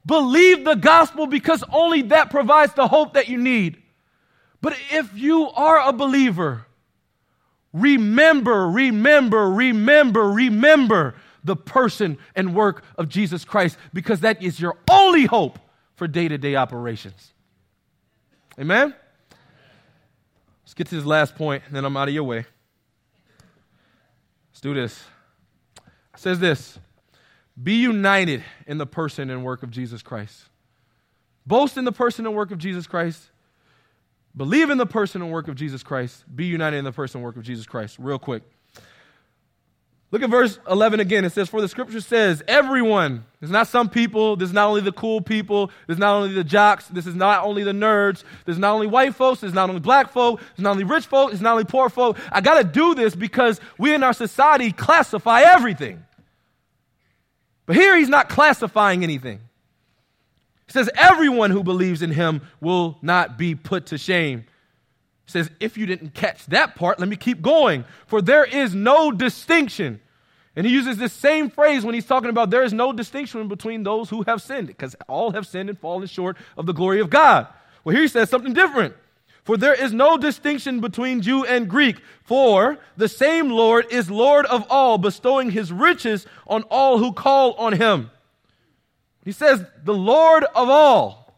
believe 0.07 0.65
the 0.65 0.75
gospel 0.75 1.27
because 1.27 1.63
only 1.71 2.03
that 2.03 2.31
provides 2.31 2.73
the 2.75 2.89
hope 2.89 3.15
that 3.15 3.29
you 3.29 3.37
need. 3.37 3.83
But 4.61 4.77
if 4.91 5.17
you 5.17 5.51
are 5.51 5.89
a 5.89 5.93
believer, 5.93 6.67
remember, 7.73 8.69
remember, 8.69 9.51
remember, 9.51 10.31
remember 10.31 11.15
the 11.45 11.57
person 11.57 12.19
and 12.35 12.55
work 12.55 12.85
of 12.97 13.09
Jesus 13.09 13.45
Christ 13.45 13.77
because 13.93 14.21
that 14.21 14.43
is 14.43 14.59
your 14.59 14.77
only 14.91 15.27
hope 15.27 15.59
for 15.97 16.09
day 16.09 16.29
to 16.29 16.39
day 16.39 16.57
operations. 16.57 17.33
Amen? 18.59 18.95
Get 20.79 20.87
to 20.87 20.95
this 20.95 21.05
last 21.05 21.35
point, 21.35 21.65
and 21.67 21.75
then 21.75 21.85
I'm 21.85 21.97
out 21.97 22.07
of 22.07 22.15
your 22.15 22.23
way. 22.23 22.47
Let's 24.53 24.61
do 24.61 24.75
this. 24.75 25.03
It 25.77 26.21
says 26.21 26.39
this 26.39 26.79
Be 27.61 27.75
united 27.75 28.45
in 28.65 28.79
the 28.79 28.87
person 28.87 29.29
and 29.29 29.43
work 29.45 29.65
of 29.65 29.73
Jesus 29.73 30.05
Christ. 30.05 30.45
boast 31.45 31.77
in 31.79 31.85
the 31.85 31.91
person 31.91 32.27
and 32.27 32.35
work 32.37 32.53
of 32.53 32.59
Jesus 32.59 32.87
Christ, 32.87 33.31
believe 34.37 34.71
in 34.71 34.79
the 34.79 34.87
person 34.87 35.21
and 35.21 35.33
work 35.33 35.49
of 35.49 35.57
Jesus 35.57 35.83
Christ, 35.83 36.25
be 36.37 36.45
united 36.45 36.77
in 36.77 36.85
the 36.85 36.93
person 36.93 37.19
and 37.19 37.25
work 37.25 37.37
of 37.37 37.43
Jesus 37.43 37.67
Christ. 37.67 37.97
Real 37.99 38.21
quick. 38.21 38.45
Look 40.11 40.23
at 40.23 40.31
verse 40.31 40.59
11 40.69 41.01
again. 41.01 41.25
It 41.27 41.33
says, 41.33 41.51
For 41.51 41.61
the 41.61 41.69
scripture 41.69 42.01
says, 42.01 42.43
everyone, 42.49 43.27
it's 43.43 43.51
not 43.51 43.69
some 43.69 43.91
people, 43.91 44.37
this 44.37 44.49
is 44.49 44.55
not 44.55 44.69
only 44.69 44.81
the 44.81 44.93
cool 44.93 45.21
people, 45.21 45.67
this 45.87 45.97
is 45.97 45.99
not 45.99 46.15
only 46.15 46.33
the 46.33 46.45
jocks, 46.45 46.87
this 46.89 47.07
is 47.07 47.15
not 47.15 47.45
only 47.45 47.63
the 47.63 47.73
nerds, 47.73 48.25
this 48.47 48.55
is 48.55 48.59
not 48.59 48.73
only 48.73 48.87
white 48.87 49.15
folks, 49.15 49.43
this 49.43 49.49
is 49.49 49.55
not 49.55 49.69
only 49.69 49.81
black 49.81 50.11
folk, 50.11 50.41
it's 50.53 50.61
not 50.61 50.71
only 50.71 50.85
rich 50.85 51.07
folk, 51.07 51.33
it's 51.33 51.43
not 51.43 51.53
only 51.53 51.65
poor 51.65 51.91
folk. 51.91 52.19
I 52.33 52.41
got 52.41 52.57
to 52.57 52.65
do 52.65 52.95
this 52.95 53.15
because 53.15 53.61
we 53.77 53.93
in 53.93 54.03
our 54.03 54.15
society 54.15 54.73
classify 54.73 55.43
everything. 55.43 56.03
But 57.67 57.77
here 57.77 57.95
he's 57.99 58.09
not 58.09 58.31
classifying 58.31 59.03
anything. 59.03 59.41
He 60.67 60.73
says, 60.73 60.89
Everyone 60.95 61.51
who 61.51 61.63
believes 61.63 62.01
in 62.01 62.13
him 62.13 62.41
will 62.63 62.97
not 63.03 63.37
be 63.37 63.55
put 63.55 63.87
to 63.87 63.99
shame 63.99 64.47
says, 65.31 65.51
if 65.61 65.77
you 65.77 65.87
didn't 65.87 66.15
catch 66.15 66.47
that 66.47 66.75
part, 66.75 66.99
let 66.99 67.09
me 67.09 67.17
keep 67.17 67.43
going. 67.43 67.85
For 68.07 68.23
there 68.23 68.45
is 68.45 68.75
no 68.75 69.13
distinction. 69.13 70.01
And 70.57 70.67
he 70.67 70.73
uses 70.73 70.97
this 70.97 71.13
same 71.13 71.51
phrase 71.51 71.85
when 71.85 71.95
he's 71.95 72.07
talking 72.07 72.31
about 72.31 72.51
there 72.51 72.65
is 72.65 72.73
no 72.73 72.93
distinction 72.93 73.47
between 73.47 73.83
those 73.83 74.11
who 74.11 74.23
have 74.23 74.43
sinned, 74.43 74.67
because 74.67 74.97
all 75.07 75.31
have 75.33 75.47
sinned 75.47 75.69
and 75.69 75.79
fallen 75.79 76.07
short 76.09 76.37
of 76.57 76.67
the 76.67 76.73
glory 76.73 77.01
of 77.01 77.11
God. 77.11 77.47
Well, 77.85 77.95
here 77.95 78.03
he 78.03 78.09
says 78.09 78.29
something 78.29 78.55
different. 78.55 78.95
For 79.45 79.57
there 79.57 79.75
is 79.75 79.93
no 79.95 80.19
distinction 80.19 80.81
between 80.81 81.23
Jew 81.23 81.45
and 81.45 81.71
Greek, 81.71 82.01
for 82.23 82.79
the 82.97 83.09
same 83.09 83.49
Lord 83.49 83.87
is 83.91 84.11
Lord 84.11 84.45
of 84.47 84.67
all, 84.69 84.99
bestowing 84.99 85.51
his 85.51 85.73
riches 85.73 86.27
on 86.47 86.65
all 86.65 86.99
who 86.99 87.13
call 87.13 87.53
on 87.55 87.73
him. 87.75 88.11
He 89.25 89.33
says, 89.33 89.65
the 89.85 89.95
Lord 89.95 90.45
of 90.45 90.69
all. 90.69 91.35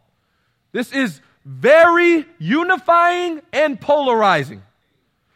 This 0.72 0.92
is 0.92 1.20
very 1.44 2.26
unifying 2.38 3.40
and 3.52 3.80
polarizing. 3.80 4.62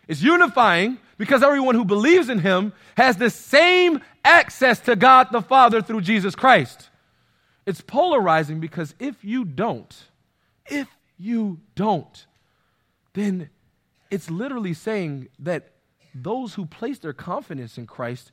It's 0.07 0.23
unifying 0.23 0.99
because 1.17 1.43
everyone 1.43 1.75
who 1.75 1.85
believes 1.85 2.29
in 2.29 2.41
him 2.41 2.73
has 2.97 3.17
the 3.17 3.31
same 3.31 4.01
access 4.25 4.81
to 4.81 4.97
God 4.97 5.29
the 5.31 5.43
Father 5.43 5.81
through 5.83 6.03
Jesus 6.03 6.35
Christ. 6.35 6.91
It's 7.67 7.81
polarizing 7.81 8.61
because 8.61 8.95
if 8.99 9.25
you 9.25 9.45
don't, 9.45 9.95
if 10.67 10.89
you 11.19 11.61
don't, 11.75 12.27
then 13.15 13.49
it's 14.11 14.31
literally 14.31 14.75
saying 14.75 15.29
that 15.39 15.71
those 16.15 16.55
who 16.55 16.67
place 16.67 16.99
their 16.99 17.13
confidence 17.13 17.79
in 17.79 17.87
Christ 17.87 18.31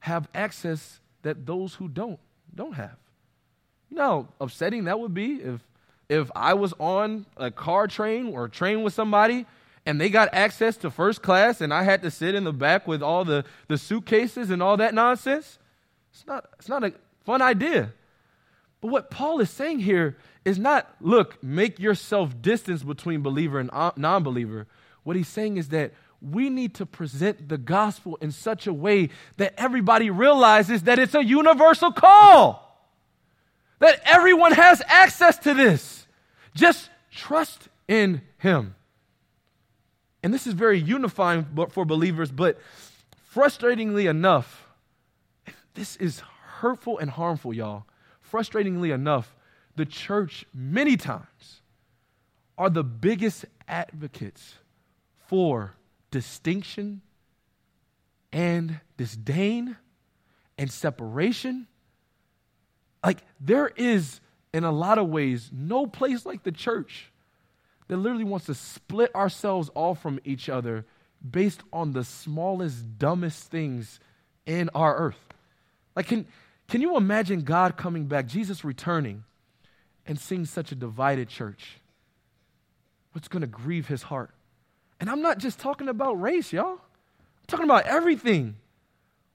have 0.00 0.28
access 0.34 1.00
that 1.22 1.46
those 1.46 1.74
who 1.74 1.88
don't 1.88 2.20
don't 2.54 2.74
have. 2.74 2.96
You 3.90 3.96
know 3.96 4.02
how 4.04 4.28
upsetting 4.40 4.84
that 4.84 5.00
would 5.00 5.14
be 5.14 5.36
if 5.36 5.60
if 6.08 6.30
I 6.34 6.54
was 6.54 6.74
on 6.78 7.26
a 7.36 7.50
car 7.50 7.86
train 7.86 8.28
or 8.34 8.44
a 8.44 8.50
train 8.50 8.82
with 8.82 8.94
somebody 8.94 9.46
and 9.86 10.00
they 10.00 10.08
got 10.10 10.28
access 10.32 10.76
to 10.78 10.90
first 10.90 11.22
class 11.22 11.60
and 11.60 11.72
I 11.72 11.82
had 11.82 12.02
to 12.02 12.10
sit 12.10 12.34
in 12.34 12.44
the 12.44 12.52
back 12.52 12.86
with 12.86 13.02
all 13.02 13.24
the, 13.24 13.44
the 13.68 13.78
suitcases 13.78 14.50
and 14.50 14.62
all 14.62 14.76
that 14.76 14.94
nonsense, 14.94 15.58
it's 16.12 16.26
not, 16.26 16.46
it's 16.58 16.68
not 16.68 16.84
a 16.84 16.92
fun 17.24 17.42
idea. 17.42 17.92
But 18.80 18.88
what 18.90 19.10
Paul 19.10 19.40
is 19.40 19.50
saying 19.50 19.80
here 19.80 20.16
is 20.44 20.58
not, 20.58 20.94
look, 21.00 21.42
make 21.42 21.78
yourself 21.78 22.40
distance 22.42 22.82
between 22.82 23.22
believer 23.22 23.58
and 23.58 23.70
non 23.96 24.22
believer. 24.22 24.66
What 25.04 25.16
he's 25.16 25.28
saying 25.28 25.56
is 25.56 25.70
that 25.70 25.92
we 26.20 26.48
need 26.50 26.74
to 26.74 26.86
present 26.86 27.48
the 27.48 27.58
gospel 27.58 28.16
in 28.20 28.30
such 28.30 28.66
a 28.66 28.72
way 28.72 29.10
that 29.36 29.54
everybody 29.58 30.10
realizes 30.10 30.82
that 30.84 30.98
it's 30.98 31.14
a 31.14 31.24
universal 31.24 31.92
call 31.92 32.63
that 33.78 34.00
everyone 34.04 34.52
has 34.52 34.82
access 34.86 35.38
to 35.38 35.54
this. 35.54 36.06
Just 36.54 36.90
trust 37.10 37.68
in 37.88 38.22
Him. 38.38 38.74
And 40.22 40.32
this 40.32 40.46
is 40.46 40.54
very 40.54 40.80
unifying 40.80 41.46
for 41.70 41.84
believers, 41.84 42.30
but 42.32 42.58
frustratingly 43.34 44.08
enough, 44.08 44.66
this 45.74 45.96
is 45.96 46.20
hurtful 46.60 46.98
and 46.98 47.10
harmful, 47.10 47.52
y'all. 47.52 47.84
Frustratingly 48.32 48.92
enough, 48.92 49.36
the 49.76 49.84
church 49.84 50.46
many 50.54 50.96
times 50.96 51.60
are 52.56 52.70
the 52.70 52.84
biggest 52.84 53.44
advocates 53.68 54.54
for 55.26 55.74
distinction 56.10 57.02
and 58.32 58.80
disdain 58.96 59.76
and 60.56 60.70
separation 60.70 61.66
like, 63.04 63.18
there 63.40 63.70
is, 63.76 64.20
in 64.52 64.64
a 64.64 64.72
lot 64.72 64.98
of 64.98 65.08
ways, 65.08 65.50
no 65.52 65.86
place 65.86 66.24
like 66.24 66.42
the 66.42 66.52
church 66.52 67.10
that 67.88 67.96
literally 67.96 68.24
wants 68.24 68.46
to 68.46 68.54
split 68.54 69.14
ourselves 69.14 69.70
off 69.74 70.00
from 70.00 70.18
each 70.24 70.48
other 70.48 70.86
based 71.28 71.62
on 71.72 71.92
the 71.92 72.04
smallest, 72.04 72.98
dumbest 72.98 73.50
things 73.50 74.00
in 74.46 74.70
our 74.74 74.96
earth. 74.96 75.18
Like, 75.94 76.06
can, 76.06 76.26
can 76.68 76.80
you 76.80 76.96
imagine 76.96 77.42
God 77.42 77.76
coming 77.76 78.06
back, 78.06 78.26
Jesus 78.26 78.64
returning, 78.64 79.24
and 80.06 80.18
seeing 80.18 80.44
such 80.46 80.72
a 80.72 80.74
divided 80.74 81.28
church? 81.28 81.80
What's 83.12 83.28
going 83.28 83.42
to 83.42 83.46
grieve 83.46 83.86
his 83.86 84.02
heart? 84.02 84.30
And 84.98 85.10
I'm 85.10 85.22
not 85.22 85.38
just 85.38 85.58
talking 85.58 85.88
about 85.88 86.20
race, 86.20 86.52
y'all. 86.52 86.72
I'm 86.72 87.46
talking 87.46 87.64
about 87.64 87.86
everything. 87.86 88.56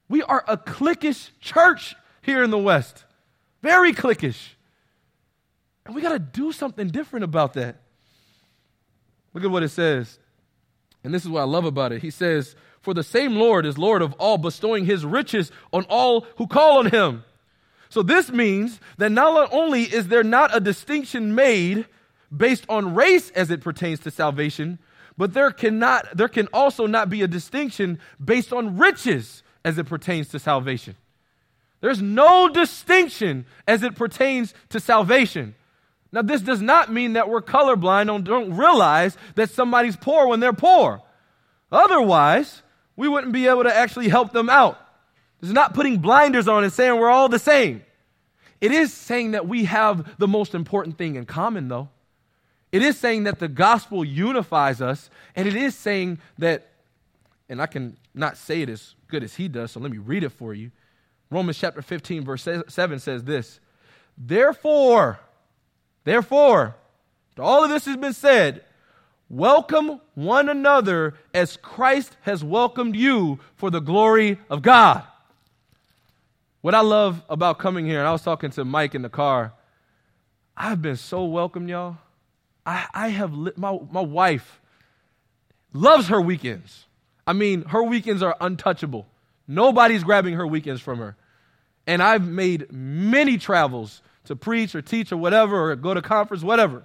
We 0.09 0.24
are 0.24 0.43
a 0.47 0.57
cliquish 0.57 1.30
church 1.39 1.95
here 2.22 2.43
in 2.43 2.49
the 2.49 2.57
West. 2.57 3.05
Very 3.62 3.93
cliquish. 3.93 4.49
And 5.86 5.95
we 5.95 6.01
got 6.01 6.14
to 6.14 6.20
do 6.20 6.51
something 6.51 6.88
different 6.88 7.24
about 7.24 7.53
that. 7.53 7.78
Look 9.34 9.43
at 9.43 9.51
what 9.51 9.64
it 9.64 9.70
says. 9.70 10.20
And 11.03 11.14
this 11.14 11.24
is 11.24 11.30
what 11.30 11.41
I 11.41 11.45
love 11.45 11.66
about 11.66 11.91
it. 11.91 12.01
He 12.01 12.12
says, 12.12 12.55
For 12.82 12.93
the 12.93 13.03
same 13.03 13.36
Lord 13.36 13.66
is 13.66 13.78
Lord 13.78 14.01
of 14.01 14.14
all, 14.14 14.38
bestowing 14.38 14.86
his 14.86 15.05
riches 15.05 15.51
on 15.72 15.86
all 15.89 16.28
who 16.38 16.47
call 16.47 16.80
on 16.80 16.88
him. 16.88 17.24
So 17.89 18.03
this 18.03 18.32
means 18.32 18.80
that 18.97 19.12
not 19.12 19.51
only 19.51 19.84
is 19.84 20.07
there 20.07 20.24
not 20.24 20.55
a 20.55 20.60
distinction 20.60 21.34
made 21.34 21.86
based 22.36 22.66
on 22.70 22.93
race 22.93 23.32
as 23.32 23.49
it 23.49 23.62
pertains 23.62 23.99
to 24.01 24.12
salvation, 24.12 24.78
but 25.18 25.34
there 25.34 25.51
cannot 25.51 26.16
there 26.16 26.28
can 26.28 26.47
also 26.53 26.86
not 26.86 27.10
be 27.10 27.24
a 27.24 27.28
distinction 27.28 27.99
based 28.24 28.53
on 28.53 28.78
riches 28.78 29.43
as 29.66 29.78
it 29.78 29.86
pertains 29.86 30.30
to 30.30 30.39
salvation. 30.39 30.95
There's 31.82 32.01
no 32.01 32.49
distinction 32.49 33.45
as 33.67 33.84
it 33.84 33.95
pertains 33.95 34.53
to 34.69 34.80
salvation. 34.80 35.55
Now, 36.11 36.23
this 36.23 36.41
does 36.41 36.61
not 36.61 36.91
mean 36.91 37.13
that 37.13 37.30
we're 37.30 37.41
colorblind 37.41 38.13
and 38.13 38.25
don't 38.25 38.57
realize 38.57 39.17
that 39.36 39.51
somebody's 39.51 39.95
poor 39.95 40.27
when 40.27 40.39
they're 40.39 40.53
poor. 40.53 41.01
Otherwise, 41.71 42.63
we 42.95 43.07
wouldn't 43.07 43.32
be 43.32 43.47
able 43.47 43.63
to 43.63 43.75
actually 43.75 44.09
help 44.09 44.34
them 44.34 44.49
out. 44.49 44.77
This 45.39 45.49
is 45.49 45.53
not 45.53 45.73
putting 45.73 45.99
blinders 45.99 46.47
on 46.47 46.63
and 46.63 46.73
saying 46.73 46.99
we're 46.99 47.09
all 47.09 47.30
the 47.30 47.39
same. 47.39 47.84
It 48.59 48.71
is 48.71 48.93
saying 48.93 49.32
that 49.32 49.47
we 49.47 49.65
have 49.65 50.17
the 50.17 50.27
most 50.27 50.53
important 50.53 50.97
thing 50.97 51.15
in 51.15 51.25
common, 51.25 51.69
though. 51.69 51.89
It 52.71 52.82
is 52.82 52.97
saying 52.97 53.23
that 53.23 53.39
the 53.39 53.47
gospel 53.47 54.03
unifies 54.03 54.82
us, 54.82 55.09
and 55.36 55.47
it 55.47 55.55
is 55.55 55.75
saying 55.75 56.19
that, 56.39 56.67
and 57.47 57.61
I 57.61 57.67
can 57.67 57.97
not 58.13 58.38
say 58.38 58.61
it 58.61 58.69
as 58.69 58.95
good 59.07 59.23
as 59.23 59.36
he 59.36 59.47
does, 59.47 59.71
so 59.71 59.80
let 59.80 59.91
me 59.91 59.97
read 59.97 60.23
it 60.23 60.32
for 60.32 60.53
you. 60.53 60.71
Romans 61.32 61.57
chapter 61.57 61.82
15, 61.82 62.23
verse 62.23 62.47
7 62.67 62.99
says 62.99 63.23
this 63.23 63.59
Therefore, 64.17 65.19
therefore, 66.03 66.75
all 67.38 67.63
of 67.63 67.69
this 67.69 67.86
has 67.86 67.97
been 67.97 68.13
said, 68.13 68.63
welcome 69.30 70.01
one 70.15 70.49
another 70.49 71.13
as 71.34 71.57
Christ 71.57 72.17
has 72.21 72.43
welcomed 72.43 72.95
you 72.95 73.39
for 73.55 73.69
the 73.69 73.80
glory 73.80 74.39
of 74.49 74.61
God. 74.61 75.03
What 76.61 76.75
I 76.75 76.82
love 76.82 77.23
about 77.30 77.59
coming 77.59 77.86
here, 77.86 77.99
and 77.99 78.07
I 78.07 78.11
was 78.11 78.23
talking 78.23 78.49
to 78.51 78.65
Mike 78.65 78.95
in 78.95 79.01
the 79.01 79.09
car, 79.09 79.53
I've 80.57 80.82
been 80.82 80.97
so 80.97 81.23
welcomed, 81.23 81.69
y'all. 81.69 81.97
I, 82.65 82.88
I 82.93 83.07
have, 83.09 83.32
my, 83.32 83.80
my 83.89 84.01
wife 84.01 84.59
loves 85.71 86.09
her 86.09 86.19
weekends. 86.19 86.86
I 87.25 87.34
mean, 87.34 87.63
her 87.65 87.84
weekends 87.84 88.21
are 88.21 88.36
untouchable. 88.41 89.07
Nobody's 89.52 90.04
grabbing 90.04 90.36
her 90.36 90.45
weekends 90.45 90.80
from 90.80 91.00
her. 91.00 91.18
And 91.88 92.04
I've 92.04 92.26
made 92.26 92.72
many 92.72 93.39
travels 93.39 94.04
to 94.26 94.36
preach 94.36 94.76
or 94.76 94.82
teach 94.84 95.12
or 95.12 95.18
whatever, 95.18 95.72
or 95.72 95.76
go 95.76 95.95
to 95.95 96.04
conference, 96.04 96.43
whatever. 96.43 96.84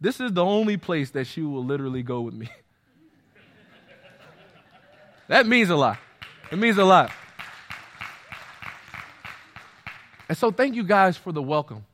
This 0.00 0.18
is 0.18 0.32
the 0.32 0.44
only 0.44 0.76
place 0.76 1.12
that 1.12 1.28
she 1.28 1.42
will 1.42 1.64
literally 1.64 2.02
go 2.02 2.22
with 2.22 2.34
me. 2.34 2.48
that 5.28 5.46
means 5.46 5.70
a 5.70 5.76
lot. 5.76 5.98
It 6.50 6.58
means 6.58 6.76
a 6.76 6.84
lot. 6.84 7.12
And 10.28 10.36
so, 10.36 10.50
thank 10.50 10.74
you 10.74 10.82
guys 10.82 11.16
for 11.16 11.30
the 11.30 11.40
welcome. 11.40 11.86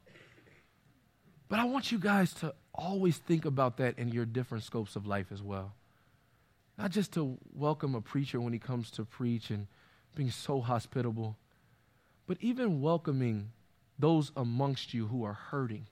But 1.51 1.59
I 1.59 1.65
want 1.65 1.93
you 1.93 1.99
guys 1.99 2.33
to 2.37 2.55
always 2.75 3.19
think 3.19 3.45
about 3.45 3.77
that 3.77 3.99
in 3.99 4.09
your 4.09 4.25
different 4.25 4.65
scopes 4.65 4.97
of 4.97 5.07
life 5.07 5.27
as 5.31 5.43
well. 5.43 5.75
Not 6.83 6.91
just 6.91 7.13
to 7.13 7.39
welcome 7.55 7.95
a 7.95 8.01
preacher 8.01 8.41
when 8.41 8.53
he 8.53 8.59
comes 8.59 8.91
to 8.91 9.05
preach 9.05 9.51
and 9.51 9.69
being 10.17 10.33
so 10.33 10.61
hospitable, 10.61 11.37
but 12.27 12.39
even 12.41 12.81
welcoming 12.81 13.53
those 14.01 14.33
amongst 14.37 14.93
you 14.93 15.07
who 15.07 15.23
are 15.23 15.33
hurting, 15.33 15.87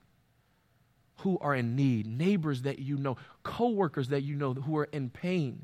who 1.19 1.39
are 1.39 1.55
in 1.55 1.77
need, 1.77 2.07
neighbors 2.07 2.63
that 2.63 2.79
you 2.79 2.97
know, 2.97 3.15
coworkers 3.41 4.09
that 4.09 4.23
you 4.23 4.35
know 4.35 4.53
who 4.53 4.75
are 4.75 4.89
in 4.91 5.09
pain. 5.09 5.63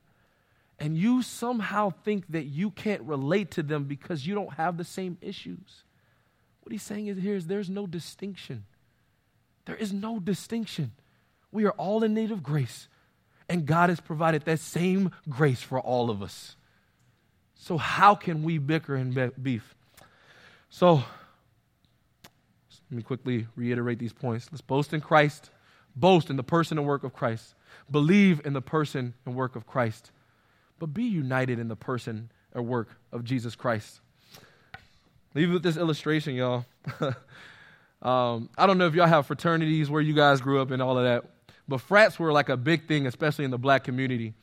And 0.79 0.97
you 0.97 1.21
somehow 1.21 1.89
think 2.05 2.29
that 2.29 2.45
you 2.45 2.71
can't 2.71 3.01
relate 3.01 3.51
to 3.51 3.63
them 3.63 3.83
because 3.83 4.25
you 4.25 4.33
don't 4.33 4.53
have 4.53 4.77
the 4.77 4.85
same 4.85 5.17
issues. 5.19 5.83
What 6.61 6.71
he's 6.71 6.83
saying 6.83 7.07
is 7.07 7.17
here 7.17 7.35
is 7.35 7.47
there's 7.47 7.69
no 7.69 7.85
distinction. 7.85 8.63
There 9.65 9.75
is 9.75 9.91
no 9.91 10.21
distinction. 10.21 10.93
We 11.51 11.65
are 11.65 11.71
all 11.71 12.05
in 12.05 12.13
need 12.13 12.31
of 12.31 12.43
grace, 12.43 12.87
and 13.49 13.65
God 13.65 13.89
has 13.89 13.99
provided 13.99 14.43
that 14.45 14.59
same 14.59 15.11
grace 15.29 15.61
for 15.61 15.79
all 15.79 16.09
of 16.09 16.21
us. 16.21 16.55
So, 17.55 17.77
how 17.77 18.15
can 18.15 18.43
we 18.43 18.57
bicker 18.57 18.95
and 18.95 19.31
beef? 19.41 19.75
So, 20.69 21.03
let 22.89 22.97
me 22.97 23.03
quickly 23.03 23.47
reiterate 23.55 23.99
these 23.99 24.13
points. 24.13 24.47
Let's 24.51 24.61
boast 24.61 24.93
in 24.93 25.01
Christ, 25.01 25.49
boast 25.95 26.29
in 26.29 26.37
the 26.37 26.43
person 26.43 26.77
and 26.77 26.87
work 26.87 27.03
of 27.03 27.13
Christ, 27.13 27.55
believe 27.91 28.41
in 28.45 28.53
the 28.53 28.61
person 28.61 29.13
and 29.25 29.35
work 29.35 29.55
of 29.55 29.67
Christ, 29.67 30.11
but 30.79 30.87
be 30.87 31.03
united 31.03 31.59
in 31.59 31.67
the 31.67 31.75
person 31.75 32.29
or 32.53 32.61
work 32.61 32.89
of 33.11 33.23
Jesus 33.23 33.55
Christ. 33.55 33.99
Leave 35.33 35.51
with 35.51 35.63
this 35.63 35.77
illustration, 35.77 36.35
y'all. 36.35 36.65
um, 38.01 38.49
I 38.57 38.65
don't 38.65 38.77
know 38.77 38.87
if 38.87 38.95
y'all 38.95 39.07
have 39.07 39.27
fraternities 39.27 39.89
where 39.89 40.01
you 40.01 40.13
guys 40.13 40.41
grew 40.41 40.61
up 40.61 40.71
and 40.71 40.81
all 40.81 40.97
of 40.97 41.03
that, 41.03 41.29
but 41.67 41.81
frats 41.81 42.19
were 42.19 42.31
like 42.31 42.49
a 42.49 42.57
big 42.57 42.87
thing, 42.87 43.07
especially 43.07 43.45
in 43.45 43.51
the 43.51 43.57
black 43.57 43.83
community. 43.83 44.33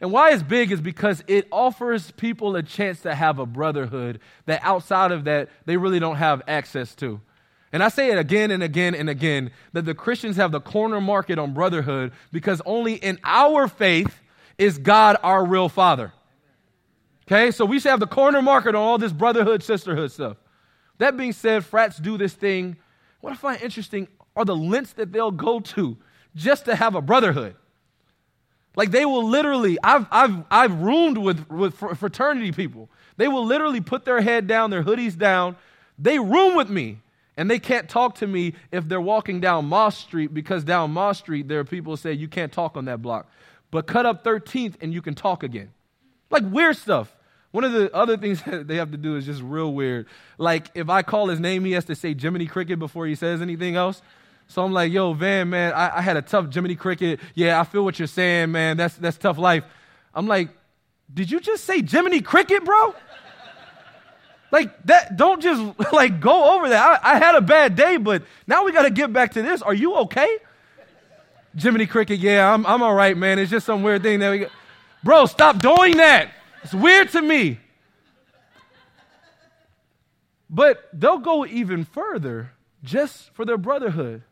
And 0.00 0.12
why 0.12 0.30
it's 0.30 0.42
big 0.42 0.72
is 0.72 0.80
because 0.80 1.22
it 1.26 1.46
offers 1.52 2.10
people 2.12 2.56
a 2.56 2.62
chance 2.62 3.02
to 3.02 3.14
have 3.14 3.38
a 3.38 3.44
brotherhood 3.44 4.20
that 4.46 4.60
outside 4.64 5.12
of 5.12 5.24
that, 5.24 5.50
they 5.66 5.76
really 5.76 6.00
don't 6.00 6.16
have 6.16 6.42
access 6.48 6.94
to. 6.96 7.20
And 7.72 7.82
I 7.82 7.88
say 7.88 8.10
it 8.10 8.18
again 8.18 8.50
and 8.50 8.62
again 8.62 8.94
and 8.94 9.08
again 9.08 9.50
that 9.74 9.84
the 9.84 9.94
Christians 9.94 10.36
have 10.36 10.52
the 10.52 10.60
corner 10.60 11.00
market 11.00 11.38
on 11.38 11.52
brotherhood 11.52 12.12
because 12.32 12.62
only 12.64 12.94
in 12.94 13.18
our 13.22 13.68
faith 13.68 14.20
is 14.58 14.78
God 14.78 15.18
our 15.22 15.44
real 15.44 15.68
father. 15.68 16.12
Okay, 17.26 17.52
so 17.52 17.64
we 17.64 17.78
should 17.78 17.90
have 17.90 18.00
the 18.00 18.08
corner 18.08 18.42
market 18.42 18.70
on 18.70 18.82
all 18.82 18.98
this 18.98 19.12
brotherhood, 19.12 19.62
sisterhood 19.62 20.10
stuff. 20.10 20.36
That 20.98 21.16
being 21.16 21.32
said, 21.32 21.64
frats 21.64 21.98
do 21.98 22.18
this 22.18 22.34
thing. 22.34 22.76
What 23.20 23.32
I 23.32 23.36
find 23.36 23.62
interesting 23.62 24.08
are 24.34 24.44
the 24.44 24.56
lengths 24.56 24.94
that 24.94 25.12
they'll 25.12 25.30
go 25.30 25.60
to 25.60 25.96
just 26.34 26.64
to 26.66 26.76
have 26.76 26.94
a 26.94 27.00
brotherhood. 27.00 27.56
Like 28.76 28.90
they 28.90 29.04
will 29.04 29.28
literally, 29.28 29.78
I've, 29.82 30.06
I've, 30.10 30.44
I've 30.50 30.80
roomed 30.80 31.18
with, 31.18 31.48
with 31.50 31.74
fraternity 31.74 32.52
people. 32.52 32.88
They 33.16 33.28
will 33.28 33.44
literally 33.44 33.80
put 33.80 34.04
their 34.04 34.20
head 34.20 34.46
down, 34.46 34.70
their 34.70 34.84
hoodies 34.84 35.18
down. 35.18 35.56
They 35.98 36.18
room 36.18 36.56
with 36.56 36.70
me. 36.70 36.98
And 37.36 37.50
they 37.50 37.58
can't 37.58 37.88
talk 37.88 38.16
to 38.16 38.26
me 38.26 38.54
if 38.70 38.86
they're 38.86 39.00
walking 39.00 39.40
down 39.40 39.64
Moss 39.64 39.96
Street 39.96 40.34
because 40.34 40.62
down 40.62 40.90
Moss 40.90 41.18
Street 41.18 41.48
there 41.48 41.60
are 41.60 41.64
people 41.64 41.94
who 41.94 41.96
say 41.96 42.12
you 42.12 42.28
can't 42.28 42.52
talk 42.52 42.76
on 42.76 42.84
that 42.84 43.00
block. 43.00 43.30
But 43.70 43.86
cut 43.86 44.04
up 44.04 44.24
13th 44.24 44.74
and 44.80 44.92
you 44.92 45.00
can 45.00 45.14
talk 45.14 45.42
again. 45.42 45.70
Like 46.30 46.44
weird 46.44 46.76
stuff. 46.76 47.16
One 47.50 47.64
of 47.64 47.72
the 47.72 47.92
other 47.94 48.16
things 48.16 48.42
that 48.46 48.68
they 48.68 48.76
have 48.76 48.90
to 48.90 48.96
do 48.96 49.16
is 49.16 49.26
just 49.26 49.42
real 49.42 49.72
weird. 49.72 50.06
Like 50.38 50.70
if 50.74 50.88
I 50.88 51.02
call 51.02 51.28
his 51.28 51.40
name, 51.40 51.64
he 51.64 51.72
has 51.72 51.84
to 51.86 51.94
say 51.94 52.14
Jiminy 52.14 52.46
Cricket 52.46 52.78
before 52.78 53.06
he 53.06 53.14
says 53.14 53.40
anything 53.40 53.76
else. 53.76 54.02
So 54.50 54.64
I'm 54.64 54.72
like, 54.72 54.92
yo, 54.92 55.12
Van, 55.12 55.48
man, 55.48 55.72
I, 55.74 55.98
I 55.98 56.00
had 56.00 56.16
a 56.16 56.22
tough 56.22 56.52
Jiminy 56.52 56.74
Cricket. 56.74 57.20
Yeah, 57.36 57.60
I 57.60 57.62
feel 57.62 57.84
what 57.84 58.00
you're 58.00 58.08
saying, 58.08 58.50
man. 58.50 58.76
That's 58.76 58.96
that's 58.96 59.16
tough 59.16 59.38
life. 59.38 59.62
I'm 60.12 60.26
like, 60.26 60.48
did 61.14 61.30
you 61.30 61.38
just 61.38 61.64
say 61.64 61.82
Jiminy 61.82 62.20
Cricket, 62.20 62.64
bro? 62.64 62.92
Like 64.50 64.82
that, 64.86 65.16
don't 65.16 65.40
just 65.40 65.62
like 65.92 66.18
go 66.18 66.56
over 66.56 66.68
that. 66.68 67.00
I, 67.04 67.12
I 67.12 67.18
had 67.18 67.36
a 67.36 67.40
bad 67.40 67.76
day, 67.76 67.96
but 67.96 68.24
now 68.48 68.64
we 68.64 68.72
got 68.72 68.82
to 68.82 68.90
get 68.90 69.12
back 69.12 69.34
to 69.34 69.42
this. 69.42 69.62
Are 69.62 69.72
you 69.72 69.94
okay? 69.98 70.38
Jiminy 71.56 71.86
Cricket, 71.86 72.18
yeah, 72.18 72.52
I'm, 72.52 72.66
I'm 72.66 72.82
all 72.82 72.94
right, 72.94 73.16
man. 73.16 73.38
It's 73.38 73.52
just 73.52 73.66
some 73.66 73.84
weird 73.84 74.02
thing 74.02 74.18
that 74.18 74.30
we 74.32 74.38
got. 74.40 74.50
Bro, 75.04 75.26
stop 75.26 75.62
doing 75.62 75.96
that. 75.98 76.32
It's 76.64 76.74
weird 76.74 77.10
to 77.10 77.22
me. 77.22 77.60
But 80.48 80.88
they'll 80.92 81.18
go 81.18 81.46
even 81.46 81.84
further 81.84 82.50
just 82.82 83.30
for 83.32 83.44
their 83.44 83.56
brotherhood. 83.56 84.24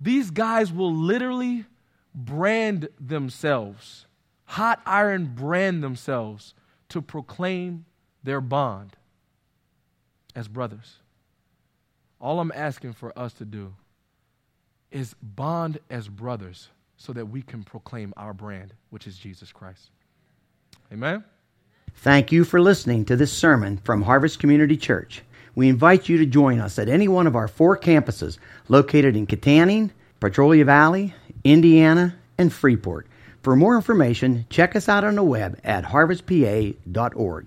These 0.00 0.30
guys 0.30 0.72
will 0.72 0.94
literally 0.94 1.64
brand 2.14 2.88
themselves, 3.00 4.06
hot 4.44 4.80
iron 4.86 5.34
brand 5.34 5.82
themselves 5.82 6.54
to 6.90 7.00
proclaim 7.00 7.86
their 8.22 8.40
bond 8.40 8.96
as 10.34 10.48
brothers. 10.48 10.98
All 12.20 12.40
I'm 12.40 12.52
asking 12.54 12.94
for 12.94 13.16
us 13.18 13.32
to 13.34 13.44
do 13.44 13.74
is 14.90 15.14
bond 15.22 15.78
as 15.90 16.08
brothers 16.08 16.68
so 16.96 17.12
that 17.12 17.26
we 17.26 17.42
can 17.42 17.64
proclaim 17.64 18.14
our 18.16 18.32
brand, 18.32 18.72
which 18.90 19.06
is 19.06 19.18
Jesus 19.18 19.52
Christ. 19.52 19.90
Amen. 20.92 21.24
Thank 21.96 22.32
you 22.32 22.44
for 22.44 22.60
listening 22.60 23.04
to 23.06 23.16
this 23.16 23.32
sermon 23.32 23.78
from 23.78 24.02
Harvest 24.02 24.38
Community 24.38 24.76
Church. 24.76 25.22
We 25.54 25.68
invite 25.68 26.08
you 26.08 26.18
to 26.18 26.26
join 26.26 26.58
us 26.58 26.78
at 26.78 26.88
any 26.88 27.08
one 27.08 27.26
of 27.26 27.36
our 27.36 27.48
four 27.48 27.76
campuses 27.76 28.38
located 28.68 29.16
in 29.16 29.26
Kittanning, 29.26 29.90
Petrolia 30.20 30.64
Valley, 30.64 31.14
Indiana, 31.44 32.16
and 32.38 32.52
Freeport. 32.52 33.06
For 33.42 33.54
more 33.54 33.76
information, 33.76 34.46
check 34.48 34.74
us 34.74 34.88
out 34.88 35.04
on 35.04 35.16
the 35.16 35.22
web 35.22 35.60
at 35.62 35.84
harvestpa.org. 35.84 37.42